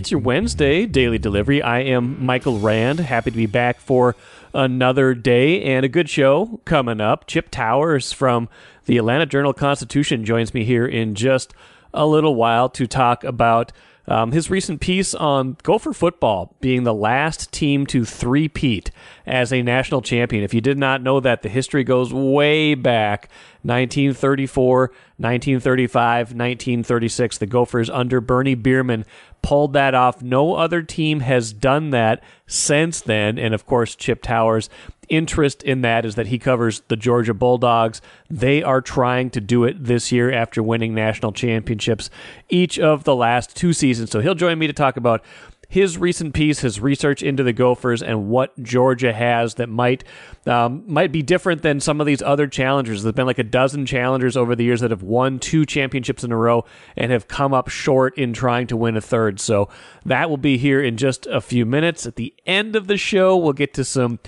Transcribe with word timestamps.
It's 0.00 0.10
your 0.10 0.20
Wednesday 0.20 0.86
daily 0.86 1.18
delivery. 1.18 1.60
I 1.60 1.80
am 1.80 2.24
Michael 2.24 2.58
Rand. 2.58 3.00
Happy 3.00 3.30
to 3.32 3.36
be 3.36 3.44
back 3.44 3.78
for 3.78 4.16
another 4.54 5.12
day 5.12 5.62
and 5.62 5.84
a 5.84 5.90
good 5.90 6.08
show 6.08 6.58
coming 6.64 7.02
up. 7.02 7.26
Chip 7.26 7.50
Towers 7.50 8.10
from 8.10 8.48
the 8.86 8.96
Atlanta 8.96 9.26
Journal 9.26 9.52
Constitution 9.52 10.24
joins 10.24 10.54
me 10.54 10.64
here 10.64 10.86
in 10.86 11.14
just 11.14 11.52
a 11.92 12.06
little 12.06 12.34
while 12.34 12.70
to 12.70 12.86
talk 12.86 13.24
about 13.24 13.72
um, 14.10 14.32
his 14.32 14.50
recent 14.50 14.80
piece 14.80 15.14
on 15.14 15.56
Gopher 15.62 15.92
football 15.92 16.56
being 16.60 16.82
the 16.82 16.92
last 16.92 17.52
team 17.52 17.86
to 17.86 18.04
three-peat 18.04 18.90
as 19.24 19.52
a 19.52 19.62
national 19.62 20.02
champion. 20.02 20.42
If 20.42 20.52
you 20.52 20.60
did 20.60 20.76
not 20.76 21.00
know 21.00 21.20
that, 21.20 21.42
the 21.42 21.48
history 21.48 21.84
goes 21.84 22.12
way 22.12 22.74
back 22.74 23.30
1934, 23.62 24.78
1935, 24.88 26.18
1936. 26.28 27.38
The 27.38 27.46
Gophers 27.46 27.88
under 27.88 28.20
Bernie 28.20 28.56
Bierman 28.56 29.04
pulled 29.42 29.74
that 29.74 29.94
off. 29.94 30.20
No 30.20 30.54
other 30.54 30.82
team 30.82 31.20
has 31.20 31.52
done 31.52 31.90
that 31.90 32.20
since 32.48 33.00
then. 33.00 33.38
And 33.38 33.54
of 33.54 33.64
course, 33.64 33.94
Chip 33.94 34.22
Towers' 34.22 34.68
interest 35.10 35.62
in 35.62 35.82
that 35.82 36.06
is 36.06 36.14
that 36.14 36.28
he 36.28 36.38
covers 36.38 36.80
the 36.88 36.96
Georgia 36.96 37.34
Bulldogs. 37.34 38.00
They 38.30 38.62
are 38.62 38.80
trying 38.80 39.30
to 39.30 39.40
do 39.40 39.64
it 39.64 39.84
this 39.84 40.10
year 40.10 40.32
after 40.32 40.62
winning 40.62 40.94
national 40.94 41.32
championships 41.32 42.08
each 42.48 42.78
of 42.78 43.04
the 43.04 43.14
last 43.14 43.54
two 43.54 43.72
seasons. 43.72 44.10
So 44.10 44.20
he'll 44.20 44.34
join 44.34 44.58
me 44.58 44.66
to 44.66 44.72
talk 44.72 44.96
about 44.96 45.22
his 45.70 45.96
recent 45.96 46.34
piece, 46.34 46.60
his 46.60 46.80
research 46.80 47.22
into 47.22 47.44
the 47.44 47.52
Gophers, 47.52 48.02
and 48.02 48.28
what 48.28 48.60
Georgia 48.60 49.12
has 49.12 49.54
that 49.54 49.68
might 49.68 50.02
um, 50.44 50.82
might 50.86 51.12
be 51.12 51.22
different 51.22 51.62
than 51.62 51.78
some 51.78 52.00
of 52.00 52.08
these 52.08 52.20
other 52.20 52.48
challengers. 52.48 53.04
There's 53.04 53.14
been 53.14 53.26
like 53.26 53.38
a 53.38 53.44
dozen 53.44 53.86
challengers 53.86 54.36
over 54.36 54.56
the 54.56 54.64
years 54.64 54.80
that 54.80 54.90
have 54.90 55.04
won 55.04 55.38
two 55.38 55.64
championships 55.64 56.24
in 56.24 56.32
a 56.32 56.36
row 56.36 56.64
and 56.96 57.12
have 57.12 57.28
come 57.28 57.54
up 57.54 57.68
short 57.68 58.18
in 58.18 58.32
trying 58.32 58.66
to 58.66 58.76
win 58.76 58.96
a 58.96 59.00
third. 59.00 59.38
So 59.38 59.68
that 60.04 60.28
will 60.28 60.38
be 60.38 60.58
here 60.58 60.82
in 60.82 60.96
just 60.96 61.26
a 61.26 61.40
few 61.40 61.64
minutes. 61.64 62.04
At 62.04 62.16
the 62.16 62.34
end 62.46 62.74
of 62.74 62.88
the 62.88 62.96
show, 62.96 63.36
we'll 63.36 63.52
get 63.52 63.72
to 63.74 63.84
some 63.84 64.18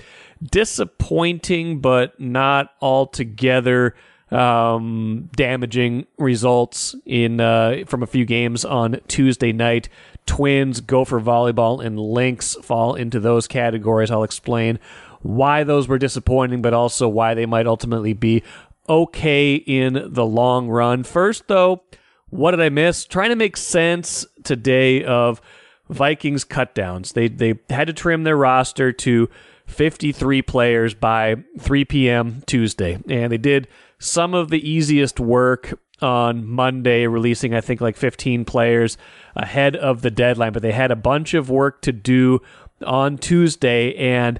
disappointing 0.51 1.79
but 1.79 2.19
not 2.19 2.73
altogether 2.81 3.95
um, 4.31 5.29
damaging 5.35 6.07
results 6.17 6.95
in 7.05 7.39
uh, 7.39 7.83
from 7.85 8.03
a 8.03 8.07
few 8.07 8.25
games 8.25 8.65
on 8.65 8.99
Tuesday 9.07 9.53
night. 9.53 9.89
Twins, 10.25 10.81
Gopher 10.81 11.19
volleyball, 11.19 11.85
and 11.85 11.99
Lynx 11.99 12.55
fall 12.55 12.95
into 12.95 13.19
those 13.19 13.47
categories. 13.47 14.09
I'll 14.09 14.23
explain 14.23 14.79
why 15.21 15.63
those 15.63 15.87
were 15.87 15.99
disappointing, 15.99 16.61
but 16.61 16.73
also 16.73 17.07
why 17.07 17.33
they 17.33 17.45
might 17.45 17.67
ultimately 17.67 18.13
be 18.13 18.43
okay 18.89 19.55
in 19.55 20.01
the 20.13 20.25
long 20.25 20.67
run. 20.67 21.03
First, 21.03 21.47
though, 21.47 21.83
what 22.29 22.51
did 22.51 22.61
I 22.61 22.69
miss? 22.69 23.05
Trying 23.05 23.29
to 23.29 23.35
make 23.35 23.57
sense 23.57 24.25
today 24.43 25.03
of 25.03 25.41
Vikings 25.89 26.45
cutdowns. 26.45 27.13
They 27.13 27.27
they 27.27 27.59
had 27.69 27.87
to 27.87 27.93
trim 27.93 28.23
their 28.23 28.37
roster 28.37 28.91
to 28.91 29.29
53 29.67 30.41
players 30.41 30.93
by 30.93 31.37
3 31.59 31.85
p.m. 31.85 32.43
Tuesday, 32.45 32.99
and 33.09 33.31
they 33.31 33.37
did 33.37 33.67
some 33.99 34.33
of 34.33 34.49
the 34.49 34.69
easiest 34.69 35.19
work 35.19 35.79
on 36.01 36.45
Monday, 36.45 37.07
releasing 37.07 37.53
I 37.53 37.61
think 37.61 37.79
like 37.79 37.95
15 37.95 38.45
players 38.45 38.97
ahead 39.35 39.75
of 39.75 40.01
the 40.01 40.11
deadline, 40.11 40.51
but 40.51 40.61
they 40.61 40.73
had 40.73 40.91
a 40.91 40.95
bunch 40.95 41.33
of 41.33 41.49
work 41.49 41.81
to 41.83 41.91
do 41.91 42.41
on 42.85 43.17
Tuesday 43.17 43.95
and 43.95 44.39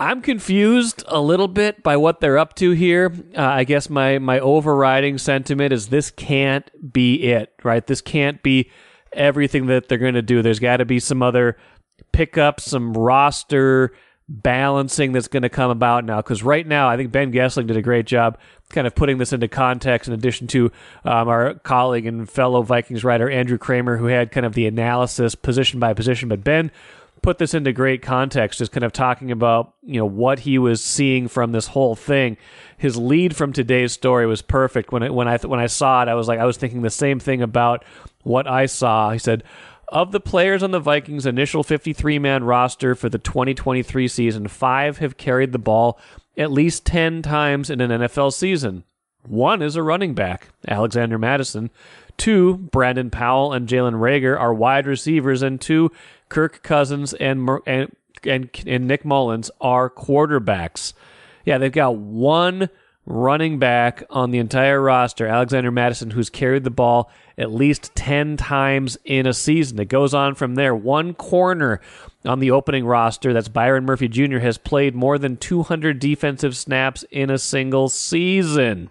I'm 0.00 0.22
confused 0.22 1.04
a 1.06 1.20
little 1.20 1.46
bit 1.46 1.82
by 1.82 1.96
what 1.96 2.20
they're 2.20 2.38
up 2.38 2.54
to 2.56 2.72
here. 2.72 3.12
Uh, 3.36 3.42
I 3.42 3.64
guess 3.64 3.88
my 3.88 4.18
my 4.18 4.40
overriding 4.40 5.18
sentiment 5.18 5.72
is 5.72 5.88
this 5.88 6.10
can't 6.10 6.68
be 6.92 7.22
it, 7.22 7.52
right? 7.62 7.86
This 7.86 8.00
can't 8.00 8.42
be 8.42 8.70
everything 9.12 9.66
that 9.66 9.88
they're 9.88 9.98
going 9.98 10.14
to 10.14 10.22
do. 10.22 10.42
There's 10.42 10.58
got 10.58 10.78
to 10.78 10.84
be 10.84 10.98
some 10.98 11.22
other 11.22 11.56
pickups, 12.10 12.64
some 12.64 12.92
roster 12.94 13.92
balancing 14.28 15.12
that's 15.12 15.28
going 15.28 15.42
to 15.42 15.48
come 15.48 15.70
about 15.70 16.04
now. 16.04 16.18
Because 16.18 16.42
right 16.42 16.66
now, 16.66 16.88
I 16.88 16.96
think 16.96 17.12
Ben 17.12 17.32
Goessling 17.32 17.66
did 17.66 17.76
a 17.76 17.82
great 17.82 18.06
job 18.06 18.38
kind 18.70 18.86
of 18.86 18.94
putting 18.94 19.18
this 19.18 19.32
into 19.32 19.48
context 19.48 20.08
in 20.08 20.14
addition 20.14 20.46
to 20.48 20.72
um, 21.04 21.28
our 21.28 21.54
colleague 21.54 22.06
and 22.06 22.28
fellow 22.28 22.62
Vikings 22.62 23.04
writer, 23.04 23.28
Andrew 23.28 23.58
Krammer, 23.58 23.98
who 23.98 24.06
had 24.06 24.32
kind 24.32 24.46
of 24.46 24.54
the 24.54 24.66
analysis 24.66 25.34
position 25.34 25.78
by 25.78 25.92
position. 25.92 26.28
But 26.28 26.42
Ben 26.42 26.70
put 27.24 27.38
this 27.38 27.54
into 27.54 27.72
great 27.72 28.02
context, 28.02 28.58
just 28.58 28.70
kind 28.70 28.84
of 28.84 28.92
talking 28.92 29.30
about 29.30 29.74
you 29.82 29.98
know 29.98 30.06
what 30.06 30.40
he 30.40 30.58
was 30.58 30.84
seeing 30.84 31.26
from 31.26 31.52
this 31.52 31.68
whole 31.68 31.96
thing. 31.96 32.36
His 32.76 32.96
lead 32.96 33.34
from 33.34 33.52
today's 33.52 33.92
story 33.92 34.26
was 34.26 34.42
perfect. 34.42 34.92
When 34.92 35.02
it, 35.02 35.12
when 35.12 35.26
I 35.26 35.38
when 35.38 35.60
I 35.60 35.66
saw 35.66 36.02
it, 36.02 36.08
I 36.08 36.14
was 36.14 36.28
like 36.28 36.38
I 36.38 36.44
was 36.44 36.58
thinking 36.58 36.82
the 36.82 36.90
same 36.90 37.18
thing 37.18 37.42
about 37.42 37.84
what 38.22 38.46
I 38.46 38.66
saw. 38.66 39.10
He 39.10 39.18
said. 39.18 39.42
Of 39.94 40.10
the 40.10 40.18
players 40.18 40.64
on 40.64 40.72
the 40.72 40.80
Vikings' 40.80 41.24
initial 41.24 41.62
53 41.62 42.18
man 42.18 42.42
roster 42.42 42.96
for 42.96 43.08
the 43.08 43.16
2023 43.16 44.08
season, 44.08 44.48
five 44.48 44.98
have 44.98 45.16
carried 45.16 45.52
the 45.52 45.58
ball 45.58 46.00
at 46.36 46.50
least 46.50 46.84
10 46.84 47.22
times 47.22 47.70
in 47.70 47.80
an 47.80 47.92
NFL 47.92 48.32
season. 48.32 48.82
One 49.24 49.62
is 49.62 49.76
a 49.76 49.84
running 49.84 50.12
back, 50.12 50.48
Alexander 50.66 51.16
Mattison. 51.16 51.70
Two, 52.16 52.56
Brandon 52.56 53.08
Powell 53.08 53.52
and 53.52 53.68
Jalen 53.68 53.94
Reagor 53.94 54.36
are 54.36 54.52
wide 54.52 54.88
receivers, 54.88 55.42
and 55.42 55.60
two, 55.60 55.92
Kirk 56.28 56.64
Cousins 56.64 57.14
and, 57.14 57.48
and 57.64 57.94
and 58.24 58.50
and 58.66 58.88
Nick 58.88 59.04
Mullens 59.04 59.52
are 59.60 59.88
quarterbacks. 59.88 60.92
Yeah, 61.44 61.58
they've 61.58 61.70
got 61.70 61.96
one 61.96 62.68
running 63.06 63.58
back 63.58 64.02
on 64.08 64.30
the 64.30 64.38
entire 64.38 64.80
roster, 64.80 65.26
Alexander 65.26 65.70
Mattison, 65.70 66.10
who's 66.10 66.30
carried 66.30 66.64
the 66.64 66.70
ball 66.70 67.10
at 67.36 67.52
least 67.52 67.94
10 67.94 68.36
times 68.36 68.96
in 69.04 69.26
a 69.26 69.34
season. 69.34 69.78
It 69.78 69.88
goes 69.88 70.14
on 70.14 70.34
from 70.34 70.54
there. 70.54 70.74
One 70.74 71.14
corner 71.14 71.80
on 72.24 72.38
the 72.38 72.50
opening 72.50 72.86
roster, 72.86 73.32
that's 73.32 73.48
Byron 73.48 73.84
Murphy 73.84 74.08
Jr., 74.08 74.38
has 74.38 74.56
played 74.56 74.94
more 74.94 75.18
than 75.18 75.36
200 75.36 75.98
defensive 75.98 76.56
snaps 76.56 77.04
in 77.10 77.30
a 77.30 77.38
single 77.38 77.88
season. 77.88 78.90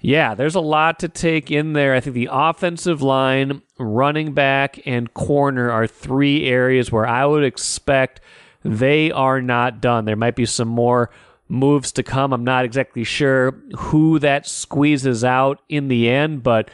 Yeah, 0.00 0.34
there's 0.34 0.54
a 0.54 0.60
lot 0.60 1.00
to 1.00 1.08
take 1.08 1.50
in 1.50 1.72
there. 1.72 1.94
I 1.94 2.00
think 2.00 2.14
the 2.14 2.28
offensive 2.30 3.02
line, 3.02 3.62
running 3.78 4.34
back, 4.34 4.78
and 4.86 5.12
corner 5.14 5.70
are 5.70 5.86
three 5.86 6.46
areas 6.46 6.92
where 6.92 7.06
I 7.06 7.24
would 7.24 7.42
expect 7.42 8.20
they 8.62 9.10
are 9.10 9.40
not 9.40 9.80
done. 9.80 10.04
There 10.04 10.14
might 10.14 10.36
be 10.36 10.46
some 10.46 10.68
more 10.68 11.10
moves 11.48 11.92
to 11.92 12.02
come. 12.02 12.32
I'm 12.32 12.44
not 12.44 12.64
exactly 12.64 13.04
sure 13.04 13.52
who 13.76 14.18
that 14.18 14.46
squeezes 14.46 15.24
out 15.24 15.60
in 15.68 15.88
the 15.88 16.08
end, 16.08 16.42
but 16.42 16.70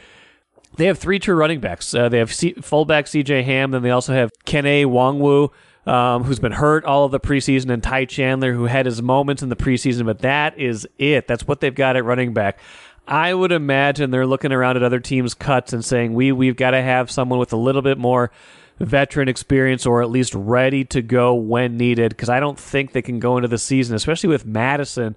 they 0.77 0.85
have 0.85 0.97
three 0.97 1.19
true 1.19 1.35
running 1.35 1.59
backs. 1.59 1.93
Uh, 1.93 2.09
they 2.09 2.17
have 2.17 2.33
C- 2.33 2.53
fullback 2.53 3.05
CJ 3.05 3.43
Ham, 3.43 3.71
then 3.71 3.83
they 3.83 3.91
also 3.91 4.13
have 4.13 4.31
Kene 4.45 4.85
Nwangwu, 4.85 5.51
um, 5.91 6.23
who's 6.23 6.39
been 6.39 6.53
hurt 6.53 6.85
all 6.85 7.05
of 7.05 7.11
the 7.11 7.19
preseason, 7.19 7.69
and 7.71 7.83
Ty 7.83 8.05
Chandler, 8.05 8.53
who 8.53 8.65
had 8.65 8.85
his 8.85 9.01
moments 9.01 9.43
in 9.43 9.49
the 9.49 9.55
preseason, 9.55 10.05
but 10.05 10.19
that 10.19 10.57
is 10.57 10.87
it. 10.97 11.27
That's 11.27 11.47
what 11.47 11.59
they've 11.59 11.75
got 11.75 11.95
at 11.95 12.05
running 12.05 12.33
back. 12.33 12.59
I 13.07 13.33
would 13.33 13.51
imagine 13.51 14.11
they're 14.11 14.25
looking 14.25 14.53
around 14.53 14.77
at 14.77 14.83
other 14.83 15.01
teams' 15.01 15.33
cuts 15.33 15.73
and 15.73 15.83
saying 15.83 16.13
we 16.13 16.31
we've 16.31 16.55
got 16.55 16.71
to 16.71 16.81
have 16.81 17.11
someone 17.11 17.37
with 17.37 17.51
a 17.51 17.57
little 17.57 17.81
bit 17.81 17.97
more 17.97 18.31
veteran 18.79 19.27
experience 19.27 19.85
or 19.85 20.01
at 20.01 20.09
least 20.09 20.33
ready 20.33 20.83
to 20.85 21.01
go 21.01 21.33
when 21.33 21.77
needed 21.77 22.09
because 22.09 22.29
I 22.29 22.39
don't 22.39 22.59
think 22.59 22.91
they 22.91 23.01
can 23.01 23.19
go 23.19 23.37
into 23.37 23.47
the 23.47 23.57
season, 23.57 23.95
especially 23.95 24.29
with 24.29 24.45
Mattison 24.45 25.15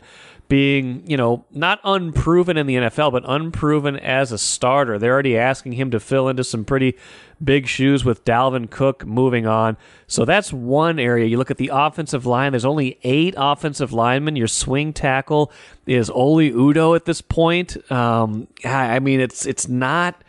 being, 0.48 1.02
you 1.06 1.16
know, 1.16 1.44
not 1.50 1.80
unproven 1.82 2.56
in 2.56 2.66
the 2.66 2.76
NFL, 2.76 3.10
but 3.10 3.24
unproven 3.26 3.96
as 3.96 4.30
a 4.30 4.38
starter. 4.38 4.98
They're 4.98 5.12
already 5.12 5.36
asking 5.36 5.72
him 5.72 5.90
to 5.90 5.98
fill 5.98 6.28
into 6.28 6.44
some 6.44 6.64
pretty 6.64 6.96
big 7.42 7.66
shoes 7.66 8.04
with 8.04 8.24
Dalvin 8.24 8.70
Cook 8.70 9.04
moving 9.04 9.46
on. 9.46 9.76
So 10.06 10.24
that's 10.24 10.52
one 10.52 10.98
area. 10.98 11.26
You 11.26 11.36
look 11.36 11.50
at 11.50 11.56
the 11.56 11.70
offensive 11.72 12.26
line, 12.26 12.52
there's 12.52 12.64
only 12.64 12.98
eight 13.02 13.34
offensive 13.36 13.92
linemen. 13.92 14.36
Your 14.36 14.46
swing 14.46 14.92
tackle 14.92 15.50
is 15.84 16.08
Oli 16.10 16.52
Udoh 16.52 16.94
at 16.94 17.06
this 17.06 17.20
point. 17.20 17.76
Um, 17.90 18.46
I 18.64 19.00
mean, 19.00 19.20
it's 19.20 19.46
it's 19.46 19.68
not 19.68 20.22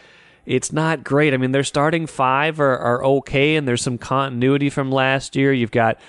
it's 0.47 0.71
not 0.71 1.03
great. 1.03 1.33
I 1.33 1.38
mean, 1.38 1.51
their 1.51 1.63
starting 1.63 2.07
five 2.07 2.61
are, 2.61 2.77
are 2.77 3.03
okay, 3.03 3.57
and 3.57 3.67
there's 3.67 3.81
some 3.81 3.97
continuity 3.97 4.69
from 4.69 4.89
last 4.89 5.35
year. 5.35 5.51
You've 5.51 5.71
got 5.71 5.99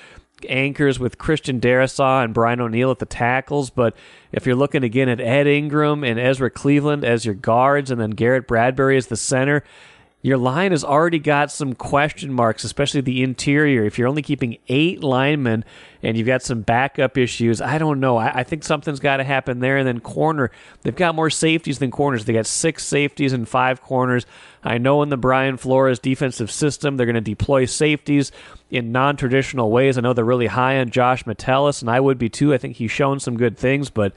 anchors 0.48 1.00
with 1.00 1.18
Christian 1.18 1.60
Darrisaw 1.60 2.22
and 2.22 2.32
Brian 2.32 2.60
O'Neill 2.60 2.92
at 2.92 3.00
the 3.00 3.06
tackles, 3.06 3.68
but 3.70 3.96
if 4.30 4.46
you're 4.46 4.54
looking 4.54 4.84
again 4.84 5.08
at 5.08 5.20
Ed 5.20 5.48
Ingram 5.48 6.04
and 6.04 6.20
Ezra 6.20 6.50
Cleveland 6.50 7.04
as 7.04 7.24
your 7.24 7.34
guards, 7.34 7.90
and 7.90 8.00
then 8.00 8.10
Garrett 8.10 8.46
Bradbury 8.46 8.96
as 8.96 9.08
the 9.08 9.16
center, 9.16 9.64
your 10.20 10.36
line 10.36 10.72
has 10.72 10.82
already 10.82 11.20
got 11.20 11.52
some 11.52 11.74
question 11.74 12.32
marks, 12.32 12.64
especially 12.64 13.00
the 13.00 13.22
interior. 13.22 13.84
If 13.84 13.98
you're 13.98 14.08
only 14.08 14.22
keeping 14.22 14.58
eight 14.66 15.02
linemen 15.02 15.64
and 16.02 16.16
you've 16.16 16.26
got 16.26 16.42
some 16.42 16.62
backup 16.62 17.16
issues, 17.16 17.60
I 17.60 17.78
don't 17.78 18.00
know. 18.00 18.16
I, 18.16 18.40
I 18.40 18.42
think 18.42 18.64
something's 18.64 18.98
got 18.98 19.18
to 19.18 19.24
happen 19.24 19.60
there. 19.60 19.76
And 19.76 19.86
then 19.86 20.00
corner, 20.00 20.50
they've 20.82 20.94
got 20.94 21.14
more 21.14 21.30
safeties 21.30 21.78
than 21.78 21.92
corners. 21.92 22.24
They 22.24 22.32
got 22.32 22.46
six 22.46 22.84
safeties 22.84 23.32
and 23.32 23.48
five 23.48 23.80
corners. 23.80 24.26
I 24.64 24.78
know 24.78 25.02
in 25.02 25.08
the 25.08 25.16
Brian 25.16 25.56
Flores 25.56 26.00
defensive 26.00 26.50
system, 26.50 26.96
they're 26.96 27.06
going 27.06 27.14
to 27.14 27.20
deploy 27.20 27.64
safeties 27.66 28.32
in 28.70 28.90
non 28.90 29.16
traditional 29.16 29.70
ways. 29.70 29.96
I 29.96 30.00
know 30.00 30.14
they're 30.14 30.24
really 30.24 30.48
high 30.48 30.80
on 30.80 30.90
Josh 30.90 31.26
Metellus, 31.26 31.80
and 31.80 31.88
I 31.88 32.00
would 32.00 32.18
be 32.18 32.28
too. 32.28 32.52
I 32.52 32.58
think 32.58 32.76
he's 32.76 32.90
shown 32.90 33.20
some 33.20 33.36
good 33.36 33.56
things, 33.56 33.88
but 33.88 34.12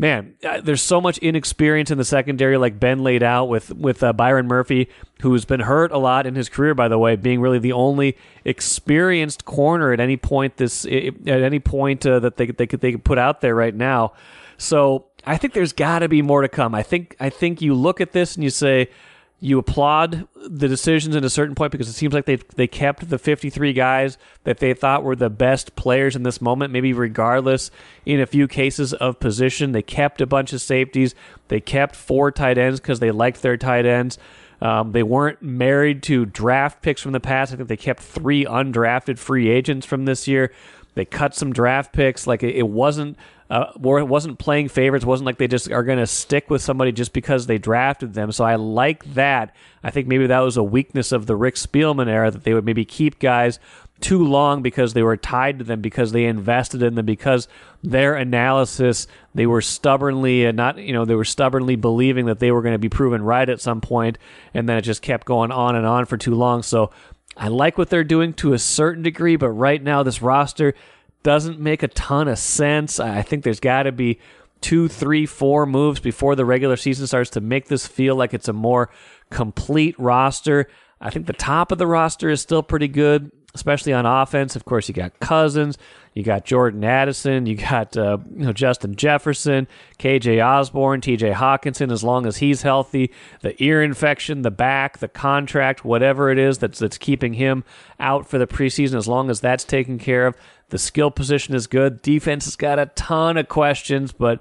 man, 0.00 0.34
uh, 0.42 0.62
there's 0.62 0.80
so 0.80 0.98
much 0.98 1.18
inexperience 1.18 1.90
in 1.90 1.98
the 1.98 2.04
secondary, 2.04 2.56
like 2.56 2.80
Ben 2.80 3.00
laid 3.00 3.22
out 3.22 3.50
with 3.50 3.70
with 3.74 4.02
uh, 4.02 4.14
Byron 4.14 4.48
Murphy, 4.48 4.88
who's 5.20 5.44
been 5.44 5.60
hurt 5.60 5.92
a 5.92 5.98
lot 5.98 6.26
in 6.26 6.34
his 6.34 6.48
career, 6.48 6.74
by 6.74 6.88
the 6.88 6.98
way, 6.98 7.16
being 7.16 7.40
really 7.40 7.58
the 7.58 7.72
only 7.72 8.16
experienced 8.44 9.44
corner 9.44 9.92
at 9.92 10.00
any 10.00 10.16
point 10.16 10.56
this 10.56 10.86
at 10.86 11.26
any 11.26 11.60
point 11.60 12.06
uh, 12.06 12.18
that 12.18 12.38
they 12.38 12.46
they 12.46 12.66
could 12.66 12.80
they 12.80 12.92
could 12.92 13.04
put 13.04 13.18
out 13.18 13.42
there 13.42 13.54
right 13.54 13.74
now. 13.74 14.14
So 14.56 15.06
I 15.26 15.36
think 15.36 15.52
there's 15.52 15.74
got 15.74 15.98
to 15.98 16.08
be 16.08 16.22
more 16.22 16.40
to 16.40 16.48
come. 16.48 16.74
I 16.74 16.82
think 16.82 17.14
I 17.20 17.28
think 17.28 17.60
you 17.60 17.74
look 17.74 18.00
at 18.00 18.12
this 18.12 18.36
and 18.36 18.42
you 18.42 18.50
say 18.50 18.88
you 19.42 19.58
applaud 19.58 20.28
the 20.46 20.68
decisions 20.68 21.16
at 21.16 21.24
a 21.24 21.30
certain 21.30 21.54
point 21.54 21.72
because 21.72 21.88
it 21.88 21.94
seems 21.94 22.12
like 22.12 22.26
they 22.26 22.36
they 22.36 22.66
kept 22.66 23.08
the 23.08 23.18
53 23.18 23.72
guys 23.72 24.18
that 24.44 24.58
they 24.58 24.74
thought 24.74 25.02
were 25.02 25.16
the 25.16 25.30
best 25.30 25.74
players 25.76 26.14
in 26.14 26.22
this 26.22 26.42
moment. 26.42 26.72
Maybe 26.72 26.92
regardless 26.92 27.70
in 28.04 28.20
a 28.20 28.26
few 28.26 28.46
cases 28.46 28.92
of 28.92 29.18
position 29.18 29.72
they 29.72 29.82
kept 29.82 30.20
a 30.20 30.26
bunch 30.26 30.52
of 30.52 30.60
safeties. 30.60 31.14
They 31.48 31.60
kept 31.60 31.96
four 31.96 32.30
tight 32.30 32.58
ends 32.58 32.80
because 32.80 33.00
they 33.00 33.10
liked 33.10 33.40
their 33.40 33.56
tight 33.56 33.86
ends. 33.86 34.18
Um, 34.60 34.92
they 34.92 35.02
weren't 35.02 35.40
married 35.40 36.02
to 36.04 36.26
draft 36.26 36.82
picks 36.82 37.00
from 37.00 37.12
the 37.12 37.20
past. 37.20 37.52
I 37.52 37.56
think 37.56 37.70
they 37.70 37.78
kept 37.78 38.02
three 38.02 38.44
undrafted 38.44 39.18
free 39.18 39.48
agents 39.48 39.86
from 39.86 40.04
this 40.04 40.28
year. 40.28 40.52
They 40.94 41.06
cut 41.06 41.34
some 41.34 41.52
draft 41.52 41.94
picks. 41.94 42.26
Like 42.26 42.42
it, 42.42 42.54
it 42.56 42.68
wasn't 42.68 43.16
uh, 43.50 43.72
wasn't 43.76 44.38
playing 44.38 44.68
favorites. 44.68 45.04
Wasn't 45.04 45.26
like 45.26 45.38
they 45.38 45.48
just 45.48 45.70
are 45.72 45.82
going 45.82 45.98
to 45.98 46.06
stick 46.06 46.48
with 46.48 46.62
somebody 46.62 46.92
just 46.92 47.12
because 47.12 47.46
they 47.46 47.58
drafted 47.58 48.14
them. 48.14 48.30
So 48.30 48.44
I 48.44 48.54
like 48.54 49.04
that. 49.14 49.54
I 49.82 49.90
think 49.90 50.06
maybe 50.06 50.28
that 50.28 50.38
was 50.38 50.56
a 50.56 50.62
weakness 50.62 51.10
of 51.10 51.26
the 51.26 51.34
Rick 51.34 51.56
Spielman 51.56 52.06
era 52.06 52.30
that 52.30 52.44
they 52.44 52.54
would 52.54 52.64
maybe 52.64 52.84
keep 52.84 53.18
guys 53.18 53.58
too 54.00 54.24
long 54.24 54.62
because 54.62 54.94
they 54.94 55.02
were 55.02 55.16
tied 55.16 55.58
to 55.58 55.64
them 55.64 55.80
because 55.80 56.12
they 56.12 56.24
invested 56.24 56.82
in 56.82 56.94
them 56.94 57.04
because 57.04 57.48
their 57.82 58.14
analysis 58.14 59.06
they 59.34 59.46
were 59.46 59.60
stubbornly 59.60 60.46
and 60.46 60.56
not 60.56 60.78
you 60.78 60.92
know 60.92 61.04
they 61.04 61.14
were 61.14 61.24
stubbornly 61.24 61.76
believing 61.76 62.24
that 62.26 62.38
they 62.38 62.50
were 62.50 62.62
going 62.62 62.74
to 62.74 62.78
be 62.78 62.88
proven 62.88 63.22
right 63.22 63.48
at 63.48 63.60
some 63.60 63.80
point 63.80 64.16
and 64.54 64.66
then 64.66 64.78
it 64.78 64.82
just 64.82 65.02
kept 65.02 65.26
going 65.26 65.52
on 65.52 65.76
and 65.76 65.84
on 65.84 66.06
for 66.06 66.16
too 66.16 66.34
long 66.34 66.62
so 66.62 66.90
I 67.36 67.48
like 67.48 67.76
what 67.76 67.90
they're 67.90 68.02
doing 68.02 68.32
to 68.34 68.54
a 68.54 68.58
certain 68.58 69.02
degree 69.02 69.36
but 69.36 69.50
right 69.50 69.82
now 69.82 70.02
this 70.02 70.22
roster 70.22 70.74
doesn't 71.22 71.60
make 71.60 71.82
a 71.82 71.88
ton 71.88 72.28
of 72.28 72.38
sense. 72.38 72.98
I 72.98 73.22
think 73.22 73.44
there's 73.44 73.60
got 73.60 73.84
to 73.84 73.92
be 73.92 74.18
two, 74.60 74.88
three, 74.88 75.26
four 75.26 75.66
moves 75.66 76.00
before 76.00 76.34
the 76.34 76.44
regular 76.44 76.76
season 76.76 77.06
starts 77.06 77.30
to 77.30 77.40
make 77.40 77.68
this 77.68 77.86
feel 77.86 78.14
like 78.14 78.34
it's 78.34 78.48
a 78.48 78.52
more 78.52 78.90
complete 79.30 79.98
roster. 79.98 80.68
I 81.00 81.10
think 81.10 81.26
the 81.26 81.32
top 81.32 81.72
of 81.72 81.78
the 81.78 81.86
roster 81.86 82.28
is 82.28 82.40
still 82.40 82.62
pretty 82.62 82.88
good, 82.88 83.30
especially 83.54 83.92
on 83.92 84.06
offense. 84.06 84.56
Of 84.56 84.64
course, 84.64 84.88
you 84.88 84.94
got 84.94 85.18
Cousins, 85.20 85.78
you 86.12 86.24
got 86.24 86.44
Jordan 86.44 86.82
Addison, 86.82 87.46
you 87.46 87.56
got 87.56 87.96
uh, 87.96 88.18
you 88.36 88.44
know 88.44 88.52
Justin 88.52 88.96
Jefferson, 88.96 89.68
KJ 89.98 90.44
Osborn, 90.44 91.00
TJ 91.00 91.34
Hockenson. 91.34 91.92
As 91.92 92.02
long 92.02 92.26
as 92.26 92.38
he's 92.38 92.62
healthy, 92.62 93.12
the 93.42 93.60
ear 93.62 93.82
infection, 93.82 94.42
the 94.42 94.50
back, 94.50 94.98
the 94.98 95.08
contract, 95.08 95.84
whatever 95.84 96.30
it 96.30 96.38
is 96.38 96.58
that's 96.58 96.80
that's 96.80 96.98
keeping 96.98 97.34
him 97.34 97.62
out 98.00 98.28
for 98.28 98.38
the 98.38 98.46
preseason, 98.46 98.96
as 98.96 99.06
long 99.06 99.30
as 99.30 99.40
that's 99.40 99.62
taken 99.62 99.98
care 99.98 100.26
of, 100.26 100.36
the 100.70 100.78
skill 100.78 101.12
position 101.12 101.54
is 101.54 101.68
good. 101.68 102.02
Defense 102.02 102.44
has 102.46 102.56
got 102.56 102.80
a 102.80 102.86
ton 102.86 103.36
of 103.36 103.48
questions, 103.48 104.10
but 104.12 104.40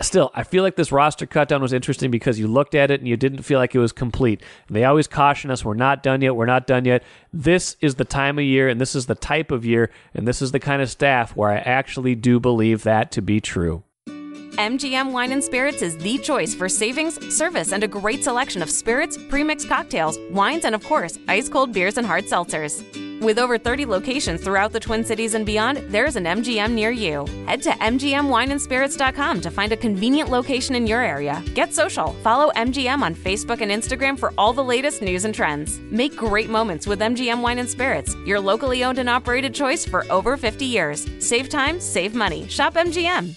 still, 0.00 0.30
I 0.34 0.42
feel 0.42 0.62
like 0.62 0.76
this 0.76 0.92
roster 0.92 1.26
cutdown 1.26 1.60
was 1.60 1.72
interesting 1.72 2.10
because 2.10 2.38
you 2.38 2.46
looked 2.46 2.74
at 2.74 2.90
it 2.90 3.00
and 3.00 3.08
you 3.08 3.16
didn't 3.16 3.42
feel 3.42 3.58
like 3.58 3.74
it 3.74 3.78
was 3.78 3.92
complete. 3.92 4.42
And 4.68 4.76
they 4.76 4.84
always 4.84 5.06
caution 5.06 5.50
us, 5.50 5.64
we're 5.64 5.74
not 5.74 6.02
done 6.02 6.22
yet, 6.22 6.36
we're 6.36 6.46
not 6.46 6.66
done 6.66 6.84
yet. 6.84 7.02
This 7.32 7.76
is 7.80 7.96
the 7.96 8.04
time 8.04 8.38
of 8.38 8.44
year, 8.44 8.68
and 8.68 8.80
this 8.80 8.94
is 8.94 9.06
the 9.06 9.14
type 9.14 9.50
of 9.50 9.64
year, 9.64 9.90
and 10.14 10.26
this 10.26 10.40
is 10.40 10.52
the 10.52 10.60
kind 10.60 10.80
of 10.80 10.90
staff 10.90 11.36
where 11.36 11.50
I 11.50 11.58
actually 11.58 12.14
do 12.14 12.40
believe 12.40 12.82
that 12.84 13.10
to 13.12 13.22
be 13.22 13.40
true. 13.40 13.82
MGM 14.06 15.10
Wine 15.10 15.32
and 15.32 15.42
Spirits 15.42 15.82
is 15.82 15.96
the 15.98 16.16
choice 16.18 16.54
for 16.54 16.68
savings, 16.68 17.18
service, 17.34 17.72
and 17.72 17.82
a 17.82 17.88
great 17.88 18.22
selection 18.22 18.62
of 18.62 18.70
spirits, 18.70 19.18
premixed 19.18 19.68
cocktails, 19.68 20.16
wines, 20.30 20.64
and 20.64 20.76
of 20.76 20.84
course, 20.84 21.18
ice 21.26 21.48
cold 21.48 21.72
beers 21.72 21.98
and 21.98 22.06
hard 22.06 22.24
seltzers. 22.24 22.82
With 23.20 23.38
over 23.38 23.58
30 23.58 23.86
locations 23.86 24.42
throughout 24.42 24.72
the 24.72 24.80
Twin 24.80 25.04
Cities 25.04 25.34
and 25.34 25.46
beyond, 25.46 25.78
there's 25.88 26.16
an 26.16 26.24
MGM 26.24 26.72
near 26.72 26.90
you. 26.90 27.24
Head 27.46 27.62
to 27.62 27.70
MGMWineandSpirits.com 27.70 29.40
to 29.40 29.50
find 29.50 29.72
a 29.72 29.76
convenient 29.76 30.30
location 30.30 30.74
in 30.74 30.86
your 30.86 31.00
area. 31.00 31.42
Get 31.54 31.72
social. 31.72 32.12
Follow 32.22 32.50
MGM 32.52 33.02
on 33.02 33.14
Facebook 33.14 33.60
and 33.60 33.70
Instagram 33.70 34.18
for 34.18 34.34
all 34.36 34.52
the 34.52 34.64
latest 34.64 35.00
news 35.00 35.24
and 35.24 35.34
trends. 35.34 35.78
Make 35.90 36.16
great 36.16 36.50
moments 36.50 36.86
with 36.86 37.00
MGM 37.00 37.40
Wine 37.40 37.58
and 37.58 37.68
Spirits, 37.68 38.14
your 38.26 38.40
locally 38.40 38.84
owned 38.84 38.98
and 38.98 39.08
operated 39.08 39.54
choice 39.54 39.84
for 39.84 40.04
over 40.10 40.36
50 40.36 40.64
years. 40.64 41.06
Save 41.20 41.48
time, 41.48 41.80
save 41.80 42.14
money. 42.14 42.46
Shop 42.48 42.74
MGM. 42.74 43.36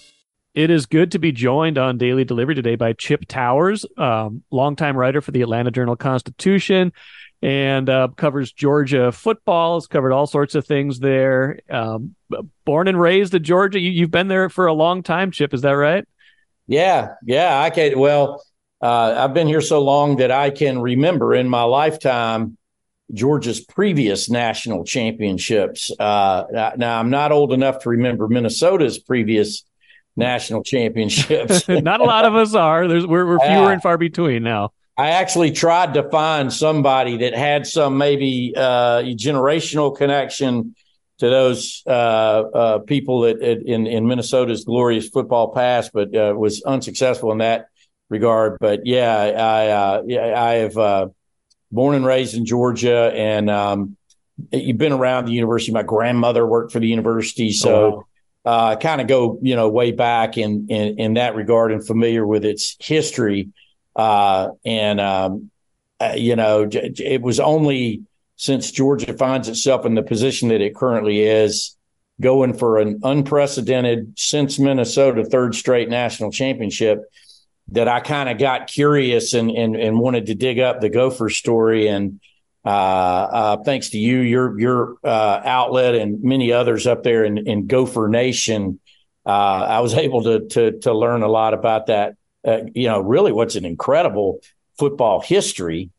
It 0.54 0.72
is 0.72 0.88
good 0.88 1.12
to 1.12 1.20
be 1.20 1.32
joined 1.32 1.78
on 1.78 2.00
Daily 2.00 2.26
Delivery 2.26 2.56
today 2.56 2.76
by 2.76 2.94
Chip 2.94 3.26
Towers, 3.28 3.86
um, 3.96 4.42
longtime 4.50 4.98
writer 4.98 5.22
for 5.22 5.30
the 5.30 5.44
Atlanta 5.44 5.70
Journal 5.70 5.96
Constitution 5.96 6.92
and 7.42 7.90
uh, 7.90 8.10
covers 8.16 8.52
Georgia 8.52 9.12
football. 9.12 9.76
Has 9.76 9.88
covered 9.88 10.12
all 10.12 10.28
sorts 10.28 10.56
of 10.56 10.66
things 10.66 11.00
there. 11.00 11.60
Um, 11.70 12.16
born 12.66 12.88
and 12.88 13.00
raised 13.00 13.34
in 13.34 13.44
Georgia. 13.44 13.80
You, 13.80 14.02
have 14.02 14.12
been 14.12 14.28
there 14.28 14.50
for 14.50 14.68
a 14.68 14.74
long 14.74 15.04
time, 15.04 15.32
Chip. 15.32 15.54
Is 15.54 15.62
that 15.62 15.72
right? 15.72 16.06
Yeah, 16.68 17.14
yeah. 17.24 17.60
I 17.60 17.70
can. 17.70 17.98
Well, 17.98 18.44
uh, 18.82 19.16
I've 19.18 19.34
been 19.34 19.48
here 19.48 19.62
so 19.62 19.82
long 19.82 20.18
that 20.18 20.32
I 20.32 20.50
can 20.50 20.80
remember 20.80 21.34
in 21.34 21.48
my 21.48 21.64
lifetime 21.64 22.58
Georgia's 23.14 23.62
previous 23.62 24.30
national 24.30 24.84
championships. 24.84 25.92
Uh, 25.98 26.74
now, 26.78 27.00
I'm 27.00 27.10
not 27.10 27.32
old 27.32 27.54
enough 27.54 27.80
to 27.84 27.90
remember 27.90 28.28
Minnesota's 28.28 29.00
previous 29.00 29.64
national 30.16 30.64
championships. 30.66 31.68
not 31.68 32.02
a 32.02 32.04
lot 32.04 32.26
of 32.26 32.36
us 32.36 32.54
are. 32.54 32.88
There's 32.88 33.06
we're, 33.06 33.26
we're 33.26 33.40
fewer 33.40 33.72
and 33.72 33.82
far 33.82 33.98
between 33.98 34.44
now. 34.44 34.72
I 34.98 35.12
actually 35.12 35.52
tried 35.52 35.94
to 35.94 36.10
find 36.10 36.52
somebody 36.52 37.18
that 37.18 37.36
had 37.36 37.68
some 37.68 38.00
maybe 38.00 38.54
uh, 38.58 39.04
generational 39.04 39.96
connection 39.96 40.76
to 41.20 41.30
those 41.30 41.84
uh, 41.86 41.90
uh, 41.90 42.80
people 42.80 43.22
that, 43.22 43.40
in 43.40 43.86
in 43.86 44.08
Minnesota's 44.08 44.64
glorious 44.64 45.08
football 45.10 45.54
past, 45.54 45.92
but 45.94 46.16
uh, 46.16 46.34
was 46.36 46.64
unsuccessful 46.64 47.32
in 47.32 47.40
that 47.40 47.68
regard. 48.10 48.58
But 48.60 48.86
yeah, 48.86 49.16
I 49.16 49.68
uh, 49.70 50.04
I 50.36 50.54
have 50.56 50.78
uh, 50.78 51.08
born 51.72 51.96
and 51.96 52.06
raised 52.06 52.36
in 52.36 52.46
Georgia, 52.46 53.12
and 53.14 53.52
um, 53.52 53.98
you've 54.52 54.78
been 54.78 54.94
around 54.94 55.26
the 55.26 55.34
university. 55.34 55.72
My 55.72 55.84
grandmother 55.84 56.46
worked 56.46 56.72
for 56.72 56.80
the 56.80 56.88
university, 56.88 57.52
so. 57.52 57.76
Oh, 57.76 58.08
wow. 58.46 58.76
kind 58.78 59.02
of 59.02 59.08
go, 59.08 59.38
you 59.42 59.58
know, 59.58 59.68
way 59.68 59.92
back 59.92 60.38
in, 60.38 60.68
in 60.70 61.00
in 61.00 61.14
that 61.16 61.36
regard, 61.36 61.72
and 61.72 61.86
familiar 61.86 62.26
with 62.26 62.46
its 62.46 62.76
history. 62.80 63.50
Uh, 63.98 64.50
and, 64.64 65.02
um, 65.02 65.50
uh, 66.00 66.14
you 66.16 66.36
know, 66.36 66.70
it 66.72 67.22
was 67.22 67.40
only 67.40 68.04
since 68.36 68.72
Georgia 68.72 69.14
finds 69.18 69.50
itself 69.50 69.86
in 69.86 69.96
the 69.96 70.04
position 70.04 70.50
that 70.50 70.62
it 70.62 70.76
currently 70.76 71.22
is, 71.22 71.76
going 72.22 72.54
for 72.54 72.78
an 72.80 73.00
unprecedented 73.04 74.14
since 74.18 74.58
Minnesota 74.58 75.24
third 75.26 75.56
straight 75.56 75.90
national 75.90 76.32
championship, 76.32 77.04
that 77.70 77.88
I 77.88 78.00
kind 78.00 78.30
of 78.30 78.38
got 78.38 78.68
curious 78.68 79.34
and, 79.34 79.52
and 79.52 79.76
and 79.76 80.00
wanted 80.00 80.28
to 80.28 80.36
dig 80.36 80.60
up 80.60 80.80
the 80.80 80.90
Gopher 80.90 81.30
story. 81.30 81.88
And 81.88 82.20
uh, 82.64 82.70
uh, 82.70 83.58
thanks 83.64 83.90
to 83.90 83.98
you, 83.98 84.20
your 84.20 84.60
your 84.60 84.96
uh, 85.04 85.42
outlet, 85.44 85.96
and 85.96 86.24
many 86.24 86.52
others 86.52 86.88
up 86.88 87.04
there 87.04 87.26
in, 87.26 87.38
in 87.48 87.68
Gopher 87.68 88.08
Nation, 88.08 88.80
uh, 89.26 89.30
I 89.30 89.80
was 89.82 89.94
able 90.06 90.24
to 90.24 90.48
to 90.50 90.80
to 90.80 90.94
learn 90.94 91.24
a 91.24 91.28
lot 91.28 91.54
about 91.54 91.88
that 91.88 92.16
uh, 92.48 92.62
you 92.74 92.88
know, 92.88 93.02
really 93.02 93.32
what's 93.32 93.56
an 93.56 93.66
incredible 93.66 94.40
football 94.80 95.22
history 95.22 95.92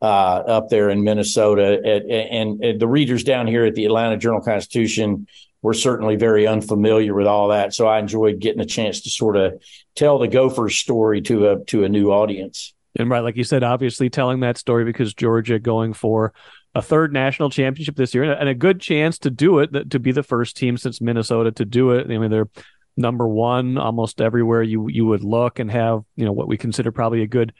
uh, 0.00 0.04
up 0.46 0.68
there 0.68 0.88
in 0.88 1.02
Minnesota. 1.02 1.80
And, 1.84 2.10
and, 2.10 2.64
and, 2.64 2.80
the 2.80 2.86
readers 2.86 3.24
down 3.24 3.46
here 3.46 3.64
at 3.64 3.74
the 3.74 3.86
Atlanta 3.86 4.16
Journal 4.16 4.40
Constitution 4.40 5.26
were 5.62 5.74
certainly 5.74 6.16
very 6.16 6.46
unfamiliar 6.46 7.14
with 7.14 7.26
all 7.26 7.48
that. 7.48 7.74
So 7.74 7.88
I 7.88 7.98
enjoyed 7.98 8.38
getting 8.38 8.60
a 8.60 8.66
chance 8.66 9.00
to 9.02 9.10
sort 9.10 9.36
of 9.36 9.60
tell 9.96 10.18
the 10.18 10.28
Gophers 10.28 10.76
story 10.76 11.22
to 11.22 11.48
a 11.48 11.64
to 11.64 11.84
a 11.84 11.88
new 11.88 12.10
audience. 12.10 12.72
And 12.98 13.10
right, 13.10 13.20
like 13.20 13.36
you 13.36 13.44
said, 13.44 13.64
obviously 13.64 14.08
telling 14.08 14.40
that 14.40 14.58
story 14.58 14.84
because 14.84 15.12
Georgia 15.12 15.58
going 15.58 15.92
for 15.92 16.32
a 16.74 16.82
third 16.82 17.12
national 17.12 17.50
championship 17.50 17.96
this 17.96 18.14
year 18.14 18.24
and 18.24 18.48
a 18.48 18.54
good 18.54 18.80
chance 18.80 19.18
to 19.20 19.30
do 19.30 19.58
it, 19.58 19.90
to 19.90 19.98
be 19.98 20.12
the 20.12 20.22
first 20.22 20.56
team 20.56 20.76
since 20.76 21.00
Minnesota 21.00 21.50
to 21.52 21.64
do 21.64 21.92
it. 21.92 22.10
I 22.10 22.18
mean, 22.18 22.30
they're 22.30 22.48
number 22.96 23.28
one 23.28 23.76
almost 23.76 24.20
everywhere 24.20 24.62
you 24.62 24.88
you 24.88 25.04
would 25.04 25.22
look 25.22 25.58
and 25.58 25.70
have 25.70 26.02
you 26.16 26.24
know 26.24 26.32
what 26.32 26.48
we 26.48 26.56
consider 26.56 26.90
probably 26.90 27.22
a 27.22 27.26
good 27.26 27.52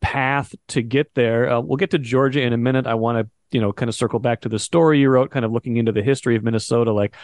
path 0.00 0.54
to 0.68 0.82
get 0.82 1.14
there. 1.14 1.50
Uh, 1.50 1.60
we'll 1.60 1.76
get 1.76 1.90
to 1.92 1.98
Georgia 1.98 2.42
in 2.42 2.52
a 2.52 2.58
minute. 2.58 2.86
I 2.86 2.94
want 2.94 3.18
to 3.18 3.30
you 3.56 3.60
know 3.60 3.72
kind 3.72 3.88
of 3.88 3.94
circle 3.94 4.18
back 4.18 4.42
to 4.42 4.48
the 4.48 4.58
story 4.58 5.00
you 5.00 5.08
wrote, 5.08 5.30
kind 5.30 5.44
of 5.44 5.52
looking 5.52 5.76
into 5.76 5.92
the 5.92 6.02
history 6.02 6.36
of 6.36 6.42
Minnesota. 6.42 6.92
Like, 6.92 7.14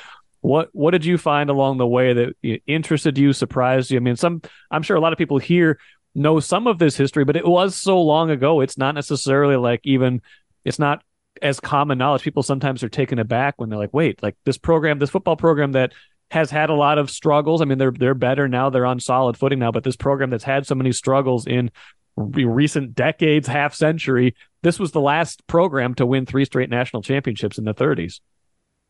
what 0.41 0.71
what 0.73 0.93
did 0.93 1.05
you 1.05 1.19
find 1.19 1.51
along 1.51 1.79
the 1.79 1.87
way 1.87 2.13
that 2.13 2.61
interested 2.67 3.19
you, 3.19 3.33
surprised 3.33 3.91
you? 3.91 3.99
I 3.99 4.01
mean, 4.01 4.17
some 4.17 4.43
I'm 4.71 4.83
sure 4.83 4.97
a 4.97 5.01
lot 5.01 5.13
of 5.13 5.19
people 5.19 5.39
here 5.39 5.79
know 6.15 6.41
some 6.41 6.67
of 6.67 6.79
this 6.79 6.97
history, 6.97 7.25
but 7.25 7.37
it 7.37 7.47
was 7.47 7.77
so 7.77 8.01
long 8.01 8.31
ago. 8.31 8.61
It's 8.61 8.79
not 8.79 8.95
necessarily 8.95 9.57
like 9.57 9.81
even 9.85 10.23
it's 10.65 10.79
not 10.79 11.03
as 11.43 11.61
common 11.61 11.99
knowledge. 11.99 12.23
People 12.23 12.43
sometimes 12.43 12.83
are 12.83 12.89
taken 12.89 13.19
aback 13.19 13.55
when 13.57 13.69
they're 13.69 13.79
like, 13.79 13.95
wait, 13.95 14.23
like 14.23 14.37
this 14.45 14.59
program, 14.59 14.99
this 14.99 15.11
football 15.11 15.37
program 15.37 15.73
that 15.73 15.93
has 16.31 16.51
had 16.51 16.71
a 16.71 16.75
lot 16.75 16.99
of 16.99 17.11
struggles. 17.11 17.63
I 17.63 17.65
mean, 17.65 17.79
they're 17.79 17.93
they're 17.93 18.15
better 18.15 18.49
now; 18.49 18.71
they're 18.71 18.87
on 18.87 19.01
solid 19.01 19.37
footing 19.37 19.59
now. 19.59 19.73
But 19.73 19.85
this 19.85 19.97
program 19.97 20.31
that's 20.31 20.45
had 20.45 20.67
so 20.67 20.75
many 20.75 20.93
struggles 20.93 21.47
in 21.47 21.71
recent 22.17 22.95
decades, 22.95 23.47
half 23.47 23.75
century, 23.75 24.35
this 24.63 24.79
was 24.79 24.93
the 24.93 25.01
last 25.01 25.47
program 25.47 25.95
to 25.95 26.07
win 26.07 26.27
three 26.27 26.45
straight 26.45 26.71
national 26.71 27.03
championships 27.03 27.59
in 27.59 27.65
the 27.65 27.75
30s. 27.75 28.21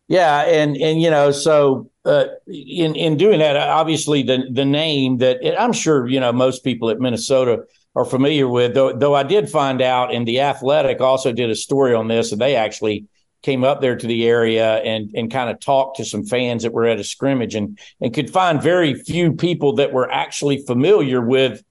Yeah, 0.08 0.40
and 0.44 0.74
and 0.78 1.02
you 1.02 1.10
know, 1.10 1.30
so 1.32 1.90
uh, 2.06 2.24
in 2.46 2.94
in 2.94 3.18
doing 3.18 3.40
that, 3.40 3.56
obviously 3.56 4.22
the 4.22 4.48
the 4.50 4.64
name 4.64 5.18
that 5.18 5.38
I'm 5.60 5.74
sure 5.74 6.08
you 6.08 6.18
know 6.18 6.32
most 6.32 6.64
people 6.64 6.88
at 6.88 6.98
Minnesota 6.98 7.64
are 7.94 8.06
familiar 8.06 8.48
with. 8.48 8.72
Though, 8.72 8.94
though 8.94 9.14
I 9.14 9.22
did 9.22 9.50
find 9.50 9.82
out, 9.82 10.14
and 10.14 10.26
the 10.26 10.40
Athletic 10.40 11.02
also 11.02 11.30
did 11.30 11.50
a 11.50 11.54
story 11.54 11.92
on 11.92 12.08
this, 12.08 12.32
and 12.32 12.40
they 12.40 12.56
actually 12.56 13.04
came 13.42 13.64
up 13.64 13.80
there 13.80 13.96
to 13.96 14.06
the 14.06 14.26
area 14.26 14.76
and 14.76 15.10
and 15.14 15.30
kind 15.30 15.50
of 15.50 15.60
talked 15.60 15.98
to 15.98 16.04
some 16.04 16.24
fans 16.24 16.62
that 16.62 16.72
were 16.72 16.86
at 16.86 16.98
a 16.98 17.04
scrimmage, 17.04 17.54
and 17.54 17.78
and 18.00 18.14
could 18.14 18.30
find 18.30 18.62
very 18.62 18.94
few 18.94 19.32
people 19.32 19.74
that 19.74 19.92
were 19.92 20.10
actually 20.10 20.64
familiar 20.66 21.20
with 21.20 21.62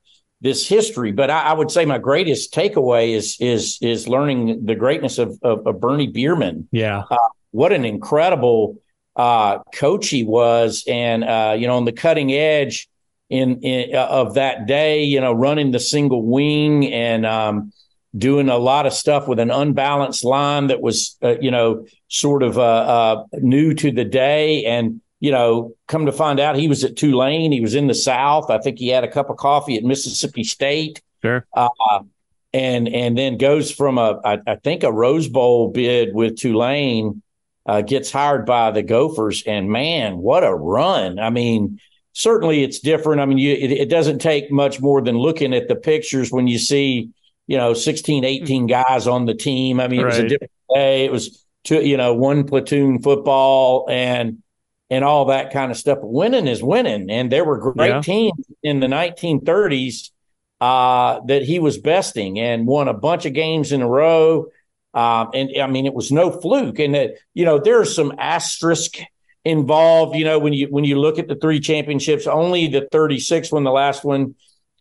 this 0.42 0.68
history. 0.68 1.12
But 1.12 1.30
I, 1.30 1.42
I 1.42 1.54
would 1.54 1.72
say 1.72 1.86
my 1.86 1.98
greatest 1.98 2.54
takeaway 2.54 3.16
is 3.16 3.38
is 3.40 3.78
is 3.82 4.08
learning 4.08 4.66
the 4.66 4.76
greatness 4.76 5.18
of 5.18 5.38
of, 5.42 5.66
of 5.68 5.80
Bernie 5.80 6.08
Bierman. 6.08 6.68
Yeah. 6.72 7.04
Uh, 7.10 7.18
what 7.52 7.72
an 7.74 7.86
incredible 7.86 8.78
uh, 9.16 9.60
coach 9.74 10.10
he 10.10 10.24
was, 10.24 10.84
and 10.88 11.24
uh, 11.24 11.56
you 11.58 11.68
know, 11.68 11.78
on 11.78 11.86
the 11.86 11.92
cutting 11.92 12.32
edge 12.32 12.88
in, 13.30 13.60
in 13.62 13.96
uh, 13.96 14.06
of 14.06 14.36
that 14.36 14.68
day, 14.68 15.04
you 15.04 15.20
know, 15.20 15.34
running 15.34 15.72
the 15.72 15.80
single 15.80 16.22
wing 16.22 16.92
and 16.94 17.26
um, 17.26 17.74
doing 18.18 18.50
a 18.50 18.58
lot 18.58 18.86
of 18.86 18.94
stuff 18.94 19.28
with 19.28 19.40
an 19.40 19.52
unbalanced 19.52 20.24
line 20.24 20.68
that 20.68 20.82
was, 20.82 21.18
uh, 21.22 21.36
you 21.40 21.52
know, 21.52 21.86
sort 22.08 22.44
of 22.44 22.58
uh, 22.58 22.62
uh, 22.62 23.24
new 23.34 23.74
to 23.74 23.92
the 23.92 24.06
day, 24.06 24.66
and 24.66 25.02
you 25.20 25.32
know, 25.32 25.74
come 25.88 26.06
to 26.06 26.12
find 26.12 26.40
out, 26.40 26.56
he 26.56 26.68
was 26.68 26.84
at 26.84 26.96
Tulane. 26.96 27.52
He 27.52 27.62
was 27.62 27.74
in 27.74 27.88
the 27.88 27.96
South. 27.96 28.52
I 28.52 28.60
think 28.60 28.78
he 28.78 28.90
had 28.90 29.04
a 29.04 29.12
cup 29.12 29.32
of 29.32 29.38
coffee 29.38 29.76
at 29.76 29.84
Mississippi 29.84 30.44
State. 30.44 31.02
Sure 31.24 31.46
and 32.54 32.88
and 32.88 33.18
then 33.18 33.38
goes 33.38 33.72
from 33.72 33.98
a 33.98 34.20
I, 34.24 34.40
I 34.48 34.56
think 34.56 34.84
a 34.84 34.92
Rose 34.92 35.28
Bowl 35.28 35.70
bid 35.70 36.14
with 36.14 36.38
Tulane 36.38 37.22
uh, 37.66 37.82
gets 37.82 38.12
hired 38.12 38.46
by 38.46 38.72
the 38.72 38.82
Gophers, 38.84 39.44
and 39.46 39.70
man, 39.70 40.18
what 40.18 40.44
a 40.44 40.54
run! 40.54 41.20
I 41.20 41.30
mean, 41.30 41.80
certainly 42.14 42.64
it's 42.64 42.80
different. 42.80 43.22
I 43.22 43.26
mean, 43.26 43.38
you, 43.38 43.54
it, 43.54 43.72
it, 43.72 43.90
doesn't 43.90 44.20
take 44.20 44.50
much 44.50 44.80
more 44.80 45.02
than 45.02 45.18
looking 45.18 45.54
at 45.54 45.68
the 45.68 45.76
pictures 45.76 46.32
when 46.32 46.48
you 46.48 46.60
see, 46.60 47.10
you 47.48 47.58
know, 47.58 47.74
16, 47.74 48.24
18 48.24 48.68
guys 48.68 49.08
on 49.08 49.26
the 49.26 49.34
team. 49.34 49.80
I 49.80 49.88
mean, 49.88 50.02
it 50.02 50.04
right. 50.04 50.10
was 50.10 50.20
a 50.20 50.28
different 50.28 50.52
day. 50.74 51.06
It 51.06 51.12
was 51.12 51.46
two, 51.64 51.82
you 51.82 51.98
know, 51.98 52.14
one 52.14 52.46
platoon 52.46 53.02
football 53.02 53.88
and 53.90 54.44
and 54.90 55.04
all 55.04 55.26
that 55.26 55.52
kind 55.52 55.72
of 55.72 55.78
stuff. 55.78 56.00
Winning 56.02 56.48
is 56.48 56.64
winning, 56.64 57.10
and 57.10 57.32
there 57.32 57.44
were 57.44 57.58
great 57.58 57.90
yeah. 57.90 58.02
teams 58.02 58.46
in 58.64 58.80
the 58.80 58.88
1930s 58.88 60.12
uh, 60.62 61.20
that 61.28 61.44
he 61.44 61.60
was 61.60 61.78
besting 61.78 62.40
and 62.40 62.68
won 62.68 62.88
a 62.88 62.94
bunch 62.94 63.26
of 63.26 63.34
games 63.34 63.72
in 63.72 63.82
a 63.82 63.88
row. 63.88 64.48
Um, 64.94 65.30
and 65.34 65.52
I 65.62 65.68
mean, 65.68 65.86
it 65.86 65.94
was 65.94 66.12
no 66.12 66.32
fluke. 66.32 66.80
And 66.80 66.96
that, 66.96 67.16
you 67.34 67.46
know, 67.46 67.60
there's 67.60 67.96
some 67.96 68.14
asterisk 68.18 68.98
involved. 69.46 70.16
You 70.16 70.26
know, 70.26 70.40
when 70.40 70.54
you 70.54 70.68
when 70.68 70.86
you 70.86 71.00
look 71.00 71.20
at 71.20 71.28
the 71.28 71.36
three 71.36 71.60
championships, 71.60 72.26
only 72.26 72.68
the 72.68 72.88
36 72.92 73.52
one, 73.52 73.64
the 73.64 73.72
last 73.72 74.04
one, 74.04 74.36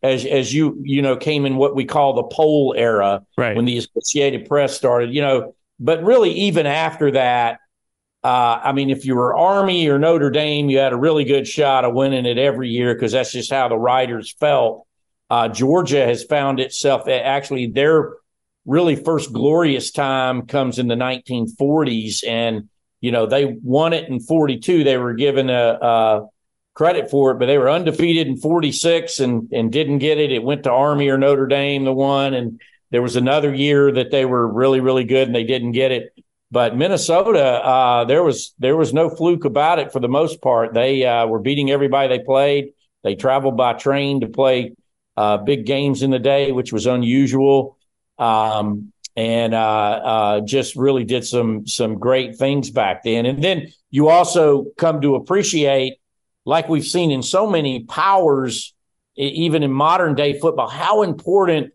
as 0.07 0.25
as 0.25 0.55
you 0.55 0.81
you 0.83 1.03
know, 1.03 1.17
came 1.17 1.47
in 1.47 1.57
what 1.57 1.75
we 1.75 1.85
call 1.85 2.15
the 2.15 2.23
poll 2.23 2.75
era, 2.77 3.25
right. 3.37 3.57
when 3.57 3.65
the 3.65 3.79
Associated 3.79 4.49
Press 4.49 4.77
started. 4.77 5.15
You 5.15 5.23
know, 5.23 5.55
but 5.79 6.03
really, 6.03 6.33
even 6.33 6.67
after 6.67 7.11
that, 7.13 7.61
uh, 8.25 8.61
I 8.63 8.73
mean, 8.73 8.91
if 8.91 9.05
you 9.05 9.17
were 9.17 9.37
Army 9.37 9.89
or 9.89 9.99
Notre 9.99 10.31
Dame, 10.31 10.69
you 10.69 10.79
had 10.79 10.93
a 10.93 10.97
really 10.97 11.25
good 11.25 11.47
shot 11.47 11.85
of 11.85 11.95
winning 11.95 12.27
it 12.27 12.39
every 12.39 12.69
year 12.69 12.95
because 12.95 13.13
that's 13.13 13.33
just 13.33 13.51
how 13.51 13.69
the 13.69 13.79
writers 13.79 14.35
felt. 14.39 14.87
Uh, 15.29 15.49
Georgia 15.49 16.05
has 16.05 16.25
found 16.25 16.61
itself 16.61 17.09
actually 17.09 17.67
their 17.67 18.15
really 18.67 18.97
first 18.97 19.33
glorious 19.33 19.91
time 19.91 20.47
comes 20.47 20.79
in 20.79 20.89
the 20.89 20.95
1940s 20.95 22.27
and 22.27 22.69
you 23.01 23.13
know 23.13 23.27
they 23.27 23.57
won 23.63 23.93
it 23.93 24.09
in 24.09 24.19
42 24.19 24.83
they 24.83 24.97
were 24.97 25.15
given 25.15 25.49
a, 25.49 25.79
a, 25.81 26.27
credit 26.77 27.11
for 27.11 27.31
it 27.31 27.39
but 27.39 27.47
they 27.47 27.57
were 27.57 27.71
undefeated 27.71 28.27
in 28.27 28.37
46 28.37 29.19
and 29.21 29.51
and 29.53 29.73
didn't 29.73 29.99
get 29.99 30.19
it. 30.19 30.31
It 30.31 30.43
went 30.43 30.65
to 30.65 30.71
army 30.71 31.09
or 31.09 31.17
notre 31.17 31.47
dame 31.47 31.85
the 31.85 31.93
one 31.93 32.35
and 32.35 32.61
there 32.91 33.03
was 33.03 33.17
another 33.17 33.53
year 33.53 33.91
that 33.91 34.11
they 34.11 34.25
were 34.25 34.47
really 34.47 34.81
really 34.81 35.05
good 35.05 35.27
and 35.27 35.35
they 35.35 35.45
didn't 35.45 35.73
get 35.73 35.91
it. 35.91 36.13
But 36.51 36.77
minnesota 36.77 37.45
uh, 37.45 38.05
there 38.05 38.23
was 38.23 38.55
there 38.59 38.77
was 38.77 38.93
no 38.93 39.09
fluke 39.09 39.47
about 39.47 39.79
it 39.79 39.91
for 39.91 40.01
the 40.01 40.09
most 40.09 40.43
part. 40.43 40.75
They 40.75 41.05
uh, 41.05 41.27
were 41.27 41.41
beating 41.41 41.71
everybody 41.71 42.09
they 42.09 42.23
played. 42.23 42.75
They 43.03 43.15
traveled 43.15 43.57
by 43.57 43.73
train 43.73 44.21
to 44.21 44.29
play 44.29 44.75
uh, 45.17 45.39
big 45.39 45.65
games 45.65 46.03
in 46.03 46.11
the 46.11 46.19
day 46.19 46.53
which 46.53 46.73
was 46.73 46.87
unusual. 46.87 47.79
Um, 48.19 48.93
and 49.17 49.55
uh, 49.55 49.59
uh, 49.59 50.41
just 50.43 50.77
really 50.77 51.05
did 51.05 51.25
some 51.25 51.67
some 51.67 51.99
great 51.99 52.37
things 52.37 52.71
back 52.71 53.03
then. 53.03 53.25
And 53.25 53.43
then 53.43 53.73
you 53.91 54.09
also 54.09 54.67
come 54.77 55.01
to 55.01 55.15
appreciate, 55.15 55.99
like 56.47 56.69
we've 56.69 56.87
seen 56.87 57.11
in 57.11 57.23
so 57.23 57.47
many 57.47 57.85
powers, 57.85 58.73
even 59.17 59.63
in 59.63 59.73
modern 59.73 60.15
day 60.15 60.39
football, 60.39 60.69
how 60.69 61.03
important 61.03 61.73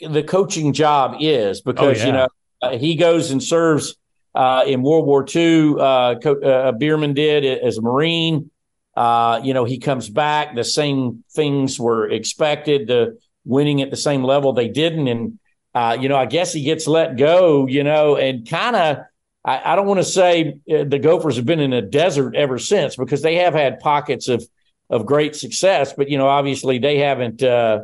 the 0.00 0.22
coaching 0.22 0.72
job 0.72 1.16
is 1.20 1.60
because 1.60 1.98
oh, 1.98 2.00
yeah. 2.00 2.06
you 2.06 2.12
know 2.12 2.28
uh, 2.62 2.78
he 2.78 2.94
goes 2.94 3.30
and 3.30 3.42
serves 3.42 3.96
uh, 4.34 4.62
in 4.66 4.82
World 4.82 5.04
War 5.06 5.26
II. 5.34 5.74
Uh, 5.78 6.14
Co- 6.20 6.40
uh, 6.40 6.72
Bierman 6.72 7.12
did 7.12 7.44
as 7.44 7.78
a 7.78 7.82
Marine. 7.82 8.50
Uh, 8.96 9.40
you 9.42 9.54
know, 9.54 9.64
he 9.64 9.78
comes 9.78 10.08
back. 10.08 10.54
The 10.54 10.64
same 10.64 11.24
things 11.32 11.78
were 11.78 12.08
expected. 12.08 12.88
The 12.88 13.18
winning 13.44 13.82
at 13.82 13.90
the 13.90 13.96
same 13.96 14.22
level 14.22 14.52
they 14.52 14.68
didn't, 14.68 15.08
and 15.08 15.38
uh, 15.74 15.96
you 16.00 16.08
know, 16.08 16.16
I 16.16 16.26
guess 16.26 16.52
he 16.52 16.62
gets 16.62 16.86
let 16.86 17.16
go, 17.16 17.66
you 17.66 17.84
know, 17.84 18.16
and 18.16 18.48
kind 18.48 18.76
of, 18.76 18.98
I, 19.44 19.72
I, 19.72 19.76
don't 19.76 19.86
want 19.86 20.00
to 20.00 20.04
say 20.04 20.60
uh, 20.70 20.84
the 20.84 20.98
Gophers 20.98 21.36
have 21.36 21.46
been 21.46 21.60
in 21.60 21.72
a 21.72 21.82
desert 21.82 22.34
ever 22.34 22.58
since 22.58 22.96
because 22.96 23.22
they 23.22 23.36
have 23.36 23.54
had 23.54 23.80
pockets 23.80 24.28
of, 24.28 24.46
of 24.90 25.06
great 25.06 25.36
success, 25.36 25.92
but, 25.92 26.08
you 26.08 26.18
know, 26.18 26.28
obviously 26.28 26.78
they 26.78 26.98
haven't 26.98 27.42
uh, 27.42 27.80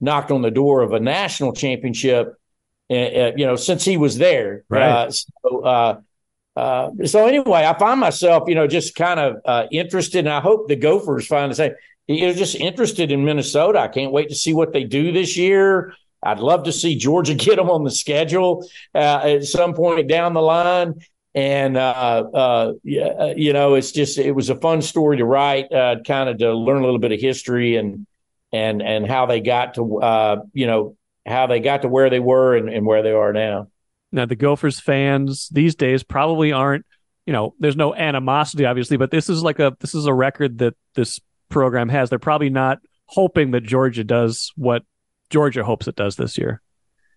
knocked 0.00 0.30
on 0.30 0.42
the 0.42 0.50
door 0.50 0.82
of 0.82 0.92
a 0.92 1.00
national 1.00 1.52
championship, 1.52 2.34
uh, 2.90 2.94
uh 2.94 3.32
you 3.36 3.46
know, 3.46 3.56
since 3.56 3.84
he 3.84 3.96
was 3.96 4.18
there. 4.18 4.64
Right. 4.68 4.82
Uh, 4.82 5.10
so, 5.10 6.02
so 7.04 7.26
anyway, 7.26 7.64
I 7.64 7.78
find 7.78 8.00
myself, 8.00 8.48
you 8.48 8.54
know, 8.54 8.66
just 8.66 8.94
kind 8.94 9.20
of 9.20 9.68
interested, 9.70 10.20
and 10.20 10.30
I 10.30 10.40
hope 10.40 10.68
the 10.68 10.76
Gophers 10.76 11.26
find 11.26 11.50
the 11.50 11.54
same. 11.54 11.72
You're 12.08 12.34
just 12.34 12.54
interested 12.54 13.10
in 13.10 13.24
Minnesota. 13.24 13.80
I 13.80 13.88
can't 13.88 14.12
wait 14.12 14.28
to 14.28 14.34
see 14.34 14.54
what 14.54 14.72
they 14.72 14.84
do 14.84 15.12
this 15.12 15.36
year. 15.36 15.94
I'd 16.26 16.40
love 16.40 16.64
to 16.64 16.72
see 16.72 16.96
Georgia 16.96 17.34
get 17.46 17.56
them 17.56 17.70
on 17.70 17.84
the 17.84 17.90
schedule 17.90 18.68
uh, 18.94 19.20
at 19.24 19.44
some 19.44 19.74
point 19.74 20.08
down 20.08 20.34
the 20.34 20.42
line. 20.42 20.94
And 21.34 21.76
uh, 21.76 22.24
uh, 22.32 22.72
uh, 22.84 23.34
you 23.36 23.52
know, 23.52 23.74
it's 23.74 23.92
just 23.92 24.16
it 24.16 24.32
was 24.32 24.48
a 24.48 24.56
fun 24.56 24.80
story 24.80 25.18
to 25.18 25.26
write, 25.26 25.70
uh, 25.70 25.96
kind 26.06 26.30
of 26.30 26.38
to 26.38 26.54
learn 26.54 26.78
a 26.78 26.84
little 26.84 26.98
bit 26.98 27.12
of 27.12 27.20
history 27.20 27.76
and 27.76 28.06
and 28.52 28.80
and 28.80 29.06
how 29.06 29.26
they 29.26 29.40
got 29.40 29.74
to 29.74 30.42
you 30.54 30.66
know 30.66 30.96
how 31.26 31.46
they 31.46 31.60
got 31.60 31.82
to 31.82 31.88
where 31.88 32.08
they 32.08 32.20
were 32.20 32.56
and, 32.56 32.70
and 32.70 32.86
where 32.86 33.02
they 33.02 33.10
are 33.10 33.34
now. 33.34 33.68
Now 34.12 34.24
the 34.24 34.34
Gophers 34.34 34.80
fans 34.80 35.50
these 35.50 35.74
days 35.74 36.02
probably 36.02 36.52
aren't 36.52 36.86
you 37.26 37.34
know 37.34 37.54
there's 37.60 37.76
no 37.76 37.94
animosity 37.94 38.64
obviously, 38.64 38.96
but 38.96 39.10
this 39.10 39.28
is 39.28 39.42
like 39.42 39.58
a 39.58 39.76
this 39.80 39.94
is 39.94 40.06
a 40.06 40.14
record 40.14 40.58
that 40.58 40.74
this 40.94 41.20
program 41.50 41.90
has. 41.90 42.08
They're 42.08 42.18
probably 42.18 42.48
not 42.48 42.78
hoping 43.04 43.50
that 43.50 43.62
Georgia 43.62 44.04
does 44.04 44.52
what 44.56 44.84
Georgia 45.30 45.64
hopes 45.64 45.88
it 45.88 45.96
does 45.96 46.16
this 46.16 46.38
year. 46.38 46.60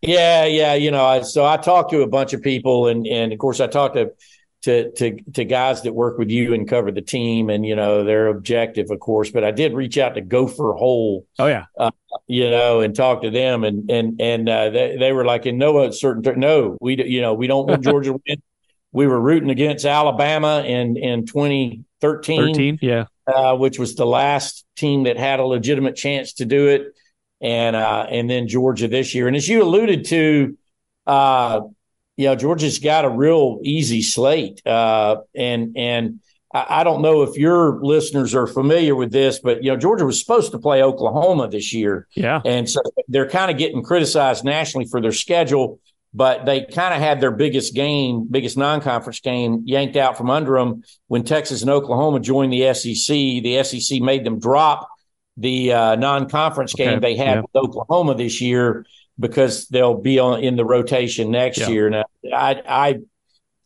Yeah, 0.01 0.45
yeah, 0.45 0.75
you 0.75 0.91
know, 0.91 1.05
I, 1.05 1.21
so 1.21 1.45
I 1.45 1.57
talked 1.57 1.91
to 1.91 2.01
a 2.01 2.07
bunch 2.07 2.33
of 2.33 2.41
people, 2.41 2.87
and 2.87 3.05
and 3.05 3.33
of 3.33 3.39
course 3.39 3.59
I 3.59 3.67
talked 3.67 3.95
to 3.95 4.13
to 4.61 4.91
to 4.93 5.21
to 5.33 5.45
guys 5.45 5.81
that 5.83 5.93
work 5.93 6.17
with 6.17 6.29
you 6.29 6.53
and 6.53 6.67
cover 6.67 6.91
the 6.91 7.01
team, 7.01 7.49
and 7.49 7.65
you 7.65 7.75
know 7.75 8.03
their 8.03 8.27
objective, 8.27 8.91
of 8.91 8.99
course. 8.99 9.29
But 9.29 9.43
I 9.43 9.51
did 9.51 9.73
reach 9.73 9.97
out 9.97 10.15
to 10.15 10.21
Gopher 10.21 10.73
Hole. 10.73 11.25
Oh 11.37 11.47
yeah, 11.47 11.65
uh, 11.77 11.91
you 12.27 12.49
know, 12.49 12.79
and 12.79 12.95
talk 12.95 13.23
to 13.23 13.29
them, 13.29 13.65
and 13.65 13.91
and 13.91 14.21
and 14.21 14.47
uh, 14.47 14.69
they 14.69 14.95
they 14.97 15.11
were 15.11 15.25
like 15.25 15.45
in 15.45 15.57
no 15.57 15.91
certain 15.91 16.23
ter- 16.23 16.35
no, 16.35 16.77
we 16.79 17.03
you 17.03 17.21
know 17.21 17.33
we 17.33 17.47
don't 17.47 17.67
want 17.67 17.83
Georgia 17.83 18.11
to 18.11 18.21
win. 18.27 18.41
We 18.91 19.05
were 19.05 19.19
rooting 19.19 19.49
against 19.49 19.85
Alabama 19.85 20.63
in 20.65 20.95
in 20.95 21.25
2013, 21.25 22.79
yeah, 22.81 23.05
uh, 23.27 23.55
which 23.55 23.77
was 23.77 23.95
the 23.95 24.05
last 24.05 24.65
team 24.77 25.03
that 25.03 25.17
had 25.17 25.41
a 25.41 25.45
legitimate 25.45 25.95
chance 25.97 26.33
to 26.33 26.45
do 26.45 26.67
it 26.67 26.93
and 27.41 27.75
uh, 27.75 28.05
and 28.09 28.29
then 28.29 28.47
Georgia 28.47 28.87
this 28.87 29.15
year. 29.15 29.27
And 29.27 29.35
as 29.35 29.47
you 29.47 29.63
alluded 29.63 30.05
to, 30.05 30.57
uh, 31.07 31.61
you 32.17 32.25
know, 32.25 32.35
Georgia's 32.35 32.79
got 32.79 33.05
a 33.05 33.09
real 33.09 33.59
easy 33.63 34.01
slate, 34.01 34.65
uh, 34.65 35.17
and 35.35 35.77
and 35.77 36.19
I, 36.53 36.81
I 36.81 36.83
don't 36.83 37.01
know 37.01 37.23
if 37.23 37.37
your 37.37 37.79
listeners 37.81 38.35
are 38.35 38.47
familiar 38.47 38.95
with 38.95 39.11
this, 39.11 39.39
but 39.39 39.63
you 39.63 39.71
know, 39.71 39.77
Georgia 39.77 40.05
was 40.05 40.19
supposed 40.19 40.51
to 40.51 40.59
play 40.59 40.83
Oklahoma 40.83 41.47
this 41.47 41.73
year, 41.73 42.07
yeah, 42.15 42.41
and 42.43 42.69
so 42.69 42.81
they're 43.07 43.29
kind 43.29 43.49
of 43.49 43.57
getting 43.57 43.83
criticized 43.83 44.43
nationally 44.43 44.85
for 44.85 44.99
their 45.01 45.13
schedule. 45.13 45.79
but 46.11 46.45
they 46.45 46.65
kind 46.65 46.93
of 46.93 46.99
had 46.99 47.21
their 47.21 47.31
biggest 47.31 47.75
game, 47.75 48.27
biggest 48.29 48.57
non-conference 48.57 49.19
game 49.19 49.61
yanked 49.65 49.95
out 49.95 50.17
from 50.17 50.29
under 50.31 50.55
them 50.57 50.81
when 51.07 51.23
Texas 51.23 51.61
and 51.61 51.69
Oklahoma 51.69 52.19
joined 52.19 52.51
the 52.51 52.73
SEC. 52.73 53.15
The 53.15 53.63
SEC 53.63 54.01
made 54.01 54.25
them 54.25 54.39
drop 54.39 54.89
the 55.39 55.73
uh, 55.73 55.95
non-conference 55.95 56.73
game 56.73 56.89
okay. 56.89 56.99
they 56.99 57.15
had 57.15 57.35
yeah. 57.35 57.41
with 57.41 57.55
Oklahoma 57.55 58.15
this 58.15 58.41
year 58.41 58.85
because 59.19 59.67
they'll 59.67 59.99
be 59.99 60.19
on 60.19 60.41
in 60.41 60.55
the 60.55 60.65
rotation 60.65 61.31
next 61.31 61.59
yeah. 61.59 61.69
year. 61.69 61.89
Now, 61.89 62.05
I, 62.33 62.61
I 62.67 62.99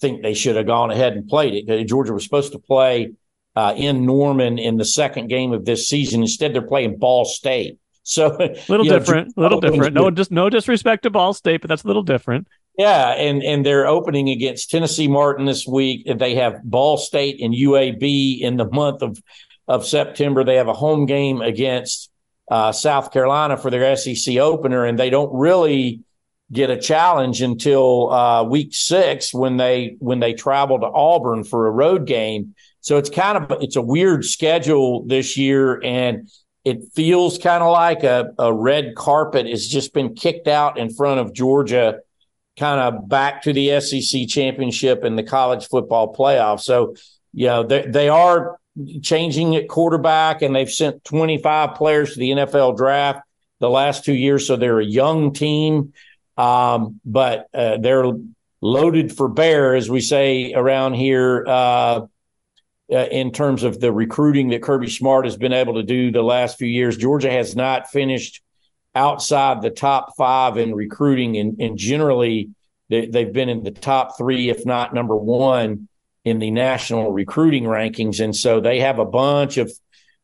think 0.01 0.21
they 0.21 0.33
should 0.33 0.55
have 0.55 0.67
gone 0.67 0.91
ahead 0.91 1.13
and 1.13 1.27
played 1.27 1.67
it. 1.67 1.85
Georgia 1.85 2.13
was 2.13 2.23
supposed 2.23 2.53
to 2.53 2.59
play 2.59 3.13
uh, 3.55 3.73
in 3.75 4.05
Norman 4.05 4.59
in 4.59 4.77
the 4.77 4.85
second 4.85 5.27
game 5.27 5.53
of 5.53 5.65
this 5.65 5.87
season. 5.87 6.21
Instead, 6.21 6.53
they're 6.53 6.61
playing 6.61 6.97
Ball 6.97 7.25
State. 7.25 7.79
So 8.05 8.37
little 8.67 8.83
different, 8.83 9.29
know, 9.37 9.43
little 9.43 9.61
different. 9.61 9.93
No, 9.93 10.11
just 10.11 10.29
no 10.29 10.49
disrespect 10.49 11.03
to 11.03 11.09
Ball 11.09 11.31
State, 11.31 11.61
but 11.61 11.69
that's 11.69 11.85
a 11.85 11.87
little 11.87 12.03
different. 12.03 12.49
Yeah, 12.77 13.11
and 13.11 13.41
and 13.41 13.65
they're 13.65 13.87
opening 13.87 14.27
against 14.27 14.69
Tennessee 14.69 15.07
Martin 15.07 15.45
this 15.45 15.65
week. 15.65 16.05
They 16.13 16.35
have 16.35 16.61
Ball 16.65 16.97
State 16.97 17.39
and 17.39 17.53
UAB 17.53 18.41
in 18.41 18.57
the 18.57 18.69
month 18.69 19.03
of 19.03 19.21
of 19.67 19.85
September. 19.85 20.43
They 20.43 20.55
have 20.55 20.67
a 20.67 20.73
home 20.73 21.05
game 21.05 21.41
against 21.41 22.09
uh, 22.49 22.71
South 22.71 23.11
Carolina 23.11 23.57
for 23.57 23.69
their 23.69 23.95
SEC 23.95 24.37
opener, 24.37 24.85
and 24.85 24.97
they 24.99 25.09
don't 25.09 25.33
really 25.33 26.01
get 26.51 26.69
a 26.69 26.79
challenge 26.79 27.41
until 27.41 28.11
uh, 28.11 28.43
week 28.43 28.73
six 28.73 29.33
when 29.33 29.57
they 29.57 29.95
when 29.99 30.19
they 30.19 30.33
travel 30.33 30.79
to 30.79 30.85
Auburn 30.85 31.43
for 31.43 31.67
a 31.67 31.71
road 31.71 32.05
game. 32.05 32.53
So 32.81 32.97
it's 32.97 33.09
kind 33.09 33.37
of 33.37 33.61
it's 33.61 33.75
a 33.75 33.81
weird 33.81 34.25
schedule 34.25 35.05
this 35.05 35.37
year, 35.37 35.81
and 35.83 36.29
it 36.65 36.83
feels 36.93 37.37
kind 37.37 37.63
of 37.63 37.71
like 37.71 38.03
a, 38.03 38.33
a 38.39 38.53
red 38.53 38.95
carpet 38.95 39.47
has 39.47 39.67
just 39.67 39.93
been 39.93 40.15
kicked 40.15 40.47
out 40.47 40.77
in 40.77 40.93
front 40.93 41.19
of 41.19 41.33
Georgia, 41.33 41.99
kind 42.57 42.79
of 42.79 43.09
back 43.09 43.41
to 43.43 43.53
the 43.53 43.79
SEC 43.81 44.27
championship 44.27 45.03
and 45.03 45.17
the 45.17 45.23
college 45.23 45.67
football 45.67 46.13
playoff. 46.13 46.61
So, 46.61 46.95
you 47.33 47.47
know, 47.47 47.63
they, 47.63 47.85
they 47.85 48.09
are 48.09 48.57
changing 49.01 49.55
at 49.55 49.67
quarterback, 49.67 50.41
and 50.41 50.55
they've 50.55 50.71
sent 50.71 51.03
25 51.03 51.75
players 51.75 52.13
to 52.13 52.19
the 52.19 52.31
NFL 52.31 52.77
draft 52.77 53.21
the 53.59 53.69
last 53.69 54.05
two 54.05 54.13
years. 54.13 54.47
So 54.47 54.55
they're 54.55 54.79
a 54.79 54.85
young 54.85 55.33
team, 55.33 55.93
um, 56.37 56.99
but 57.05 57.47
uh, 57.53 57.77
they're 57.77 58.11
loaded 58.61 59.15
for 59.15 59.27
bear, 59.27 59.75
as 59.75 59.89
we 59.89 60.01
say 60.01 60.53
around 60.53 60.93
here. 60.93 61.45
Uh, 61.47 62.01
uh, 62.91 63.07
in 63.11 63.31
terms 63.31 63.63
of 63.63 63.79
the 63.79 63.91
recruiting 63.91 64.49
that 64.49 64.61
Kirby 64.61 64.89
Smart 64.89 65.25
has 65.25 65.37
been 65.37 65.53
able 65.53 65.75
to 65.75 65.83
do 65.83 66.11
the 66.11 66.21
last 66.21 66.57
few 66.57 66.67
years. 66.67 66.97
Georgia 66.97 67.31
has 67.31 67.55
not 67.55 67.89
finished 67.89 68.43
outside 68.93 69.61
the 69.61 69.69
top 69.69 70.15
five 70.17 70.57
in 70.57 70.75
recruiting, 70.75 71.37
and, 71.37 71.59
and 71.61 71.77
generally 71.77 72.49
they, 72.89 73.07
they've 73.07 73.31
been 73.31 73.49
in 73.49 73.63
the 73.63 73.71
top 73.71 74.17
three, 74.17 74.49
if 74.49 74.65
not 74.65 74.93
number 74.93 75.15
one, 75.15 75.87
in 76.25 76.39
the 76.39 76.51
national 76.51 77.11
recruiting 77.11 77.63
rankings. 77.63 78.23
And 78.23 78.35
so 78.35 78.59
they 78.59 78.79
have 78.79 78.99
a 78.99 79.05
bunch 79.05 79.57
of 79.57 79.71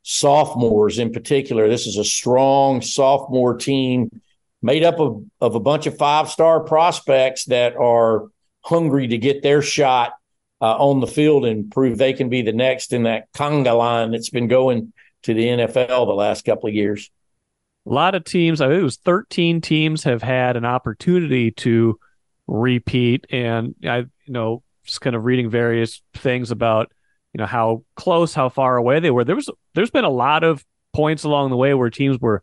sophomores 0.01 0.97
in 0.97 1.11
particular. 1.11 1.67
This 1.67 1.87
is 1.87 1.97
a 1.97 2.03
strong 2.03 2.81
sophomore 2.81 3.57
team 3.57 4.21
made 4.61 4.83
up 4.83 4.99
of, 4.99 5.23
of 5.41 5.55
a 5.55 5.59
bunch 5.59 5.87
of 5.87 5.97
five 5.97 6.29
star 6.29 6.61
prospects 6.61 7.45
that 7.45 7.75
are 7.75 8.29
hungry 8.61 9.07
to 9.07 9.17
get 9.17 9.41
their 9.41 9.61
shot 9.61 10.13
uh, 10.61 10.75
on 10.77 10.99
the 10.99 11.07
field 11.07 11.45
and 11.45 11.71
prove 11.71 11.97
they 11.97 12.13
can 12.13 12.29
be 12.29 12.41
the 12.41 12.53
next 12.53 12.93
in 12.93 13.03
that 13.03 13.31
conga 13.33 13.77
line 13.77 14.11
that's 14.11 14.29
been 14.29 14.47
going 14.47 14.93
to 15.23 15.33
the 15.33 15.45
NFL 15.45 16.07
the 16.07 16.13
last 16.13 16.45
couple 16.45 16.69
of 16.69 16.75
years. 16.75 17.09
A 17.85 17.93
lot 17.93 18.15
of 18.15 18.23
teams, 18.23 18.61
I 18.61 18.67
think 18.67 18.81
it 18.81 18.83
was 18.83 18.97
13 18.97 19.61
teams, 19.61 20.03
have 20.03 20.21
had 20.21 20.57
an 20.57 20.65
opportunity 20.65 21.51
to 21.51 21.97
repeat. 22.47 23.25
And 23.31 23.75
I, 23.83 23.97
you 23.97 24.09
know, 24.27 24.63
just 24.89 25.01
kind 25.01 25.15
of 25.15 25.25
reading 25.25 25.49
various 25.49 26.01
things 26.15 26.51
about, 26.51 26.91
you 27.33 27.39
know, 27.39 27.45
how 27.45 27.83
close, 27.95 28.33
how 28.33 28.49
far 28.49 28.77
away 28.77 28.99
they 28.99 29.11
were. 29.11 29.23
There 29.23 29.35
was, 29.35 29.49
there's 29.75 29.91
been 29.91 30.03
a 30.03 30.09
lot 30.09 30.43
of 30.43 30.63
points 30.93 31.23
along 31.23 31.49
the 31.49 31.57
way 31.57 31.73
where 31.73 31.89
teams 31.89 32.19
were 32.19 32.41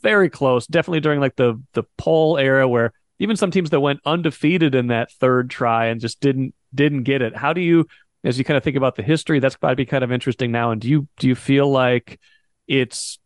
very 0.00 0.30
close. 0.30 0.66
Definitely 0.66 1.00
during 1.00 1.20
like 1.20 1.36
the 1.36 1.60
the 1.72 1.84
poll 1.96 2.38
era, 2.38 2.68
where 2.68 2.92
even 3.18 3.36
some 3.36 3.50
teams 3.50 3.70
that 3.70 3.80
went 3.80 4.00
undefeated 4.04 4.74
in 4.74 4.88
that 4.88 5.10
third 5.12 5.50
try 5.50 5.86
and 5.86 6.00
just 6.00 6.20
didn't 6.20 6.54
didn't 6.74 7.04
get 7.04 7.22
it. 7.22 7.36
How 7.36 7.52
do 7.52 7.60
you, 7.60 7.86
as 8.24 8.38
you 8.38 8.44
kind 8.44 8.56
of 8.56 8.64
think 8.64 8.76
about 8.76 8.96
the 8.96 9.02
history, 9.02 9.38
that's 9.38 9.56
got 9.56 9.70
to 9.70 9.76
be 9.76 9.86
kind 9.86 10.04
of 10.04 10.12
interesting 10.12 10.52
now. 10.52 10.70
And 10.70 10.80
do 10.80 10.88
you 10.88 11.08
do 11.18 11.28
you 11.28 11.34
feel 11.34 11.70
like 11.70 12.20
it's 12.68 13.18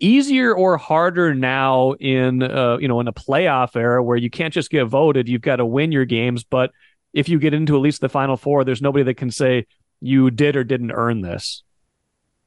easier 0.00 0.54
or 0.54 0.76
harder 0.76 1.34
now 1.34 1.92
in 1.92 2.42
uh, 2.42 2.76
you 2.78 2.88
know 2.88 3.00
in 3.00 3.08
a 3.08 3.12
playoff 3.12 3.74
era 3.76 4.02
where 4.02 4.16
you 4.16 4.30
can't 4.30 4.54
just 4.54 4.70
get 4.70 4.84
voted, 4.86 5.28
you've 5.28 5.42
got 5.42 5.56
to 5.56 5.66
win 5.66 5.92
your 5.92 6.04
games, 6.04 6.44
but 6.44 6.70
if 7.12 7.28
you 7.28 7.38
get 7.38 7.54
into 7.54 7.76
at 7.76 7.80
least 7.80 8.00
the 8.00 8.08
final 8.08 8.36
four, 8.36 8.64
there's 8.64 8.82
nobody 8.82 9.04
that 9.04 9.14
can 9.14 9.30
say 9.30 9.66
you 10.00 10.30
did 10.30 10.56
or 10.56 10.64
didn't 10.64 10.92
earn 10.92 11.20
this. 11.20 11.62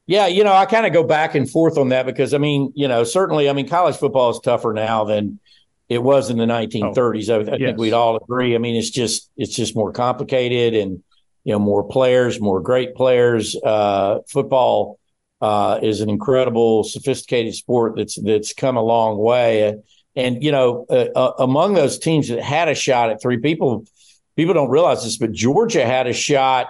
Yeah, 0.06 0.26
you 0.26 0.42
know, 0.42 0.52
I 0.52 0.66
kind 0.66 0.84
of 0.84 0.92
go 0.92 1.04
back 1.04 1.34
and 1.34 1.48
forth 1.48 1.78
on 1.78 1.90
that 1.90 2.06
because 2.06 2.34
I 2.34 2.38
mean, 2.38 2.72
you 2.74 2.88
know, 2.88 3.04
certainly, 3.04 3.48
I 3.48 3.52
mean, 3.52 3.68
college 3.68 3.96
football 3.96 4.30
is 4.30 4.40
tougher 4.40 4.72
now 4.72 5.04
than 5.04 5.38
it 5.88 6.02
was 6.02 6.30
in 6.30 6.38
the 6.38 6.44
1930s. 6.44 7.28
Oh, 7.28 7.34
I, 7.34 7.54
I 7.54 7.56
yes. 7.56 7.68
think 7.68 7.78
we'd 7.78 7.92
all 7.92 8.16
agree. 8.16 8.54
I 8.54 8.58
mean, 8.58 8.76
it's 8.76 8.90
just 8.90 9.30
it's 9.36 9.54
just 9.54 9.76
more 9.76 9.92
complicated 9.92 10.74
and 10.74 11.02
you 11.44 11.52
know 11.52 11.58
more 11.58 11.86
players, 11.86 12.40
more 12.40 12.60
great 12.60 12.94
players. 12.94 13.56
Uh, 13.56 14.18
football 14.28 14.98
uh, 15.40 15.80
is 15.82 16.00
an 16.00 16.08
incredible, 16.08 16.84
sophisticated 16.84 17.54
sport 17.54 17.94
that's 17.96 18.20
that's 18.20 18.54
come 18.54 18.76
a 18.76 18.82
long 18.82 19.18
way. 19.18 19.74
And 20.16 20.42
you 20.42 20.52
know, 20.52 20.86
uh, 20.90 21.08
uh 21.14 21.32
among 21.38 21.74
those 21.74 21.98
teams 21.98 22.28
that 22.28 22.42
had 22.42 22.68
a 22.68 22.74
shot 22.74 23.10
at 23.10 23.20
three 23.20 23.38
people, 23.38 23.84
people 24.36 24.54
don't 24.54 24.70
realize 24.70 25.04
this, 25.04 25.16
but 25.16 25.32
Georgia 25.32 25.84
had 25.84 26.06
a 26.06 26.12
shot 26.12 26.68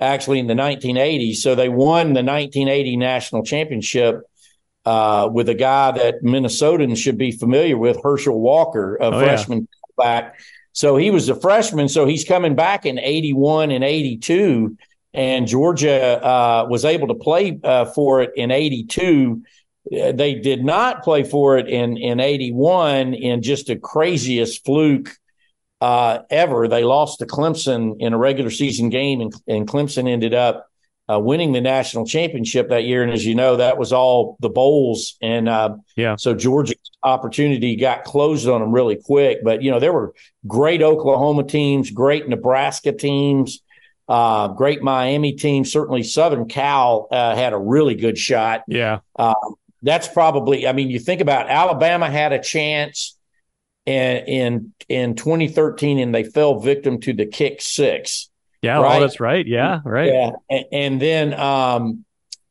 actually 0.00 0.38
in 0.38 0.46
the 0.46 0.54
1980s. 0.54 1.36
So 1.36 1.54
they 1.54 1.68
won 1.68 2.08
the 2.08 2.22
1980 2.22 2.96
national 2.96 3.44
championship 3.44 4.22
uh, 4.84 5.28
with 5.32 5.48
a 5.48 5.54
guy 5.54 5.92
that 5.92 6.22
Minnesotans 6.22 6.98
should 6.98 7.18
be 7.18 7.32
familiar 7.32 7.78
with, 7.78 8.02
Herschel 8.02 8.40
Walker, 8.40 8.96
a 8.96 9.06
oh, 9.06 9.18
freshman 9.20 9.60
yeah. 9.60 10.04
back. 10.04 10.40
So 10.72 10.96
he 10.96 11.10
was 11.10 11.28
a 11.28 11.36
freshman. 11.36 11.88
So 11.88 12.06
he's 12.06 12.24
coming 12.24 12.54
back 12.54 12.84
in 12.84 12.98
81 12.98 13.70
and 13.70 13.84
82. 13.84 14.76
And 15.14 15.46
Georgia 15.46 16.24
uh, 16.24 16.66
was 16.68 16.84
able 16.84 17.08
to 17.08 17.14
play 17.14 17.58
uh, 17.62 17.84
for 17.86 18.22
it 18.22 18.32
in 18.34 18.50
82. 18.50 19.42
Uh, 19.86 20.12
they 20.12 20.34
did 20.34 20.64
not 20.64 21.04
play 21.04 21.22
for 21.22 21.56
it 21.56 21.68
in, 21.68 21.96
in 21.96 22.18
81 22.18 23.14
in 23.14 23.40
just 23.40 23.68
the 23.68 23.76
craziest 23.76 24.64
fluke 24.64 25.16
uh, 25.84 26.22
ever. 26.30 26.66
They 26.66 26.82
lost 26.82 27.18
to 27.18 27.26
Clemson 27.26 27.96
in 27.98 28.14
a 28.14 28.18
regular 28.18 28.50
season 28.50 28.88
game, 28.88 29.20
and, 29.20 29.32
and 29.46 29.68
Clemson 29.68 30.08
ended 30.08 30.32
up 30.32 30.66
uh, 31.12 31.18
winning 31.18 31.52
the 31.52 31.60
national 31.60 32.06
championship 32.06 32.70
that 32.70 32.84
year. 32.84 33.02
And 33.02 33.12
as 33.12 33.26
you 33.26 33.34
know, 33.34 33.56
that 33.56 33.76
was 33.76 33.92
all 33.92 34.38
the 34.40 34.48
bowls. 34.48 35.18
And 35.20 35.46
uh, 35.46 35.76
yeah, 35.94 36.16
so 36.16 36.34
Georgia's 36.34 36.90
opportunity 37.02 37.76
got 37.76 38.04
closed 38.04 38.48
on 38.48 38.62
them 38.62 38.72
really 38.72 38.96
quick. 38.96 39.44
But, 39.44 39.60
you 39.62 39.70
know, 39.70 39.78
there 39.78 39.92
were 39.92 40.14
great 40.46 40.80
Oklahoma 40.80 41.44
teams, 41.44 41.90
great 41.90 42.26
Nebraska 42.28 42.92
teams, 42.92 43.60
uh, 44.08 44.48
great 44.48 44.82
Miami 44.82 45.32
teams. 45.34 45.70
Certainly 45.70 46.04
Southern 46.04 46.48
Cal 46.48 47.08
uh, 47.10 47.36
had 47.36 47.52
a 47.52 47.58
really 47.58 47.94
good 47.94 48.16
shot. 48.16 48.62
Yeah. 48.66 49.00
Uh, 49.14 49.34
that's 49.82 50.08
probably, 50.08 50.66
I 50.66 50.72
mean, 50.72 50.88
you 50.88 50.98
think 50.98 51.20
about 51.20 51.50
Alabama 51.50 52.10
had 52.10 52.32
a 52.32 52.42
chance 52.42 53.18
in, 53.86 54.26
in, 54.26 54.74
in 54.88 55.14
2013 55.14 55.98
and 55.98 56.14
they 56.14 56.24
fell 56.24 56.60
victim 56.60 57.00
to 57.00 57.12
the 57.12 57.26
kick 57.26 57.60
six. 57.60 58.30
Yeah, 58.62 58.78
oh, 58.78 58.82
right? 58.82 58.96
oh, 58.96 59.00
that's 59.00 59.20
right. 59.20 59.46
Yeah, 59.46 59.80
right. 59.84 60.10
Yeah, 60.10 60.30
and, 60.48 60.64
and 60.72 61.02
then 61.02 61.34
um, 61.34 62.04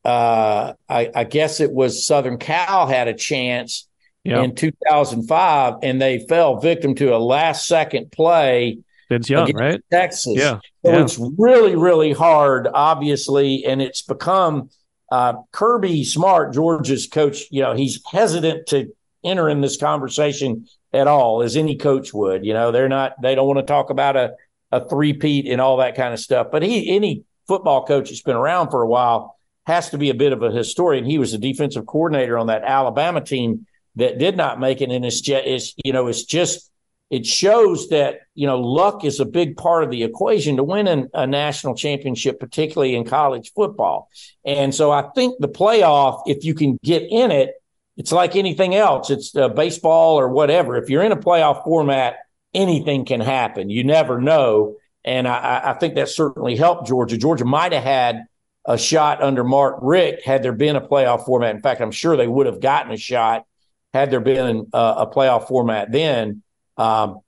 uh, 0.05 0.73
I, 0.87 1.09
I, 1.15 1.23
guess 1.23 1.59
it 1.59 1.71
was 1.71 2.05
Southern 2.05 2.37
Cal 2.37 2.85
had 2.85 3.07
a 3.07 3.15
chance 3.15 3.87
yep. 4.23 4.43
in 4.43 4.53
2005, 4.53 5.75
and 5.81 6.01
they 6.01 6.19
fell 6.27 6.59
victim 6.59 6.93
to 6.95 7.15
a 7.15 7.17
last 7.17 7.67
second 7.67 8.11
play. 8.11 8.79
Vince 9.09 9.29
Young, 9.29 9.51
right? 9.53 9.81
Texas. 9.91 10.35
Yeah. 10.35 10.59
So 10.85 10.91
yeah. 10.91 11.01
it's 11.01 11.19
really, 11.37 11.75
really 11.75 12.13
hard, 12.13 12.67
obviously, 12.71 13.65
and 13.65 13.81
it's 13.81 14.01
become 14.01 14.69
uh, 15.11 15.33
Kirby 15.51 16.03
Smart, 16.03 16.53
Georgia's 16.53 17.07
coach. 17.07 17.45
You 17.49 17.63
know, 17.63 17.73
he's 17.73 18.01
hesitant 18.11 18.67
to 18.67 18.93
enter 19.23 19.49
in 19.49 19.61
this 19.61 19.77
conversation 19.77 20.67
at 20.93 21.07
all, 21.07 21.41
as 21.41 21.55
any 21.55 21.75
coach 21.75 22.13
would. 22.13 22.45
You 22.45 22.53
know, 22.53 22.71
they're 22.71 22.89
not. 22.89 23.21
They 23.21 23.35
don't 23.35 23.47
want 23.47 23.59
to 23.59 23.65
talk 23.65 23.89
about 23.89 24.15
a 24.15 24.35
a 24.71 24.87
three-peat 24.89 25.47
and 25.47 25.61
all 25.61 25.77
that 25.77 25.95
kind 25.95 26.15
of 26.15 26.19
stuff. 26.19 26.47
But 26.51 26.63
he, 26.63 26.95
any 26.95 27.25
football 27.47 27.85
coach 27.85 28.09
that's 28.09 28.23
been 28.23 28.35
around 28.35 28.71
for 28.71 28.81
a 28.81 28.87
while 28.87 29.37
has 29.67 29.91
to 29.91 29.99
be 29.99 30.09
a 30.09 30.15
bit 30.15 30.33
of 30.33 30.41
a 30.41 30.49
historian. 30.49 31.05
He 31.05 31.19
was 31.19 31.31
the 31.31 31.37
defensive 31.37 31.85
coordinator 31.85 32.39
on 32.39 32.47
that 32.47 32.63
Alabama 32.63 33.21
team 33.21 33.67
that 33.97 34.17
did 34.17 34.35
not 34.35 34.59
make 34.59 34.81
it. 34.81 34.89
And 34.89 35.05
it's 35.05 35.21
just, 35.21 35.45
it's, 35.45 35.75
you 35.85 35.93
know, 35.93 36.07
it's 36.07 36.23
just, 36.23 36.71
it 37.11 37.23
shows 37.23 37.89
that, 37.89 38.21
you 38.33 38.47
know, 38.47 38.59
luck 38.59 39.05
is 39.05 39.19
a 39.19 39.25
big 39.25 39.57
part 39.57 39.83
of 39.83 39.91
the 39.91 40.01
equation 40.01 40.57
to 40.57 40.63
win 40.63 40.87
an, 40.87 41.09
a 41.13 41.27
national 41.27 41.75
championship, 41.75 42.39
particularly 42.39 42.95
in 42.95 43.05
college 43.05 43.51
football. 43.55 44.09
And 44.43 44.73
so 44.73 44.89
I 44.89 45.03
think 45.13 45.35
the 45.39 45.49
playoff, 45.49 46.23
if 46.25 46.43
you 46.43 46.55
can 46.55 46.79
get 46.83 47.03
in 47.03 47.29
it, 47.29 47.51
it's 47.97 48.11
like 48.11 48.35
anything 48.35 48.75
else. 48.75 49.09
It's 49.09 49.35
uh, 49.35 49.49
baseball 49.49 50.19
or 50.19 50.29
whatever. 50.29 50.77
If 50.77 50.89
you're 50.89 51.03
in 51.03 51.11
a 51.11 51.17
playoff 51.17 51.63
format, 51.63 52.17
anything 52.53 53.05
can 53.05 53.21
happen. 53.21 53.69
You 53.69 53.83
never 53.83 54.19
know. 54.19 54.75
And 55.05 55.27
I, 55.27 55.61
I 55.65 55.73
think 55.73 55.95
that 55.95 56.09
certainly 56.09 56.55
helped 56.55 56.87
Georgia. 56.87 57.17
Georgia 57.17 57.45
might 57.45 57.73
have 57.73 57.83
had 57.83 58.25
a 58.65 58.77
shot 58.77 59.21
under 59.21 59.43
Mark 59.43 59.79
Richt 59.81 60.25
had 60.25 60.43
there 60.43 60.53
been 60.53 60.75
a 60.75 60.81
playoff 60.81 61.25
format. 61.25 61.55
In 61.55 61.61
fact, 61.61 61.81
I'm 61.81 61.91
sure 61.91 62.15
they 62.15 62.27
would 62.27 62.45
have 62.45 62.61
gotten 62.61 62.91
a 62.91 62.97
shot 62.97 63.45
had 63.93 64.09
there 64.09 64.21
been 64.21 64.69
a, 64.73 64.77
a 64.77 65.11
playoff 65.13 65.47
format 65.47 65.91
then. 65.91 66.41
Um, 66.77 67.19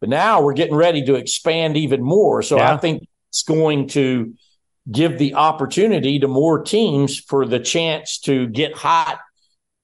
but 0.00 0.08
now 0.08 0.42
we're 0.42 0.54
getting 0.54 0.76
ready 0.76 1.04
to 1.06 1.14
expand 1.14 1.76
even 1.76 2.02
more. 2.02 2.42
So 2.42 2.56
yeah. 2.56 2.72
I 2.72 2.76
think 2.76 3.06
it's 3.30 3.42
going 3.42 3.88
to 3.88 4.34
give 4.90 5.18
the 5.18 5.34
opportunity 5.34 6.20
to 6.20 6.28
more 6.28 6.62
teams 6.62 7.18
for 7.18 7.44
the 7.44 7.58
chance 7.58 8.20
to 8.20 8.46
get 8.46 8.74
hot 8.74 9.18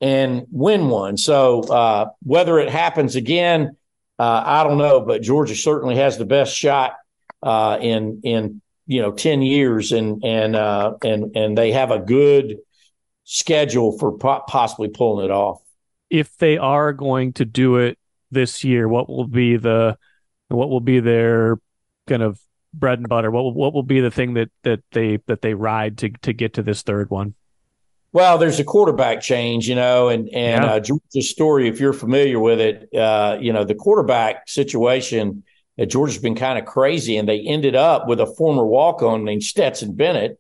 and 0.03 0.47
win 0.51 0.89
one. 0.89 1.17
So 1.17 1.61
uh, 1.63 2.11
whether 2.25 2.59
it 2.59 2.69
happens 2.69 3.15
again, 3.15 3.77
uh, 4.19 4.43
I 4.45 4.65
don't 4.65 4.77
know, 4.77 5.01
but 5.01 5.23
Georgia 5.23 5.55
certainly 5.55 5.97
has 5.97 6.19
the 6.19 6.27
best 6.27 6.55
shot 6.55 6.97
uh, 7.43 7.79
in 7.81 8.21
in 8.25 8.61
you 8.87 9.01
know 9.01 9.13
ten 9.13 9.41
years, 9.41 9.93
and 9.93 10.23
and 10.25 10.57
uh, 10.57 10.95
and 11.03 11.37
and 11.37 11.57
they 11.57 11.73
have 11.73 11.93
a 11.93 12.01
good 12.01 12.59
schedule 13.25 13.97
for 13.99 14.19
po- 14.19 14.43
possibly 14.47 14.89
pulling 14.89 15.25
it 15.25 15.31
off. 15.31 15.63
If 16.11 16.37
they 16.37 16.59
are 16.59 16.93
going 16.93 17.33
to 17.35 17.45
do 17.45 17.77
it 17.77 17.99
this 18.31 18.65
year, 18.65 18.89
what 18.89 19.09
will 19.09 19.29
be 19.29 19.57
the 19.57 19.97
what 20.49 20.69
will 20.69 20.81
be 20.81 21.01
their 21.01 21.59
kind 22.07 22.23
of 22.23 22.41
bread 22.75 22.99
and 22.99 23.09
butter? 23.09 23.31
What 23.31 23.45
will, 23.45 23.55
what 23.55 23.73
will 23.73 23.83
be 23.83 24.01
the 24.01 24.11
thing 24.11 24.35
that 24.35 24.51
that 24.65 24.81
they 24.91 25.19
that 25.27 25.43
they 25.43 25.55
ride 25.55 25.99
to 25.99 26.11
to 26.23 26.33
get 26.33 26.55
to 26.55 26.63
this 26.63 26.83
third 26.83 27.09
one? 27.09 27.35
Well, 28.13 28.37
there's 28.37 28.61
a 28.61 28.65
quarterback 28.65 29.23
change, 29.23 29.69
you 29.69 29.75
know, 29.75 30.09
and 30.11 30.29
and 30.29 30.65
yeah. 30.65 30.73
uh, 30.73 30.81
Georgia's 30.81 31.31
story, 31.31 31.69
if 31.69 31.81
you're 31.81 31.95
familiar 31.95 32.39
with 32.39 32.61
it, 32.61 32.95
uh, 32.95 33.39
you 33.41 33.53
know, 33.53 33.65
the 33.65 33.75
quarterback 33.75 34.49
situation 34.49 35.45
at 35.79 35.89
Georgia's 35.89 36.19
been 36.19 36.35
kind 36.35 36.59
of 36.59 36.67
crazy, 36.67 37.17
and 37.17 37.27
they 37.27 37.41
ended 37.41 37.75
up 37.75 38.07
with 38.07 38.21
a 38.21 38.27
former 38.27 38.67
walk-on 38.67 39.25
named 39.25 39.43
Stetson 39.43 39.95
Bennett, 39.95 40.39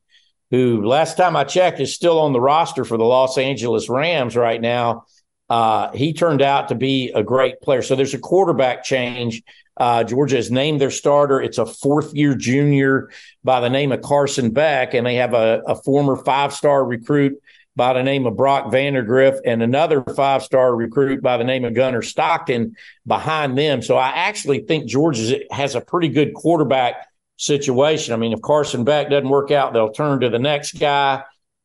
who 0.50 0.84
last 0.84 1.16
time 1.16 1.34
I 1.34 1.44
checked 1.44 1.80
is 1.80 1.94
still 1.94 2.20
on 2.20 2.34
the 2.34 2.40
roster 2.40 2.84
for 2.84 2.98
the 2.98 3.04
Los 3.04 3.38
Angeles 3.38 3.88
Rams 3.88 4.36
right 4.36 4.60
now. 4.60 5.06
Uh, 5.48 5.90
he 5.92 6.12
turned 6.12 6.42
out 6.42 6.68
to 6.68 6.74
be 6.74 7.10
a 7.14 7.22
great 7.22 7.60
player. 7.62 7.82
So 7.82 7.96
there's 7.96 8.14
a 8.14 8.18
quarterback 8.18 8.84
change. 8.84 9.42
Uh, 9.76 10.04
Georgia 10.04 10.36
has 10.36 10.50
named 10.50 10.80
their 10.80 10.90
starter. 10.90 11.40
It's 11.40 11.58
a 11.58 11.66
fourth 11.66 12.14
year 12.14 12.34
junior 12.34 13.10
by 13.42 13.60
the 13.60 13.70
name 13.70 13.92
of 13.92 14.02
Carson 14.02 14.50
Beck, 14.50 14.92
and 14.92 15.06
they 15.06 15.16
have 15.16 15.32
a, 15.32 15.62
a 15.66 15.74
former 15.74 16.16
five 16.16 16.52
star 16.52 16.84
recruit 16.84 17.40
by 17.74 17.94
the 17.94 18.02
name 18.02 18.26
of 18.26 18.36
Brock 18.36 18.66
Vandagriff 18.66 19.38
and 19.44 19.62
another 19.62 20.02
five 20.02 20.42
star 20.42 20.74
recruit 20.74 21.22
by 21.22 21.36
the 21.36 21.44
name 21.44 21.64
of 21.64 21.74
Gunnar 21.74 22.02
Stockton 22.02 22.76
behind 23.06 23.56
them. 23.56 23.82
So 23.82 23.96
I 23.96 24.08
actually 24.08 24.60
think 24.60 24.86
Georgia 24.86 25.40
has 25.50 25.74
a 25.74 25.80
pretty 25.80 26.08
good 26.08 26.34
quarterback 26.34 27.06
situation. 27.36 28.12
I 28.12 28.16
mean, 28.16 28.32
if 28.32 28.42
Carson 28.42 28.84
Beck 28.84 29.10
doesn't 29.10 29.28
work 29.28 29.50
out, 29.50 29.72
they'll 29.72 29.92
turn 29.92 30.20
to 30.20 30.28
the 30.28 30.38
next 30.38 30.78
guy, 30.78 31.22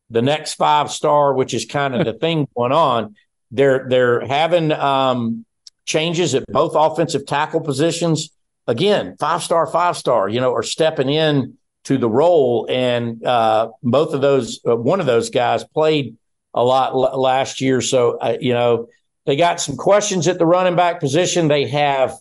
the 0.09 0.21
next 0.21 0.53
five 0.53 0.91
star, 0.91 1.33
which 1.33 1.53
is 1.53 1.65
kind 1.65 1.95
of 1.95 2.05
the 2.05 2.13
thing 2.19 2.47
going 2.55 2.71
on. 2.71 3.15
They're 3.51 3.87
they're 3.89 4.25
having 4.25 4.71
um, 4.71 5.45
changes 5.85 6.35
at 6.35 6.45
both 6.47 6.73
offensive 6.75 7.25
tackle 7.25 7.61
positions. 7.61 8.29
Again, 8.65 9.15
five 9.17 9.43
star, 9.43 9.65
five 9.67 9.97
star, 9.97 10.27
you 10.27 10.41
know, 10.41 10.53
are 10.53 10.63
stepping 10.63 11.09
in 11.09 11.56
to 11.87 11.97
the 11.97 12.09
role. 12.09 12.67
And 12.69 13.23
uh, 13.25 13.69
both 13.81 14.13
of 14.13 14.19
those, 14.19 14.59
uh, 14.67 14.75
one 14.75 14.99
of 14.99 15.05
those 15.05 15.29
guys 15.29 15.63
played 15.63 16.17
a 16.53 16.61
lot 16.61 16.91
l- 16.91 17.19
last 17.19 17.61
year. 17.61 17.79
So, 17.79 18.17
uh, 18.17 18.37
you 18.39 18.53
know, 18.53 18.89
they 19.25 19.37
got 19.37 19.61
some 19.61 19.77
questions 19.77 20.27
at 20.27 20.37
the 20.37 20.45
running 20.45 20.75
back 20.75 20.99
position. 20.99 21.47
They 21.47 21.65
have 21.67 22.13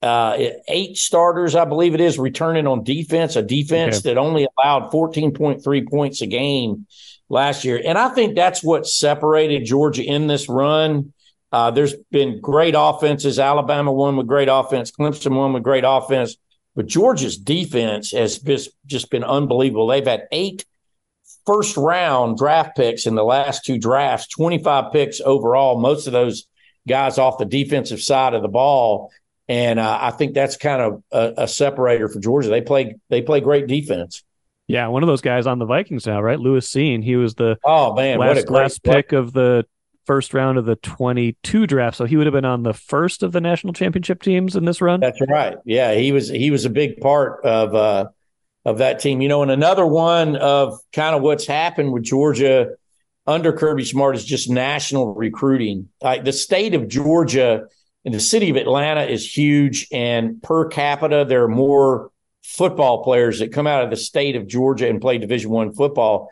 uh, 0.00 0.38
eight 0.66 0.96
starters, 0.96 1.54
I 1.54 1.66
believe 1.66 1.92
it 1.92 2.00
is, 2.00 2.18
returning 2.18 2.66
on 2.66 2.84
defense, 2.84 3.36
a 3.36 3.42
defense 3.42 3.98
okay. 3.98 4.14
that 4.14 4.18
only 4.18 4.46
allowed 4.58 4.90
14.3 4.90 5.88
points 5.88 6.22
a 6.22 6.26
game 6.26 6.86
last 7.28 7.64
year. 7.64 7.80
And 7.84 7.98
I 7.98 8.08
think 8.08 8.34
that's 8.34 8.62
what 8.64 8.86
separated 8.86 9.66
Georgia 9.66 10.04
in 10.04 10.26
this 10.26 10.48
run. 10.48 11.12
Uh, 11.52 11.70
there's 11.70 11.94
been 12.10 12.40
great 12.40 12.74
offenses. 12.76 13.38
Alabama 13.38 13.92
won 13.92 14.16
with 14.16 14.26
great 14.26 14.48
offense. 14.50 14.90
Clemson 14.90 15.36
won 15.36 15.52
with 15.52 15.62
great 15.62 15.84
offense. 15.86 16.36
But 16.76 16.86
Georgia's 16.86 17.38
defense 17.38 18.12
has 18.12 18.38
just 18.86 19.10
been 19.10 19.24
unbelievable. 19.24 19.86
They've 19.86 20.06
had 20.06 20.28
eight 20.30 20.64
first 21.46 21.76
round 21.76 22.36
draft 22.36 22.76
picks 22.76 23.06
in 23.06 23.14
the 23.14 23.24
last 23.24 23.64
two 23.64 23.78
drafts, 23.78 24.28
25 24.28 24.92
picks 24.92 25.20
overall, 25.22 25.80
most 25.80 26.06
of 26.06 26.12
those 26.12 26.46
guys 26.86 27.18
off 27.18 27.38
the 27.38 27.46
defensive 27.46 28.02
side 28.02 28.34
of 28.34 28.42
the 28.42 28.48
ball. 28.48 29.10
And 29.48 29.78
uh, 29.78 29.98
I 30.00 30.10
think 30.10 30.34
that's 30.34 30.56
kind 30.56 30.82
of 30.82 31.02
a, 31.10 31.44
a, 31.44 31.48
separator 31.48 32.08
for 32.08 32.18
Georgia. 32.18 32.48
They 32.48 32.60
play 32.60 32.96
they 33.08 33.22
play 33.22 33.40
great 33.40 33.68
defense. 33.68 34.24
Yeah, 34.66 34.88
one 34.88 35.04
of 35.04 35.06
those 35.06 35.20
guys 35.20 35.46
on 35.46 35.60
the 35.60 35.66
Vikings 35.66 36.06
now, 36.06 36.20
right? 36.20 36.38
Lewis 36.38 36.68
Cine. 36.68 37.02
He 37.02 37.14
was 37.14 37.36
the 37.36 37.56
oh 37.64 37.94
man, 37.94 38.18
last, 38.18 38.50
last 38.50 38.82
pick 38.82 39.12
of 39.12 39.32
the 39.32 39.64
first 40.06 40.32
round 40.32 40.56
of 40.56 40.64
the 40.64 40.76
22 40.76 41.66
draft. 41.66 41.96
So 41.96 42.04
he 42.04 42.16
would 42.16 42.26
have 42.26 42.32
been 42.32 42.44
on 42.44 42.62
the 42.62 42.72
first 42.72 43.22
of 43.22 43.32
the 43.32 43.40
national 43.40 43.72
championship 43.72 44.22
teams 44.22 44.56
in 44.56 44.64
this 44.64 44.80
run. 44.80 45.00
That's 45.00 45.20
right. 45.28 45.56
Yeah, 45.64 45.94
he 45.94 46.12
was 46.12 46.28
he 46.28 46.50
was 46.50 46.64
a 46.64 46.70
big 46.70 47.00
part 47.00 47.44
of 47.44 47.74
uh 47.74 48.06
of 48.64 48.78
that 48.78 49.00
team. 49.00 49.20
You 49.20 49.28
know, 49.28 49.42
and 49.42 49.50
another 49.50 49.86
one 49.86 50.36
of 50.36 50.78
kind 50.92 51.14
of 51.14 51.22
what's 51.22 51.46
happened 51.46 51.92
with 51.92 52.04
Georgia 52.04 52.70
under 53.26 53.52
Kirby 53.52 53.84
Smart 53.84 54.16
is 54.16 54.24
just 54.24 54.48
national 54.48 55.14
recruiting. 55.14 55.88
Like 56.00 56.24
the 56.24 56.32
state 56.32 56.74
of 56.74 56.88
Georgia 56.88 57.66
and 58.04 58.14
the 58.14 58.20
city 58.20 58.50
of 58.50 58.56
Atlanta 58.56 59.02
is 59.02 59.36
huge 59.36 59.88
and 59.92 60.40
per 60.42 60.68
capita 60.68 61.24
there 61.28 61.42
are 61.42 61.48
more 61.48 62.12
football 62.44 63.02
players 63.02 63.40
that 63.40 63.52
come 63.52 63.66
out 63.66 63.82
of 63.82 63.90
the 63.90 63.96
state 63.96 64.36
of 64.36 64.46
Georgia 64.46 64.88
and 64.88 65.00
play 65.00 65.18
Division 65.18 65.50
1 65.50 65.72
football 65.72 66.30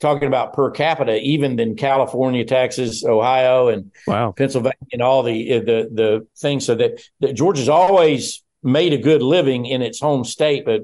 talking 0.00 0.28
about 0.28 0.54
per 0.54 0.70
capita, 0.70 1.20
even 1.20 1.56
than 1.56 1.76
California, 1.76 2.44
Texas, 2.44 3.04
Ohio, 3.04 3.68
and 3.68 3.92
wow. 4.06 4.32
Pennsylvania, 4.32 4.76
and 4.92 5.02
all 5.02 5.22
the 5.22 5.58
the 5.60 5.88
the 5.92 6.26
things. 6.38 6.66
So 6.66 6.74
that, 6.76 7.02
that 7.20 7.34
Georgia's 7.34 7.68
always 7.68 8.42
made 8.62 8.92
a 8.92 8.98
good 8.98 9.22
living 9.22 9.66
in 9.66 9.82
its 9.82 10.00
home 10.00 10.24
state, 10.24 10.64
but 10.64 10.82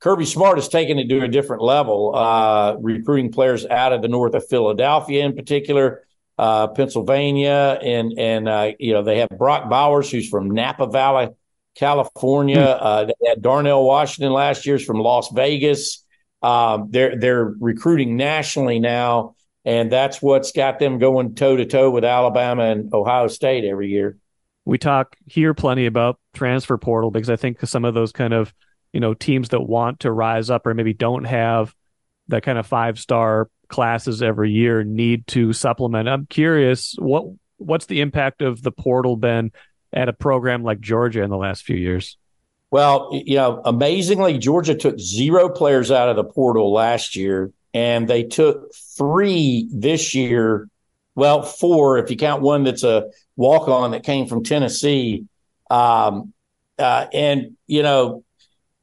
Kirby 0.00 0.26
Smart 0.26 0.58
has 0.58 0.68
taken 0.68 0.98
it 0.98 1.08
to 1.08 1.22
a 1.22 1.28
different 1.28 1.62
level, 1.62 2.14
uh, 2.14 2.76
recruiting 2.78 3.32
players 3.32 3.64
out 3.64 3.92
of 3.92 4.02
the 4.02 4.08
north 4.08 4.34
of 4.34 4.46
Philadelphia, 4.46 5.24
in 5.24 5.34
particular, 5.34 6.04
uh, 6.36 6.68
Pennsylvania, 6.68 7.78
and 7.82 8.12
and 8.18 8.48
uh, 8.48 8.72
you 8.78 8.92
know 8.92 9.02
they 9.02 9.20
have 9.20 9.30
Brock 9.30 9.70
Bowers, 9.70 10.10
who's 10.10 10.28
from 10.28 10.50
Napa 10.50 10.86
Valley, 10.88 11.28
California. 11.74 12.76
Hmm. 12.78 12.86
Uh, 12.86 13.04
they 13.06 13.28
had 13.28 13.42
Darnell 13.42 13.84
Washington 13.84 14.32
last 14.32 14.66
year's 14.66 14.84
from 14.84 14.98
Las 14.98 15.30
Vegas. 15.32 16.03
Um, 16.44 16.88
they're 16.90 17.16
they're 17.16 17.54
recruiting 17.58 18.16
nationally 18.16 18.78
now, 18.78 19.34
and 19.64 19.90
that's 19.90 20.20
what's 20.20 20.52
got 20.52 20.78
them 20.78 20.98
going 20.98 21.34
toe 21.34 21.56
to 21.56 21.64
toe 21.64 21.90
with 21.90 22.04
Alabama 22.04 22.64
and 22.64 22.92
Ohio 22.92 23.28
State 23.28 23.64
every 23.64 23.88
year. 23.88 24.18
We 24.66 24.76
talk 24.76 25.16
here 25.26 25.54
plenty 25.54 25.86
about 25.86 26.20
transfer 26.34 26.76
portal 26.76 27.10
because 27.10 27.30
I 27.30 27.36
think 27.36 27.60
some 27.62 27.86
of 27.86 27.94
those 27.94 28.12
kind 28.12 28.34
of 28.34 28.52
you 28.92 29.00
know 29.00 29.14
teams 29.14 29.48
that 29.50 29.62
want 29.62 30.00
to 30.00 30.12
rise 30.12 30.50
up 30.50 30.66
or 30.66 30.74
maybe 30.74 30.92
don't 30.92 31.24
have 31.24 31.74
that 32.28 32.42
kind 32.42 32.58
of 32.58 32.66
five 32.66 32.98
star 32.98 33.48
classes 33.68 34.22
every 34.22 34.50
year 34.50 34.84
need 34.84 35.26
to 35.28 35.54
supplement. 35.54 36.10
I'm 36.10 36.26
curious 36.26 36.94
what 36.98 37.24
what's 37.56 37.86
the 37.86 38.02
impact 38.02 38.42
of 38.42 38.62
the 38.62 38.70
portal 38.70 39.16
been 39.16 39.50
at 39.94 40.10
a 40.10 40.12
program 40.12 40.62
like 40.62 40.80
Georgia 40.80 41.22
in 41.22 41.30
the 41.30 41.38
last 41.38 41.62
few 41.62 41.76
years? 41.76 42.18
Well, 42.74 43.10
you 43.12 43.36
know, 43.36 43.62
amazingly, 43.64 44.36
Georgia 44.36 44.74
took 44.74 44.98
zero 44.98 45.48
players 45.48 45.92
out 45.92 46.08
of 46.08 46.16
the 46.16 46.24
portal 46.24 46.72
last 46.72 47.14
year, 47.14 47.52
and 47.72 48.08
they 48.08 48.24
took 48.24 48.74
three 48.98 49.68
this 49.72 50.12
year. 50.12 50.68
Well, 51.14 51.44
four 51.44 51.98
if 51.98 52.10
you 52.10 52.16
count 52.16 52.42
one 52.42 52.64
that's 52.64 52.82
a 52.82 53.12
walk 53.36 53.68
on 53.68 53.92
that 53.92 54.02
came 54.02 54.26
from 54.26 54.42
Tennessee. 54.42 55.26
Um, 55.70 56.32
uh, 56.76 57.06
and, 57.12 57.56
you 57.68 57.84
know, 57.84 58.24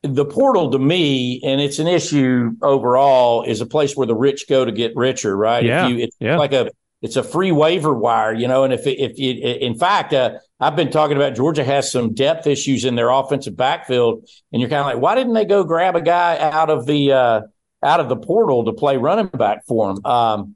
the 0.03 0.23
portal 0.23 0.71
to 0.71 0.79
me, 0.79 1.41
and 1.43 1.59
it's 1.59 1.79
an 1.79 1.87
issue 1.87 2.51
overall, 2.61 3.43
is 3.43 3.59
a 3.59 3.65
place 3.65 3.97
where 3.97 4.07
the 4.07 4.15
rich 4.15 4.47
go 4.47 4.63
to 4.63 4.71
get 4.71 4.95
richer, 4.95 5.35
right? 5.35 5.65
Yeah. 5.65 5.89
You, 5.89 5.97
it's 5.97 6.15
yeah. 6.17 6.37
like 6.37 6.53
a 6.53 6.71
it's 7.01 7.15
a 7.15 7.23
free 7.23 7.51
waiver 7.51 7.93
wire, 7.93 8.33
you 8.33 8.47
know. 8.47 8.63
And 8.63 8.73
if 8.73 8.85
if 8.85 9.17
you, 9.17 9.33
in 9.33 9.77
fact, 9.77 10.13
uh, 10.13 10.37
I've 10.59 10.75
been 10.75 10.91
talking 10.91 11.17
about 11.17 11.35
Georgia 11.35 11.63
has 11.63 11.91
some 11.91 12.13
depth 12.13 12.45
issues 12.45 12.85
in 12.85 12.95
their 12.95 13.09
offensive 13.09 13.57
backfield, 13.57 14.29
and 14.51 14.61
you're 14.61 14.69
kind 14.69 14.81
of 14.81 14.85
like, 14.85 14.97
why 14.97 15.15
didn't 15.15 15.33
they 15.33 15.45
go 15.45 15.63
grab 15.63 15.95
a 15.95 16.01
guy 16.01 16.37
out 16.37 16.69
of 16.69 16.85
the 16.85 17.11
uh, 17.11 17.41
out 17.83 17.99
of 17.99 18.09
the 18.09 18.17
portal 18.17 18.65
to 18.65 18.73
play 18.73 18.97
running 18.97 19.27
back 19.27 19.65
for 19.65 19.93
them? 19.93 20.05
Um, 20.05 20.55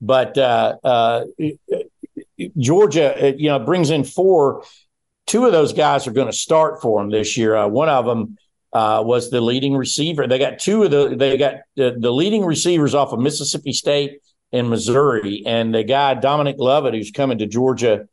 but 0.00 0.38
uh, 0.38 0.76
uh 0.84 1.24
Georgia, 2.56 3.28
uh, 3.28 3.32
you 3.36 3.48
know, 3.48 3.58
brings 3.58 3.90
in 3.90 4.04
four. 4.04 4.64
Two 5.26 5.44
of 5.46 5.52
those 5.52 5.72
guys 5.72 6.06
are 6.06 6.12
going 6.12 6.26
to 6.26 6.32
start 6.32 6.80
for 6.82 7.00
them 7.00 7.10
this 7.10 7.36
year. 7.36 7.54
Uh, 7.54 7.68
one 7.68 7.88
of 7.88 8.04
them 8.04 8.36
was 8.72 9.30
the 9.30 9.40
leading 9.40 9.76
receiver. 9.76 10.28
They 10.28 10.38
got 10.38 10.60
two 10.60 10.84
of 10.84 10.92
the 10.92 11.16
they 11.16 11.36
got 11.36 11.54
the, 11.74 11.96
the 11.98 12.12
leading 12.12 12.44
receivers 12.44 12.94
off 12.94 13.12
of 13.12 13.18
Mississippi 13.18 13.72
State 13.72 14.20
in 14.52 14.68
Missouri. 14.68 15.42
And 15.46 15.74
the 15.74 15.84
guy, 15.84 16.14
Dominic 16.14 16.56
Lovett, 16.58 16.94
who's 16.94 17.10
coming 17.10 17.38
to 17.38 17.46
Georgia 17.46 18.08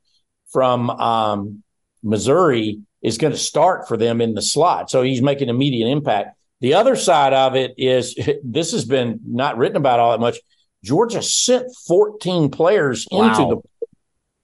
from 0.51 0.89
um, 0.89 1.63
Missouri, 2.03 2.81
is 3.01 3.17
going 3.17 3.33
to 3.33 3.39
start 3.39 3.87
for 3.87 3.97
them 3.97 4.21
in 4.21 4.33
the 4.33 4.41
slot. 4.41 4.89
So 4.89 5.01
he's 5.01 5.21
making 5.21 5.49
immediate 5.49 5.87
impact. 5.87 6.37
The 6.61 6.73
other 6.73 6.95
side 6.95 7.33
of 7.33 7.55
it 7.55 7.75
is 7.77 8.15
this 8.43 8.71
has 8.71 8.85
been 8.85 9.19
not 9.25 9.57
written 9.57 9.77
about 9.77 9.99
all 9.99 10.11
that 10.11 10.19
much. 10.19 10.37
Georgia 10.83 11.21
sent 11.21 11.67
14 11.87 12.49
players 12.51 13.07
wow. 13.11 13.27
into 13.27 13.55
the 13.55 13.61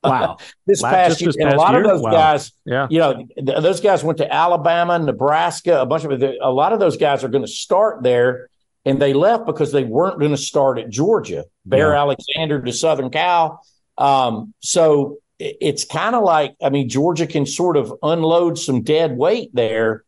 Wow. 0.03 0.37
this 0.67 0.81
past 0.81 1.21
year. 1.21 1.29
This 1.29 1.37
and 1.37 1.53
a 1.53 1.57
lot 1.57 1.71
year? 1.71 1.81
of 1.81 1.87
those 1.87 2.01
wow. 2.01 2.11
guys, 2.11 2.51
yeah. 2.65 2.87
you 2.89 2.99
know, 2.99 3.25
th- 3.37 3.61
those 3.61 3.79
guys 3.79 4.03
went 4.03 4.17
to 4.17 4.31
Alabama, 4.31 4.99
Nebraska, 4.99 5.79
a 5.79 5.85
bunch 5.85 6.03
of 6.03 6.11
a 6.21 6.51
lot 6.51 6.73
of 6.73 6.79
those 6.79 6.97
guys 6.97 7.23
are 7.23 7.29
going 7.29 7.45
to 7.45 7.51
start 7.51 8.03
there. 8.03 8.49
And 8.85 9.01
they 9.01 9.13
left 9.13 9.45
because 9.45 9.71
they 9.71 9.83
weren't 9.83 10.19
going 10.19 10.31
to 10.31 10.37
start 10.37 10.77
at 10.77 10.89
Georgia. 10.89 11.45
Bear 11.65 11.93
Yeah. 11.93 11.99
Alexander 11.99 12.61
to 12.61 12.73
Southern 12.73 13.09
Cal. 13.09 13.61
Um, 13.97 14.53
so 14.59 15.17
it's 15.39 15.85
kind 15.85 16.15
of 16.15 16.23
like, 16.23 16.55
I 16.61 16.69
mean, 16.69 16.89
Georgia 16.89 17.27
can 17.27 17.45
sort 17.45 17.77
of 17.77 17.93
unload 18.03 18.57
some 18.57 18.81
dead 18.81 19.15
weight 19.17 19.51
there 19.53 20.03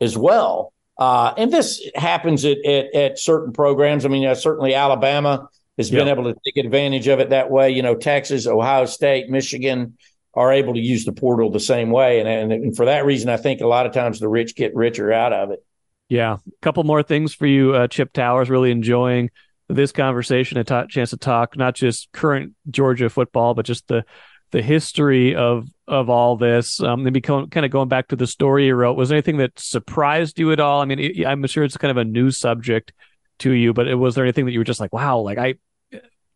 as 0.00 0.16
well. 0.16 0.72
Uh, 0.98 1.32
and 1.36 1.52
this 1.52 1.88
happens 1.94 2.44
at, 2.44 2.58
at, 2.64 2.94
at 2.94 3.18
certain 3.18 3.52
programs. 3.52 4.04
I 4.04 4.08
mean, 4.08 4.26
uh, 4.26 4.34
certainly 4.34 4.74
Alabama 4.74 5.48
has 5.78 5.90
been 5.90 6.08
able 6.08 6.24
to 6.24 6.34
take 6.44 6.62
advantage 6.62 7.08
of 7.08 7.20
it 7.20 7.30
that 7.30 7.50
way. 7.50 7.70
You 7.70 7.82
know, 7.82 7.94
Texas, 7.94 8.46
Ohio 8.46 8.84
State, 8.84 9.30
Michigan 9.30 9.96
are 10.34 10.52
able 10.52 10.74
to 10.74 10.80
use 10.80 11.04
the 11.06 11.12
portal 11.12 11.50
the 11.50 11.58
same 11.58 11.90
way. 11.90 12.20
And, 12.20 12.28
and, 12.28 12.52
and 12.52 12.76
for 12.76 12.84
that 12.84 13.06
reason, 13.06 13.30
I 13.30 13.38
think 13.38 13.62
a 13.62 13.66
lot 13.66 13.86
of 13.86 13.92
times 13.92 14.20
the 14.20 14.28
rich 14.28 14.54
get 14.54 14.74
richer 14.74 15.10
out 15.10 15.32
of 15.32 15.50
it. 15.52 15.64
Yeah. 16.10 16.34
A 16.34 16.60
couple 16.60 16.82
more 16.84 17.02
things 17.02 17.32
for 17.32 17.46
you, 17.46 17.72
uh, 17.74 17.86
Chip 17.86 18.12
Towers. 18.12 18.50
Really 18.50 18.72
enjoying 18.72 19.30
this 19.68 19.92
conversation, 19.92 20.58
a 20.58 20.64
t- 20.64 20.82
chance 20.88 21.10
to 21.10 21.16
talk 21.16 21.56
not 21.56 21.76
just 21.76 22.10
current 22.12 22.54
Georgia 22.68 23.08
football, 23.08 23.54
but 23.54 23.64
just 23.64 23.86
the 23.86 24.04
the 24.50 24.60
history 24.60 25.36
of 25.36 25.68
of 25.86 26.10
all 26.10 26.36
this. 26.36 26.82
Um, 26.82 27.04
maybe 27.04 27.20
kind 27.20 27.56
of 27.56 27.70
going 27.70 27.88
back 27.88 28.08
to 28.08 28.16
the 28.16 28.26
story 28.26 28.66
you 28.66 28.74
wrote. 28.74 28.96
Was 28.96 29.12
anything 29.12 29.36
that 29.36 29.58
surprised 29.58 30.40
you 30.40 30.50
at 30.50 30.58
all? 30.58 30.82
I 30.82 30.84
mean, 30.84 30.98
it, 30.98 31.24
I'm 31.24 31.46
sure 31.46 31.62
it's 31.62 31.76
kind 31.76 31.92
of 31.92 31.96
a 31.96 32.04
new 32.04 32.32
subject 32.32 32.92
to 33.38 33.52
you, 33.52 33.72
but 33.72 33.86
it, 33.86 33.94
was 33.94 34.16
there 34.16 34.24
anything 34.24 34.46
that 34.46 34.52
you 34.52 34.58
were 34.58 34.64
just 34.64 34.80
like, 34.80 34.92
wow, 34.92 35.20
like 35.20 35.38
I, 35.38 35.54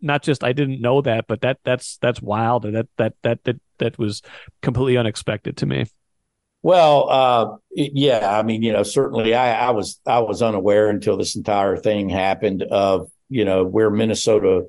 not 0.00 0.22
just 0.22 0.44
I 0.44 0.52
didn't 0.52 0.80
know 0.80 1.00
that, 1.02 1.26
but 1.26 1.40
that 1.40 1.58
that's 1.64 1.96
that's 1.96 2.22
wild, 2.22 2.64
and 2.64 2.76
that 2.76 2.86
that 2.98 3.14
that 3.22 3.42
that 3.42 3.60
that 3.78 3.98
was 3.98 4.22
completely 4.62 4.96
unexpected 4.98 5.56
to 5.56 5.66
me. 5.66 5.86
Well, 6.64 7.10
uh, 7.10 7.56
yeah, 7.72 8.38
I 8.38 8.42
mean, 8.42 8.62
you 8.62 8.72
know, 8.72 8.84
certainly 8.84 9.34
I, 9.34 9.66
I 9.66 9.70
was 9.72 10.00
I 10.06 10.20
was 10.20 10.40
unaware 10.40 10.88
until 10.88 11.18
this 11.18 11.36
entire 11.36 11.76
thing 11.76 12.08
happened 12.08 12.62
of 12.62 13.10
you 13.28 13.44
know 13.44 13.64
where 13.64 13.90
Minnesota 13.90 14.62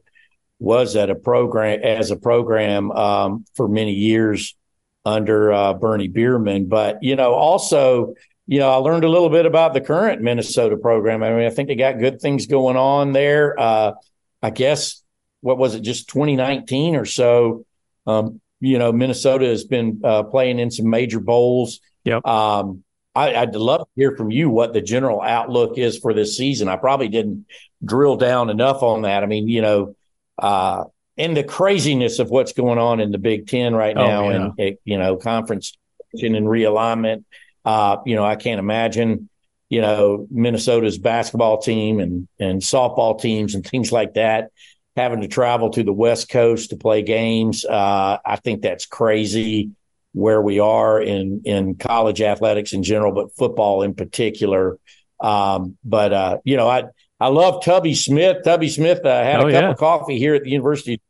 was 0.60 0.98
at 0.98 1.10
a 1.10 1.16
program 1.16 1.80
as 1.84 2.12
a 2.12 2.18
program 2.18 2.92
um, 2.92 3.46
for 3.54 3.70
many 3.70 3.94
years 3.94 4.58
under 5.06 5.54
uh, 5.54 5.74
Bernie 5.74 6.10
Bierman, 6.10 6.66
but 6.66 7.02
you 7.02 7.16
know 7.16 7.34
also 7.34 8.14
you 8.46 8.60
know 8.60 8.72
I 8.72 8.76
learned 8.76 9.06
a 9.06 9.10
little 9.10 9.30
bit 9.30 9.46
about 9.46 9.74
the 9.74 9.80
current 9.80 10.22
Minnesota 10.22 10.76
program. 10.76 11.24
I 11.24 11.30
mean, 11.30 11.48
I 11.48 11.50
think 11.50 11.70
they 11.70 11.76
got 11.76 11.98
good 11.98 12.20
things 12.20 12.46
going 12.46 12.76
on 12.76 13.14
there. 13.14 13.58
Uh, 13.58 13.94
I 14.44 14.50
guess 14.50 15.02
what 15.40 15.58
was 15.58 15.76
it, 15.76 15.82
just 15.82 16.10
2019 16.10 16.98
or 16.98 17.06
so? 17.06 17.66
Um, 18.06 18.42
you 18.66 18.80
know, 18.80 18.92
Minnesota 18.92 19.46
has 19.46 19.64
been 19.64 20.02
uh, 20.04 20.24
playing 20.24 20.60
in 20.60 20.72
some 20.72 20.90
major 20.90 21.20
bowls. 21.20 21.80
Yep. 22.04 22.26
Um, 22.26 22.84
I, 23.14 23.46
would 23.46 23.56
love 23.56 23.82
to 23.82 23.88
hear 23.96 24.16
from 24.18 24.30
you 24.32 24.50
what 24.50 24.74
the 24.74 24.82
general 24.82 25.22
outlook 25.22 25.78
is 25.78 25.98
for 25.98 26.14
this 26.14 26.36
season. 26.36 26.68
I 26.68 26.76
probably 26.76 27.08
didn't 27.08 27.46
drill 27.84 28.18
down 28.18 28.50
enough 28.50 28.84
on 28.84 29.04
that. 29.04 29.24
I 29.24 29.26
mean, 29.26 29.48
you 29.48 29.62
know, 29.62 29.96
uh, 30.38 30.84
and 31.18 31.38
the 31.38 31.44
craziness 31.44 32.20
of 32.20 32.30
what's 32.30 32.52
going 32.52 32.78
on 32.78 33.00
in 33.00 33.12
the 33.12 33.18
Big 33.18 33.48
Ten 33.48 33.74
right 33.74 33.96
Oh, 33.96 34.06
now, 34.06 34.30
yeah. 34.30 34.50
and 34.58 34.78
you 34.84 34.98
know, 34.98 35.16
conference 35.16 35.78
and 36.12 36.36
realignment. 36.46 37.24
Uh, 37.64 37.98
you 38.06 38.16
know, 38.16 38.26
I 38.26 38.36
can't 38.36 38.60
imagine, 38.60 39.30
you 39.70 39.80
know, 39.80 40.28
Minnesota's 40.30 40.98
basketball 40.98 41.62
team 41.62 42.02
and 42.02 42.28
and 42.38 42.62
softball 42.62 43.20
teams 43.20 43.56
and 43.56 43.66
things 43.66 43.94
like 43.94 44.16
that 44.16 44.52
having 44.96 45.22
to 45.22 45.28
travel 45.28 45.70
to 45.72 45.84
the 45.84 45.94
West 45.94 46.30
Coast 46.30 46.70
to 46.70 46.78
play 46.78 47.02
games. 47.02 47.66
Uh, 47.66 48.18
I 48.26 48.38
think 48.38 48.62
that's 48.62 48.86
crazy 48.86 49.72
where 50.14 50.42
we 50.42 50.60
are 50.60 51.02
in 51.02 51.42
in 51.44 51.76
college 51.76 52.22
athletics 52.22 52.72
in 52.74 52.84
general, 52.84 53.12
but 53.12 53.36
football 53.36 53.82
in 53.82 53.94
particular. 53.94 54.80
Um, 55.20 55.78
but 55.84 56.14
uh, 56.14 56.38
you 56.46 56.56
know, 56.56 56.70
I 56.70 56.86
I 57.20 57.28
love 57.28 57.64
Tubby 57.64 57.94
Smith. 57.96 58.38
Tubby 58.44 58.70
Smith 58.70 59.06
uh, 59.06 59.24
had 59.24 59.42
Oh, 59.42 59.48
a 59.48 59.52
cup 59.52 59.62
yeah. 59.62 59.72
of 59.72 59.78
coffee 59.78 60.18
here 60.18 60.36
at 60.36 60.44
the 60.44 60.50
University. 60.52 61.02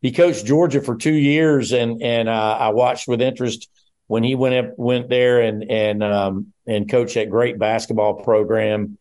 He 0.00 0.12
coached 0.12 0.46
Georgia 0.46 0.80
for 0.80 0.96
two 0.96 1.12
years, 1.12 1.72
and 1.72 2.02
and 2.02 2.28
uh, 2.28 2.56
I 2.58 2.70
watched 2.70 3.06
with 3.06 3.20
interest 3.20 3.68
when 4.06 4.22
he 4.22 4.34
went 4.34 4.54
up, 4.54 4.78
went 4.78 5.10
there 5.10 5.42
and 5.42 5.70
and 5.70 6.02
um, 6.02 6.54
and 6.66 6.90
coached 6.90 7.16
that 7.16 7.28
great 7.28 7.58
basketball 7.58 8.22
program 8.22 8.96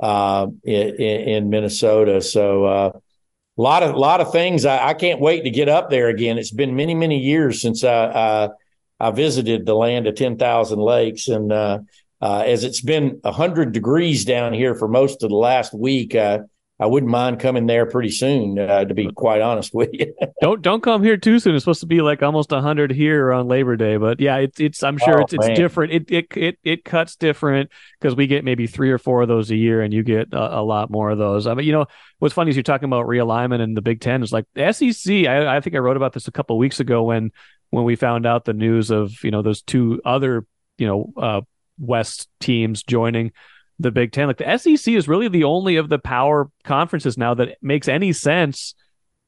uh, 0.00 0.46
in, 0.62 0.94
in 1.00 1.50
Minnesota. 1.50 2.20
So. 2.22 3.00
A 3.62 3.70
lot 3.72 3.84
of 3.84 3.94
lot 3.94 4.20
of 4.20 4.32
things. 4.32 4.64
I, 4.66 4.88
I 4.88 4.94
can't 4.94 5.20
wait 5.20 5.44
to 5.44 5.50
get 5.50 5.68
up 5.68 5.88
there 5.88 6.08
again. 6.08 6.36
It's 6.36 6.50
been 6.50 6.74
many 6.74 6.96
many 6.96 7.20
years 7.20 7.62
since 7.62 7.84
I 7.84 8.06
I, 8.06 8.48
I 8.98 9.10
visited 9.12 9.66
the 9.66 9.74
land 9.76 10.08
of 10.08 10.16
ten 10.16 10.36
thousand 10.36 10.80
lakes, 10.80 11.28
and 11.28 11.52
uh, 11.52 11.78
uh, 12.20 12.42
as 12.44 12.64
it's 12.64 12.80
been 12.80 13.20
hundred 13.24 13.70
degrees 13.70 14.24
down 14.24 14.52
here 14.52 14.74
for 14.74 14.88
most 14.88 15.22
of 15.22 15.30
the 15.30 15.36
last 15.36 15.72
week, 15.72 16.12
uh, 16.16 16.40
I 16.82 16.86
wouldn't 16.86 17.10
mind 17.12 17.38
coming 17.38 17.66
there 17.66 17.86
pretty 17.86 18.10
soon. 18.10 18.58
Uh, 18.58 18.84
to 18.84 18.92
be 18.92 19.10
quite 19.12 19.40
honest 19.40 19.72
with 19.72 19.90
you. 19.92 20.12
Don't 20.40 20.60
don't 20.60 20.82
come 20.82 21.04
here 21.04 21.16
too 21.16 21.38
soon. 21.38 21.54
It's 21.54 21.62
supposed 21.62 21.80
to 21.82 21.86
be 21.86 22.00
like 22.02 22.20
almost 22.22 22.50
hundred 22.50 22.90
here 22.90 23.32
on 23.32 23.46
Labor 23.46 23.76
Day, 23.76 23.96
but 23.96 24.18
yeah, 24.20 24.38
it's 24.38 24.58
it's. 24.58 24.82
I'm 24.82 24.98
sure 24.98 25.20
Oh, 25.20 25.22
it's 25.22 25.32
it's 25.32 25.46
man. 25.46 25.54
different. 25.56 25.92
It 25.92 26.10
it 26.10 26.26
it 26.36 26.58
it 26.64 26.84
cuts 26.84 27.14
different 27.14 27.70
because 28.00 28.16
we 28.16 28.26
get 28.26 28.44
maybe 28.44 28.66
three 28.66 28.90
or 28.90 28.98
four 28.98 29.22
of 29.22 29.28
those 29.28 29.52
a 29.52 29.56
year, 29.56 29.82
and 29.82 29.94
you 29.94 30.02
get 30.02 30.32
a, 30.32 30.58
a 30.58 30.62
lot 30.62 30.90
more 30.90 31.10
of 31.10 31.18
those. 31.18 31.46
I 31.46 31.54
mean, 31.54 31.64
you 31.66 31.72
know, 31.72 31.86
what's 32.18 32.34
funny 32.34 32.50
is 32.50 32.56
you're 32.56 32.64
talking 32.64 32.88
about 32.88 33.06
realignment 33.06 33.60
and 33.60 33.76
the 33.76 33.82
Big 33.82 34.00
Ten 34.00 34.24
is 34.24 34.32
like 34.32 34.46
the 34.54 34.72
SEC. 34.72 35.26
I, 35.26 35.56
I 35.56 35.60
think 35.60 35.76
I 35.76 35.78
wrote 35.78 35.96
about 35.96 36.12
this 36.12 36.26
a 36.26 36.32
couple 36.32 36.56
of 36.56 36.58
weeks 36.58 36.80
ago 36.80 37.04
when 37.04 37.30
when 37.70 37.84
we 37.84 37.94
found 37.94 38.26
out 38.26 38.44
the 38.44 38.52
news 38.52 38.90
of 38.90 39.12
you 39.22 39.30
know 39.30 39.42
those 39.42 39.62
two 39.62 40.00
other 40.04 40.44
you 40.78 40.88
know 40.88 41.12
uh, 41.16 41.40
West 41.78 42.28
teams 42.40 42.82
joining 42.82 43.30
the 43.78 43.90
Big 43.90 44.12
Ten. 44.12 44.26
Like 44.28 44.38
the 44.38 44.56
SEC 44.58 44.94
is 44.94 45.08
really 45.08 45.28
the 45.28 45.44
only 45.44 45.76
of 45.76 45.88
the 45.88 45.98
power 45.98 46.50
conferences 46.64 47.16
now 47.18 47.34
that 47.34 47.56
makes 47.62 47.88
any 47.88 48.12
sense 48.12 48.74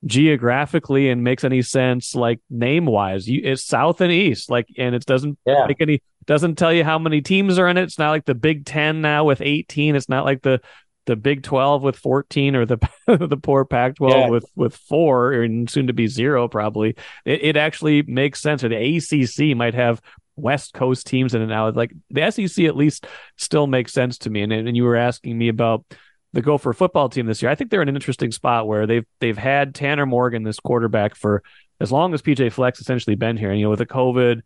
geographically 0.04 1.08
and 1.10 1.24
makes 1.24 1.44
any 1.44 1.62
sense 1.62 2.14
like 2.14 2.40
name 2.50 2.86
wise. 2.86 3.28
You 3.28 3.40
it's 3.44 3.64
South 3.64 4.00
and 4.00 4.12
East, 4.12 4.50
like, 4.50 4.66
and 4.78 4.94
it 4.94 5.04
doesn't 5.06 5.38
Yeah. 5.46 5.66
make 5.66 5.80
any 5.80 6.02
doesn't 6.26 6.56
tell 6.56 6.72
you 6.72 6.84
how 6.84 6.98
many 6.98 7.20
teams 7.20 7.58
are 7.58 7.68
in 7.68 7.76
it. 7.76 7.82
It's 7.82 7.98
not 7.98 8.10
like 8.10 8.24
the 8.24 8.34
Big 8.34 8.64
Ten 8.64 9.00
now 9.00 9.24
with 9.24 9.40
eighteen. 9.40 9.96
It's 9.96 10.08
not 10.08 10.24
like 10.24 10.42
the 10.42 10.60
the 11.06 11.16
Big 11.16 11.42
Twelve 11.42 11.82
with 11.82 11.96
fourteen 11.96 12.54
or 12.56 12.64
the 12.66 12.78
the 13.06 13.36
poor 13.36 13.64
Pac 13.64 13.96
twelve 13.96 14.14
Yeah. 14.14 14.28
with 14.30 14.46
with 14.54 14.76
four 14.76 15.32
and 15.32 15.68
soon 15.68 15.86
to 15.88 15.92
be 15.92 16.06
zero 16.06 16.48
probably. 16.48 16.96
It, 17.24 17.42
it 17.44 17.56
actually 17.56 18.02
makes 18.02 18.40
sense. 18.40 18.62
Or 18.64 18.68
the 18.68 18.76
ACC 18.96 19.56
might 19.56 19.74
have 19.74 20.00
West 20.36 20.74
Coast 20.74 21.06
teams 21.06 21.34
in 21.34 21.42
it 21.42 21.46
now. 21.46 21.70
Like 21.70 21.92
the 22.10 22.30
SEC 22.30 22.64
at 22.64 22.76
least 22.76 23.06
still 23.36 23.66
makes 23.66 23.92
sense 23.92 24.18
to 24.18 24.30
me. 24.30 24.42
And 24.42 24.52
and 24.52 24.76
you 24.76 24.84
were 24.84 24.96
asking 24.96 25.36
me 25.36 25.48
about 25.48 25.84
the 26.32 26.42
Gopher 26.42 26.72
football 26.72 27.08
team 27.08 27.26
this 27.26 27.40
year. 27.40 27.50
I 27.50 27.54
think 27.54 27.70
they're 27.70 27.82
in 27.82 27.88
an 27.88 27.94
interesting 27.94 28.32
spot 28.32 28.66
where 28.66 28.86
they've 28.86 29.06
they've 29.20 29.38
had 29.38 29.74
Tanner 29.74 30.04
Morgan, 30.04 30.42
this 30.42 30.58
quarterback, 30.58 31.14
for 31.14 31.42
as 31.80 31.92
long 31.92 32.12
as 32.12 32.22
PJ 32.22 32.52
Fleck's 32.52 32.80
essentially 32.80 33.16
been 33.16 33.36
here. 33.36 33.50
And 33.50 33.58
you 33.58 33.66
know, 33.66 33.70
with 33.70 33.78
the 33.78 33.86
COVID 33.86 34.42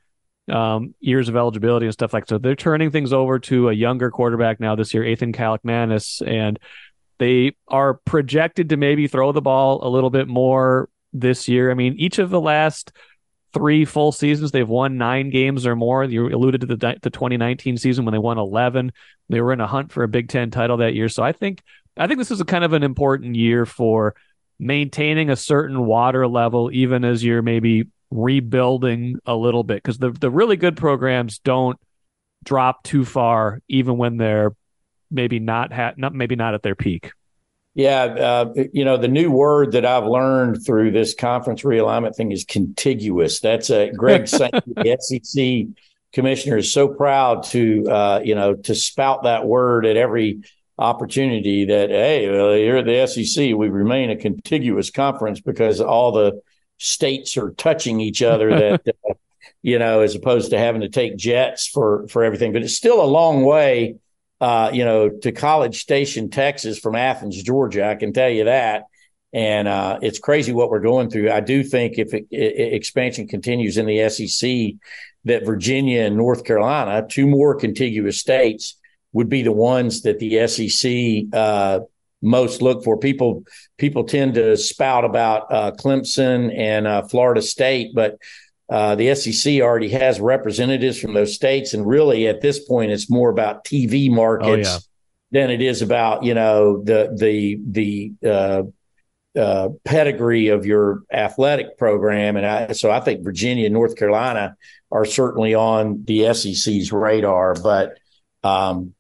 um, 0.53 0.95
years 1.01 1.29
of 1.29 1.37
eligibility 1.37 1.87
and 1.87 1.93
stuff 1.93 2.13
like 2.13 2.29
so, 2.29 2.37
they're 2.39 2.55
turning 2.55 2.91
things 2.91 3.13
over 3.13 3.39
to 3.41 3.71
a 3.71 3.73
younger 3.73 4.11
quarterback 4.11 4.61
now 4.61 4.75
this 4.75 4.93
year, 4.93 5.03
Athan 5.03 5.35
Kaliakmanis, 5.35 6.27
and 6.27 6.59
they 7.19 7.57
are 7.69 7.95
projected 7.95 8.69
to 8.69 8.77
maybe 8.77 9.09
throw 9.09 9.33
the 9.33 9.43
ball 9.43 9.87
a 9.87 9.89
little 9.89 10.11
bit 10.11 10.29
more 10.29 10.89
this 11.13 11.49
year. 11.49 11.71
I 11.71 11.75
mean, 11.75 11.95
each 11.99 12.19
of 12.19 12.31
the 12.31 12.41
last 12.41 12.93
three 13.59 13.85
full 13.85 14.13
seasons, 14.13 14.53
they've 14.53 14.69
won 14.69 14.97
nine 14.99 15.31
games 15.31 15.67
or 15.67 15.75
more. 15.75 16.05
You 16.05 16.29
alluded 16.29 16.61
to 16.61 16.67
the, 16.69 16.77
the 17.03 17.11
2019 17.11 17.77
season 17.77 18.05
when 18.05 18.13
they 18.13 18.19
won 18.19 18.39
11. 18.39 18.93
They 19.29 19.41
were 19.41 19.53
in 19.53 19.61
a 19.61 19.67
hunt 19.67 19.91
for 19.91 20.05
a 20.05 20.09
Big 20.09 20.29
Ten 20.29 20.51
title 20.51 20.77
that 20.79 20.95
year. 20.95 21.09
So 21.09 21.23
I 21.23 21.33
think 21.33 21.63
I 21.97 22.07
think 22.07 22.19
this 22.19 22.31
is 22.31 22.41
a 22.41 22.45
kind 22.45 22.63
of 22.65 22.73
an 22.73 22.85
important 22.85 23.35
year 23.35 23.67
for 23.67 24.15
maintaining 24.59 25.31
a 25.31 25.37
certain 25.37 25.85
water 25.85 26.29
level, 26.29 26.71
even 26.73 27.05
as 27.05 27.25
you're 27.25 27.43
maybe 27.43 27.89
rebuilding 28.11 29.17
a 29.27 29.35
little 29.35 29.65
bit, 29.65 29.83
because 29.83 29.99
the 29.99 30.11
the 30.11 30.31
really 30.31 30.57
good 30.57 30.77
programs 30.77 31.41
don't 31.41 31.79
drop 32.45 32.85
too 32.85 33.05
far, 33.05 33.61
even 33.69 33.99
when 33.99 34.17
they're 34.17 34.55
maybe 35.11 35.41
not 35.41 35.73
ha- 35.73 35.95
not 35.97 36.15
maybe 36.15 36.37
not 36.37 36.55
at 36.55 36.63
their 36.63 36.77
peak. 36.77 37.11
Yeah, 37.79 38.03
uh, 38.03 38.53
you 38.73 38.85
know 38.85 38.97
the 38.97 39.07
new 39.07 39.31
word 39.31 39.71
that 39.71 39.87
I've 39.87 40.05
learned 40.05 40.67
through 40.67 40.91
this 40.91 41.15
conference 41.15 41.63
realignment 41.63 42.17
thing 42.17 42.33
is 42.33 42.45
contiguous. 42.45 43.39
That's 43.39 43.71
a 43.71 43.93
Greg 43.93 44.27
Sankey, 44.29 44.73
the 44.75 44.97
SEC 44.99 45.69
commissioner, 46.13 46.57
is 46.57 46.73
so 46.73 46.89
proud 46.89 47.45
to 47.45 47.87
uh, 47.89 48.21
you 48.25 48.35
know 48.35 48.57
to 48.57 48.75
spout 48.75 49.23
that 49.23 49.47
word 49.47 49.87
at 49.87 49.97
every 49.97 50.41
opportunity. 50.77 51.67
That 51.67 51.91
hey, 51.91 52.29
well, 52.29 52.53
here 52.53 52.79
at 52.79 52.85
the 52.85 53.07
SEC, 53.07 53.55
we 53.55 53.69
remain 53.69 54.11
a 54.11 54.17
contiguous 54.17 54.91
conference 54.91 55.41
because 55.41 55.81
all 55.81 56.11
the 56.11 56.43
states 56.79 57.37
are 57.37 57.53
touching 57.53 58.01
each 58.01 58.23
other. 58.23 58.51
That 58.51 58.89
uh, 59.09 59.15
you 59.63 59.79
know, 59.79 60.01
as 60.01 60.17
opposed 60.17 60.51
to 60.51 60.59
having 60.59 60.81
to 60.81 60.89
take 60.89 61.17
jets 61.17 61.69
for 61.69 62.09
for 62.09 62.25
everything. 62.25 62.53
But 62.53 62.63
it's 62.63 62.75
still 62.75 63.01
a 63.01 63.07
long 63.07 63.45
way, 63.45 64.01
uh, 64.41 64.71
you 64.73 64.85
know, 64.85 65.09
to 65.09 65.33
College 65.33 65.81
Station, 65.81 66.31
Texas, 66.31 66.79
from 66.79 66.95
Athens, 66.95 67.43
Georgia. 67.43 67.89
I 67.89 67.95
can 67.95 68.13
tell 68.13 68.31
you 68.31 68.45
that. 68.45 68.85
And 69.33 69.69
uh, 69.69 69.99
it's 70.01 70.19
crazy 70.19 70.53
what 70.53 70.71
we're 70.71 70.81
going 70.81 71.11
through. 71.11 71.31
I 71.31 71.41
do 71.41 71.63
think 71.63 71.99
if 71.99 72.15
it, 72.15 72.27
it, 72.31 72.73
expansion 72.73 73.29
continues 73.29 73.77
in 73.77 73.87
the 73.87 74.09
SEC, 74.09 74.79
that 75.25 75.45
Virginia 75.45 76.03
and 76.03 76.17
North 76.17 76.45
Carolina, 76.45 77.07
two 77.07 77.27
more 77.27 77.55
contiguous 77.55 78.19
states, 78.19 78.77
would 79.13 79.29
be 79.29 79.43
the 79.43 79.53
ones 79.53 80.03
that 80.03 80.19
the 80.19 80.47
SEC 80.47 81.39
uh, 81.39 81.81
most 82.23 82.63
look 82.63 82.85
for. 82.85 82.99
People 82.99 83.45
people 83.77 84.05
tend 84.05 84.35
to 84.35 84.57
spout 84.57 85.05
about 85.05 85.53
uh, 85.53 85.73
Clemson 85.73 86.57
and 86.57 86.87
uh, 86.87 87.03
Florida 87.03 87.43
State, 87.43 87.93
but 87.95 88.17
uh, 88.71 88.95
the 88.95 89.15
SEC 89.15 89.61
already 89.61 89.89
has 89.91 90.21
representatives 90.21 90.99
from 90.99 91.15
those 91.15 91.35
states, 91.35 91.73
and 91.73 91.87
really 91.87 92.27
at 92.27 92.41
this 92.41 92.59
point, 92.59 92.91
it's 92.91 93.11
more 93.11 93.31
about 93.31 93.65
TV 93.65 94.11
markets 94.11 94.69
oh, 94.69 94.73
yeah. 94.73 94.79
than 95.31 95.51
it 95.51 95.63
is 95.63 95.81
about 95.81 96.23
you 96.23 96.35
know 96.35 96.83
the 96.83 97.15
the 97.19 97.59
the 97.67 98.13
uh, 98.29 98.63
uh, 99.39 99.71
pedigree 99.85 100.49
of 100.49 100.67
your 100.67 101.03
athletic 101.13 101.79
program. 101.79 102.37
And 102.37 102.45
I, 102.45 102.73
so 102.73 102.91
I 102.91 103.01
think 103.01 103.25
Virginia 103.25 103.67
and 103.67 103.75
North 103.75 103.97
Carolina 103.97 104.57
are 104.91 105.05
certainly 105.05 105.55
on 105.55 106.05
the 106.05 106.33
SEC's 106.35 106.93
radar. 106.93 107.55
But 107.55 107.99
um, 108.43 108.95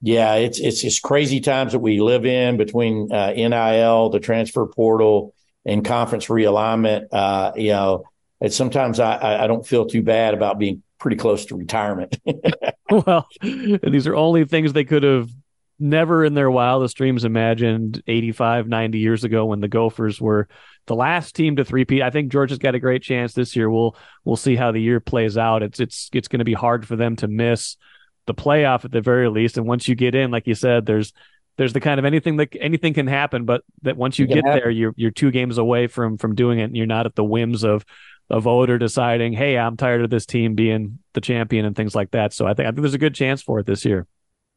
yeah, 0.00 0.34
it's 0.34 0.58
it's 0.58 0.84
it's 0.84 1.00
crazy 1.00 1.40
times 1.40 1.72
that 1.72 1.80
we 1.80 2.00
live 2.00 2.24
in 2.24 2.56
between 2.56 3.12
uh, 3.12 3.32
NIL, 3.32 4.10
the 4.10 4.20
transfer 4.20 4.66
portal, 4.66 5.34
and 5.64 5.84
conference 5.84 6.26
realignment. 6.26 7.06
Uh, 7.12 7.52
you 7.56 7.70
know, 7.70 8.04
and 8.40 8.52
sometimes 8.52 9.00
I, 9.00 9.44
I 9.44 9.46
don't 9.46 9.66
feel 9.66 9.86
too 9.86 10.02
bad 10.02 10.34
about 10.34 10.58
being 10.58 10.82
pretty 10.98 11.16
close 11.16 11.46
to 11.46 11.56
retirement. 11.56 12.18
well, 12.90 13.28
these 13.42 14.06
are 14.06 14.14
only 14.14 14.44
things 14.44 14.72
they 14.72 14.84
could 14.84 15.02
have 15.02 15.30
never 15.78 16.24
in 16.24 16.34
their 16.34 16.50
wildest 16.50 16.96
dreams 16.96 17.24
imagined 17.24 18.02
85, 18.06 18.68
90 18.68 18.98
years 18.98 19.24
ago 19.24 19.46
when 19.46 19.60
the 19.60 19.68
Gophers 19.68 20.20
were 20.20 20.48
the 20.86 20.96
last 20.96 21.36
team 21.36 21.56
to 21.56 21.64
three-peat. 21.64 22.02
I 22.02 22.10
think 22.10 22.32
Georgia's 22.32 22.58
got 22.58 22.74
a 22.74 22.80
great 22.80 23.02
chance 23.02 23.32
this 23.32 23.54
year. 23.54 23.70
We'll 23.70 23.96
we'll 24.24 24.36
see 24.36 24.56
how 24.56 24.72
the 24.72 24.80
year 24.80 25.00
plays 25.00 25.36
out. 25.36 25.62
It's 25.62 25.78
it's 25.78 26.10
it's 26.12 26.28
going 26.28 26.40
to 26.40 26.44
be 26.44 26.54
hard 26.54 26.86
for 26.86 26.96
them 26.96 27.16
to 27.16 27.28
miss 27.28 27.76
the 28.26 28.34
playoff 28.34 28.84
at 28.84 28.90
the 28.90 29.00
very 29.00 29.28
least. 29.28 29.56
And 29.56 29.66
once 29.66 29.86
you 29.86 29.94
get 29.94 30.14
in, 30.14 30.30
like 30.30 30.46
you 30.46 30.54
said, 30.54 30.86
there's 30.86 31.12
there's 31.58 31.72
the 31.72 31.80
kind 31.80 31.98
of 31.98 32.04
anything 32.04 32.36
that 32.36 32.56
anything 32.58 32.94
can 32.94 33.06
happen, 33.06 33.44
but 33.44 33.62
that 33.82 33.96
once 33.96 34.18
you 34.18 34.26
get 34.26 34.44
happen. 34.44 34.60
there, 34.60 34.70
you're 34.70 34.94
you're 34.96 35.10
two 35.10 35.30
games 35.30 35.58
away 35.58 35.86
from 35.86 36.16
from 36.16 36.34
doing 36.34 36.58
it, 36.58 36.64
and 36.64 36.76
you're 36.76 36.86
not 36.86 37.06
at 37.06 37.14
the 37.14 37.24
whims 37.24 37.64
of 37.64 37.84
a 38.30 38.40
voter 38.40 38.78
deciding, 38.78 39.32
hey, 39.32 39.56
I'm 39.56 39.76
tired 39.76 40.02
of 40.02 40.10
this 40.10 40.26
team 40.26 40.54
being 40.54 40.98
the 41.14 41.20
champion 41.20 41.64
and 41.64 41.74
things 41.74 41.94
like 41.94 42.10
that. 42.10 42.32
So 42.32 42.46
I 42.46 42.54
think 42.54 42.66
I 42.66 42.70
think 42.70 42.82
there's 42.82 42.94
a 42.94 42.98
good 42.98 43.14
chance 43.14 43.42
for 43.42 43.58
it 43.58 43.66
this 43.66 43.84
year. 43.84 44.06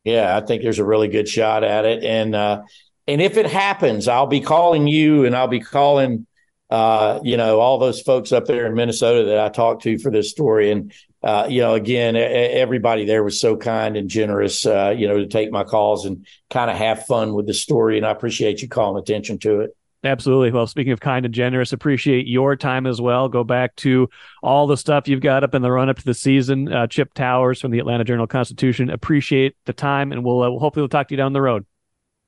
Yeah, 0.03 0.35
I 0.35 0.41
think 0.41 0.63
there's 0.63 0.79
a 0.79 0.85
really 0.85 1.07
good 1.07 1.29
shot 1.29 1.63
at 1.63 1.85
it, 1.85 2.03
and 2.03 2.33
uh, 2.35 2.63
and 3.07 3.21
if 3.21 3.37
it 3.37 3.45
happens, 3.45 4.07
I'll 4.07 4.27
be 4.27 4.41
calling 4.41 4.87
you, 4.87 5.25
and 5.25 5.35
I'll 5.35 5.47
be 5.47 5.59
calling, 5.59 6.25
uh, 6.71 7.19
you 7.23 7.37
know, 7.37 7.59
all 7.59 7.77
those 7.77 8.01
folks 8.01 8.31
up 8.31 8.45
there 8.45 8.65
in 8.65 8.73
Minnesota 8.73 9.25
that 9.25 9.39
I 9.39 9.49
talked 9.49 9.83
to 9.83 9.99
for 9.99 10.11
this 10.11 10.31
story, 10.31 10.71
and 10.71 10.91
uh, 11.21 11.45
you 11.47 11.61
know, 11.61 11.75
again, 11.75 12.15
everybody 12.15 13.05
there 13.05 13.23
was 13.23 13.39
so 13.39 13.55
kind 13.55 13.95
and 13.95 14.09
generous, 14.09 14.65
uh, 14.65 14.93
you 14.97 15.07
know, 15.07 15.19
to 15.19 15.27
take 15.27 15.51
my 15.51 15.63
calls 15.63 16.05
and 16.05 16.25
kind 16.49 16.71
of 16.71 16.77
have 16.77 17.05
fun 17.05 17.35
with 17.35 17.45
the 17.45 17.53
story, 17.53 17.97
and 17.97 18.05
I 18.05 18.11
appreciate 18.11 18.63
you 18.63 18.67
calling 18.67 18.99
attention 18.99 19.37
to 19.39 19.59
it. 19.61 19.77
Absolutely. 20.03 20.51
Well, 20.51 20.65
speaking 20.65 20.93
of 20.93 20.99
kind 20.99 21.25
and 21.25 21.33
generous, 21.33 21.73
appreciate 21.73 22.25
your 22.25 22.55
time 22.55 22.87
as 22.87 22.99
well. 22.99 23.29
Go 23.29 23.43
back 23.43 23.75
to 23.77 24.09
all 24.41 24.65
the 24.65 24.77
stuff 24.77 25.07
you've 25.07 25.21
got 25.21 25.43
up 25.43 25.53
in 25.53 25.61
the 25.61 25.71
run 25.71 25.89
up 25.89 25.97
to 25.97 26.05
the 26.05 26.15
season. 26.15 26.73
Uh, 26.73 26.87
Chip 26.87 27.13
Towers 27.13 27.61
from 27.61 27.69
the 27.69 27.79
Atlanta 27.79 28.03
Journal 28.03 28.25
Constitution. 28.25 28.89
Appreciate 28.89 29.55
the 29.65 29.73
time, 29.73 30.11
and 30.11 30.23
we'll, 30.25 30.41
uh, 30.41 30.59
hopefully 30.59 30.81
we'll 30.81 30.89
talk 30.89 31.07
to 31.09 31.13
you 31.13 31.17
down 31.17 31.33
the 31.33 31.41
road. 31.41 31.65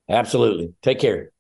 Absolutely. 0.08 0.74
Take 0.84 1.00
care. 1.00 1.32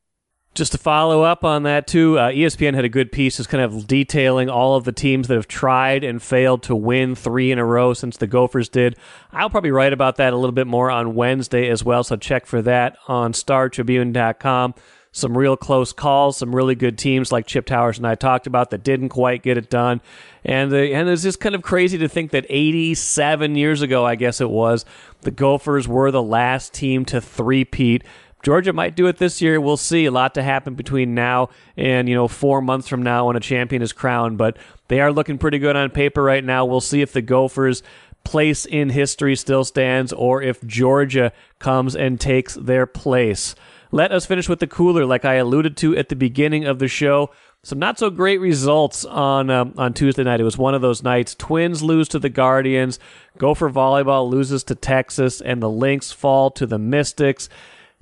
Just 0.56 0.72
to 0.74 0.78
follow 0.78 1.24
up 1.24 1.43
on 1.43 1.63
that 1.63 1.88
too, 1.88 2.19
uh, 2.19 2.30
ESPN 2.30 2.76
had 2.76 2.86
a 2.86 2.89
good 2.89 3.12
piece, 3.12 3.38
just 3.38 3.50
kind 3.50 3.63
of 3.63 3.88
detailing 3.88 4.50
all 4.50 4.76
of 4.76 4.84
the 4.84 4.91
teams 4.91 5.28
that 5.28 5.36
have 5.36 5.48
tried 5.48 6.04
and 6.04 6.22
failed 6.22 6.62
to 6.63 6.76
win 6.76 7.15
three 7.15 7.52
in 7.52 7.58
a 7.58 7.65
row 7.65 7.96
since 7.96 8.17
the 8.17 8.28
Gophers 8.28 8.69
did. 8.69 8.96
I'll 9.32 9.50
probably 9.50 9.72
write 9.72 9.93
about 9.93 10.17
that 10.17 10.32
a 10.32 10.36
little 10.36 10.52
bit 10.52 10.67
more 10.67 10.91
on 10.91 11.15
Wednesday 11.15 11.69
as 11.69 11.84
well, 11.84 12.04
so 12.04 12.17
check 12.17 12.46
for 12.46 12.62
that 12.62 12.98
on 13.08 13.34
StarTribune.com 13.34 14.76
some 15.13 15.38
real 15.38 15.56
close 15.56 15.93
calls, 15.93 16.38
some 16.38 16.54
really 16.54 16.73
good 16.73 16.97
teams 16.97 17.32
like 17.32 17.45
Chip 17.45 17.67
Towers 17.67 17.99
and 17.99 18.06
I 18.06 18.15
talked 18.15 18.47
about 18.47 18.71
that 18.71 18.84
didn't 18.84 19.10
quite 19.10 19.43
get 19.43 19.58
it 19.58 19.69
done. 19.69 20.02
And, 20.43 20.73
uh, 20.73 20.78
and 20.78 21.08
it's 21.08 21.21
just 21.21 21.39
kind 21.39 21.56
of 21.56 21.62
crazy 21.62 21.99
to 21.99 22.10
think 22.10 22.32
that 22.32 22.45
87 22.49 23.56
years 23.56 23.82
ago, 23.84 24.06
I 24.06 24.15
guess 24.15 24.41
it 24.41 24.49
was, 24.49 24.86
the 25.21 25.32
Gophers 25.32 25.88
were 25.88 26.10
the 26.10 26.23
last 26.23 26.73
team 26.73 27.06
to 27.06 27.21
three-peat. 27.21 28.04
Georgia 28.41 28.73
might 28.73 28.95
do 28.95 29.06
it 29.06 29.17
this 29.17 29.39
year. 29.39 29.62
We'll 29.62 29.78
see. 29.78 30.06
A 30.06 30.12
lot 30.12 30.34
to 30.34 30.43
happen 30.43 30.73
between 30.73 31.15
now 31.15 31.49
and 31.78 32.10
you 32.10 32.15
know 32.15 32.28
four 32.28 32.62
months 32.62 32.89
from 32.89 33.02
now 33.02 33.28
when 33.28 33.38
a 33.38 33.39
champion 33.39 33.82
is 33.82 33.93
crowned. 33.93 34.38
But 34.38 34.58
they 34.89 34.99
are 34.99 35.13
looking 35.13 35.38
pretty 35.38 35.60
good 35.60 35.78
on 35.78 35.89
paper 35.91 36.21
right 36.21 36.43
now. 36.43 36.65
We'll 36.65 36.82
see 36.82 37.02
if 37.02 37.13
the 37.13 37.21
Gophers' 37.21 37.84
place 38.26 38.65
in 38.65 38.89
history 38.89 39.38
still 39.38 39.63
stands 39.63 40.12
or 40.12 40.41
if 40.41 40.62
Georgia 40.65 41.32
comes 41.60 41.95
and 41.95 42.19
takes 42.19 42.56
their 42.56 42.86
place. 42.86 43.56
Let 43.93 44.12
us 44.12 44.25
finish 44.25 44.49
with 44.49 44.60
the 44.60 44.65
cooler, 44.65 45.06
like 45.06 45.23
I 45.23 45.36
alluded 45.36 45.77
to 45.77 45.95
at 45.95 46.10
the 46.10 46.15
beginning 46.15 46.65
of 46.65 46.79
the 46.79 46.88
show. 46.88 47.29
Some 47.62 47.77
not 47.77 47.99
so 47.99 48.10
great 48.10 48.39
results 48.39 49.06
on 49.06 49.51
um, 49.51 49.75
on 49.77 49.93
Tuesday 49.93 50.23
night. 50.23 50.41
It 50.41 50.45
was 50.45 50.58
one 50.58 50.73
of 50.73 50.82
those 50.82 51.03
nights. 51.03 51.36
Twins 51.36 51.84
lose 51.84 52.08
to 52.08 52.17
the 52.17 52.27
Guardians. 52.27 52.97
Gopher 53.38 53.69
Volleyball 53.69 54.27
loses 54.27 54.63
to 54.63 54.73
Texas, 54.73 55.41
and 55.41 55.62
the 55.62 55.69
Lynx 55.69 56.12
fall 56.12 56.49
to 56.49 56.65
the 56.65 56.79
Mystics. 56.79 57.49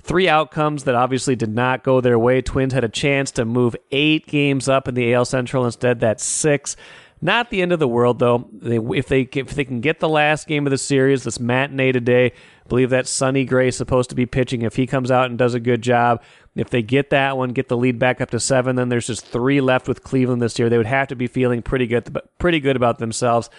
Three 0.01 0.29
outcomes 0.29 0.85
that 0.85 0.95
obviously 0.95 1.35
did 1.35 1.53
not 1.53 1.83
go 1.83 1.99
their 1.99 2.17
way. 2.17 2.41
Twins 2.41 2.71
had 2.71 2.85
a 2.85 2.89
chance 2.89 3.29
to 3.31 3.43
move 3.43 3.75
eight 3.91 4.27
games 4.27 4.69
up 4.69 4.87
in 4.87 4.95
the 4.95 5.13
AL 5.13 5.25
Central. 5.25 5.65
Instead, 5.65 5.99
that's 5.99 6.23
six. 6.23 6.77
Not 7.23 7.51
the 7.51 7.61
end 7.61 7.71
of 7.71 7.77
the 7.79 7.87
world, 7.87 8.17
though. 8.17 8.49
They, 8.51 8.77
if 8.77 9.07
they 9.07 9.21
if 9.21 9.53
they 9.53 9.63
can 9.63 9.79
get 9.79 9.99
the 9.99 10.09
last 10.09 10.47
game 10.47 10.65
of 10.65 10.71
the 10.71 10.77
series, 10.77 11.23
this 11.23 11.39
matinee 11.39 11.91
today, 11.91 12.33
believe 12.67 12.89
that 12.89 13.07
Sonny 13.07 13.45
Gray 13.45 13.67
is 13.67 13.77
supposed 13.77 14.09
to 14.09 14.15
be 14.15 14.25
pitching. 14.25 14.63
If 14.63 14.75
he 14.75 14.87
comes 14.87 15.11
out 15.11 15.29
and 15.29 15.37
does 15.37 15.53
a 15.53 15.59
good 15.59 15.83
job, 15.83 16.23
if 16.55 16.71
they 16.71 16.81
get 16.81 17.11
that 17.11 17.37
one, 17.37 17.49
get 17.49 17.67
the 17.67 17.77
lead 17.77 17.99
back 17.99 18.21
up 18.21 18.31
to 18.31 18.39
seven, 18.39 18.75
then 18.75 18.89
there's 18.89 19.05
just 19.05 19.25
three 19.25 19.61
left 19.61 19.87
with 19.87 20.03
Cleveland 20.03 20.41
this 20.41 20.57
year. 20.57 20.67
They 20.67 20.77
would 20.77 20.87
have 20.87 21.09
to 21.09 21.15
be 21.15 21.27
feeling 21.27 21.61
pretty 21.61 21.85
good, 21.85 22.17
pretty 22.39 22.59
good 22.59 22.75
about 22.75 22.97
themselves. 22.97 23.51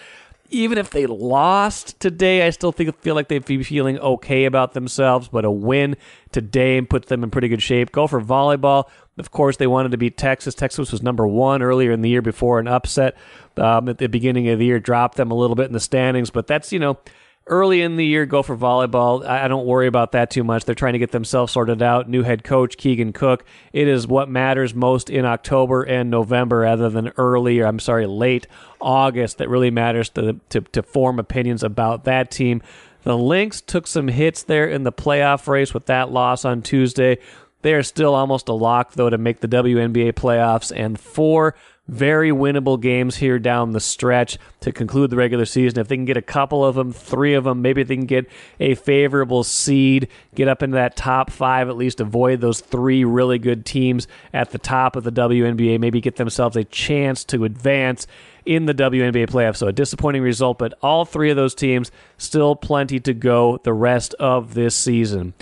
Even 0.49 0.77
if 0.77 0.89
they 0.89 1.05
lost 1.05 1.99
today, 2.01 2.45
I 2.45 2.49
still 2.49 2.73
think 2.73 2.99
feel 3.01 3.15
like 3.15 3.29
they'd 3.29 3.45
be 3.45 3.63
feeling 3.63 3.97
okay 3.97 4.43
about 4.43 4.73
themselves. 4.73 5.29
But 5.29 5.45
a 5.45 5.51
win 5.51 5.95
today 6.31 6.81
puts 6.81 7.07
them 7.07 7.23
in 7.23 7.31
pretty 7.31 7.47
good 7.47 7.63
shape. 7.63 7.93
Gopher 7.93 8.21
volleyball. 8.21 8.89
Of 9.17 9.29
course, 9.31 9.57
they 9.57 9.67
wanted 9.67 9.91
to 9.91 9.97
beat 9.97 10.17
Texas. 10.17 10.55
Texas 10.55 10.91
was 10.91 11.03
number 11.03 11.27
one 11.27 11.61
earlier 11.61 11.91
in 11.91 12.01
the 12.01 12.09
year 12.09 12.21
before 12.21 12.59
an 12.59 12.67
upset 12.67 13.15
um, 13.57 13.87
at 13.87 13.99
the 13.99 14.07
beginning 14.07 14.49
of 14.49 14.57
the 14.57 14.65
year, 14.65 14.79
dropped 14.79 15.17
them 15.17 15.29
a 15.29 15.35
little 15.35 15.55
bit 15.55 15.67
in 15.67 15.73
the 15.73 15.79
standings. 15.79 16.31
But 16.31 16.47
that's 16.47 16.71
you 16.71 16.79
know 16.79 16.97
early 17.45 17.81
in 17.81 17.97
the 17.97 18.05
year, 18.05 18.25
Gopher 18.25 18.55
volleyball. 18.55 19.25
I 19.25 19.47
don't 19.47 19.67
worry 19.67 19.87
about 19.87 20.13
that 20.13 20.31
too 20.31 20.43
much. 20.43 20.65
They're 20.65 20.75
trying 20.75 20.93
to 20.93 20.99
get 20.99 21.11
themselves 21.11 21.53
sorted 21.53 21.83
out. 21.83 22.09
New 22.09 22.23
head 22.23 22.43
coach 22.43 22.77
Keegan 22.77 23.13
Cook. 23.13 23.45
It 23.71 23.87
is 23.87 24.07
what 24.07 24.29
matters 24.29 24.73
most 24.73 25.09
in 25.09 25.25
October 25.25 25.83
and 25.83 26.09
November, 26.09 26.59
rather 26.59 26.89
than 26.89 27.11
early 27.17 27.59
or 27.59 27.67
I'm 27.67 27.79
sorry, 27.79 28.07
late 28.07 28.47
August. 28.81 29.37
That 29.37 29.49
really 29.49 29.71
matters 29.71 30.09
to 30.11 30.39
to, 30.49 30.61
to 30.61 30.81
form 30.81 31.19
opinions 31.19 31.63
about 31.63 32.05
that 32.05 32.31
team. 32.31 32.61
The 33.03 33.17
Lynx 33.17 33.59
took 33.59 33.85
some 33.85 34.07
hits 34.07 34.43
there 34.43 34.65
in 34.65 34.83
the 34.83 34.91
playoff 34.91 35.47
race 35.47 35.73
with 35.73 35.87
that 35.87 36.09
loss 36.11 36.45
on 36.45 36.61
Tuesday. 36.61 37.17
They 37.63 37.73
are 37.73 37.83
still 37.83 38.13
almost 38.13 38.49
a 38.49 38.53
lock, 38.53 38.93
though, 38.93 39.09
to 39.09 39.17
make 39.17 39.39
the 39.39 39.47
WNBA 39.47 40.13
playoffs, 40.13 40.71
and 40.75 40.99
four 40.99 41.55
very 41.87 42.31
winnable 42.31 42.79
games 42.79 43.17
here 43.17 43.39
down 43.39 43.71
the 43.71 43.79
stretch 43.79 44.37
to 44.61 44.71
conclude 44.71 45.09
the 45.09 45.17
regular 45.17 45.45
season. 45.45 45.79
If 45.79 45.87
they 45.89 45.97
can 45.97 46.05
get 46.05 46.15
a 46.15 46.21
couple 46.21 46.63
of 46.63 46.75
them, 46.75 46.93
three 46.93 47.33
of 47.33 47.43
them, 47.43 47.61
maybe 47.61 47.83
they 47.83 47.95
can 47.95 48.05
get 48.05 48.29
a 48.59 48.75
favorable 48.75 49.43
seed, 49.43 50.07
get 50.33 50.47
up 50.47 50.63
into 50.63 50.75
that 50.75 50.95
top 50.95 51.29
five, 51.29 51.67
at 51.67 51.75
least 51.75 51.99
avoid 51.99 52.39
those 52.39 52.61
three 52.61 53.03
really 53.03 53.37
good 53.37 53.65
teams 53.65 54.07
at 54.33 54.51
the 54.51 54.57
top 54.57 54.95
of 54.95 55.03
the 55.03 55.11
WNBA, 55.11 55.79
maybe 55.79 55.99
get 55.99 56.15
themselves 56.15 56.55
a 56.55 56.63
chance 56.63 57.25
to 57.25 57.43
advance 57.43 58.07
in 58.45 58.65
the 58.65 58.73
WNBA 58.73 59.27
playoffs. 59.27 59.57
So 59.57 59.67
a 59.67 59.73
disappointing 59.73 60.21
result, 60.21 60.57
but 60.59 60.73
all 60.81 61.03
three 61.03 61.29
of 61.29 61.35
those 61.35 61.55
teams 61.55 61.91
still 62.17 62.55
plenty 62.55 62.99
to 63.01 63.13
go 63.13 63.59
the 63.63 63.73
rest 63.73 64.13
of 64.15 64.53
this 64.53 64.75
season. 64.75 65.33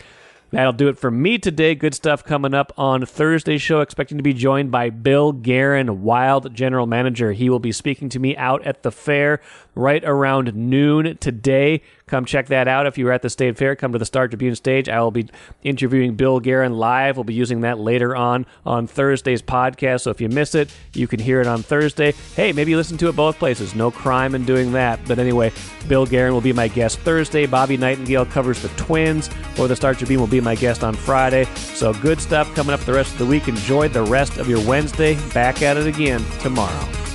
That'll 0.51 0.73
do 0.73 0.89
it 0.89 0.97
for 0.97 1.09
me 1.09 1.37
today. 1.37 1.75
Good 1.75 1.95
stuff 1.95 2.25
coming 2.25 2.53
up 2.53 2.73
on 2.77 3.05
Thursday's 3.05 3.61
show. 3.61 3.79
Expecting 3.79 4.17
to 4.17 4.23
be 4.23 4.33
joined 4.33 4.69
by 4.69 4.89
Bill 4.89 5.31
Guerin, 5.31 6.01
Wild 6.01 6.53
General 6.53 6.85
Manager. 6.85 7.31
He 7.31 7.49
will 7.49 7.59
be 7.59 7.71
speaking 7.71 8.09
to 8.09 8.19
me 8.19 8.35
out 8.35 8.61
at 8.65 8.83
the 8.83 8.91
fair 8.91 9.39
right 9.75 10.03
around 10.03 10.53
noon 10.53 11.17
today. 11.19 11.81
Come 12.11 12.25
check 12.25 12.47
that 12.47 12.67
out. 12.67 12.87
If 12.87 12.97
you 12.97 13.05
were 13.05 13.13
at 13.13 13.21
the 13.21 13.29
State 13.29 13.57
Fair, 13.57 13.73
come 13.73 13.93
to 13.93 13.97
the 13.97 14.03
Star 14.03 14.27
Tribune 14.27 14.53
stage. 14.55 14.89
I 14.89 14.99
will 14.99 15.11
be 15.11 15.29
interviewing 15.63 16.15
Bill 16.15 16.41
Guerin 16.41 16.73
live. 16.73 17.15
We'll 17.15 17.23
be 17.23 17.33
using 17.33 17.61
that 17.61 17.79
later 17.79 18.17
on 18.17 18.45
on 18.65 18.85
Thursday's 18.85 19.41
podcast. 19.41 20.01
So 20.01 20.09
if 20.09 20.19
you 20.19 20.27
miss 20.27 20.53
it, 20.53 20.75
you 20.93 21.07
can 21.07 21.21
hear 21.21 21.39
it 21.39 21.47
on 21.47 21.63
Thursday. 21.63 22.11
Hey, 22.35 22.51
maybe 22.51 22.75
listen 22.75 22.97
to 22.97 23.07
it 23.07 23.15
both 23.15 23.39
places. 23.39 23.75
No 23.75 23.91
crime 23.91 24.35
in 24.35 24.43
doing 24.43 24.73
that. 24.73 24.99
But 25.07 25.19
anyway, 25.19 25.53
Bill 25.87 26.05
Guerin 26.05 26.33
will 26.33 26.41
be 26.41 26.51
my 26.51 26.67
guest 26.67 26.99
Thursday. 26.99 27.45
Bobby 27.45 27.77
Nightengale 27.77 28.29
covers 28.29 28.61
the 28.61 28.67
Twins, 28.75 29.29
or 29.57 29.69
the 29.69 29.75
Star 29.77 29.95
Tribune 29.95 30.19
will 30.19 30.27
be 30.27 30.41
my 30.41 30.55
guest 30.55 30.83
on 30.83 30.93
Friday. 30.93 31.45
So 31.55 31.93
good 31.93 32.19
stuff 32.19 32.53
coming 32.55 32.73
up 32.73 32.81
the 32.81 32.91
rest 32.91 33.13
of 33.13 33.19
the 33.19 33.25
week. 33.25 33.47
Enjoy 33.47 33.87
the 33.87 34.03
rest 34.03 34.35
of 34.35 34.49
your 34.49 34.59
Wednesday. 34.67 35.15
Back 35.29 35.61
at 35.61 35.77
it 35.77 35.87
again 35.87 36.21
tomorrow. 36.41 37.10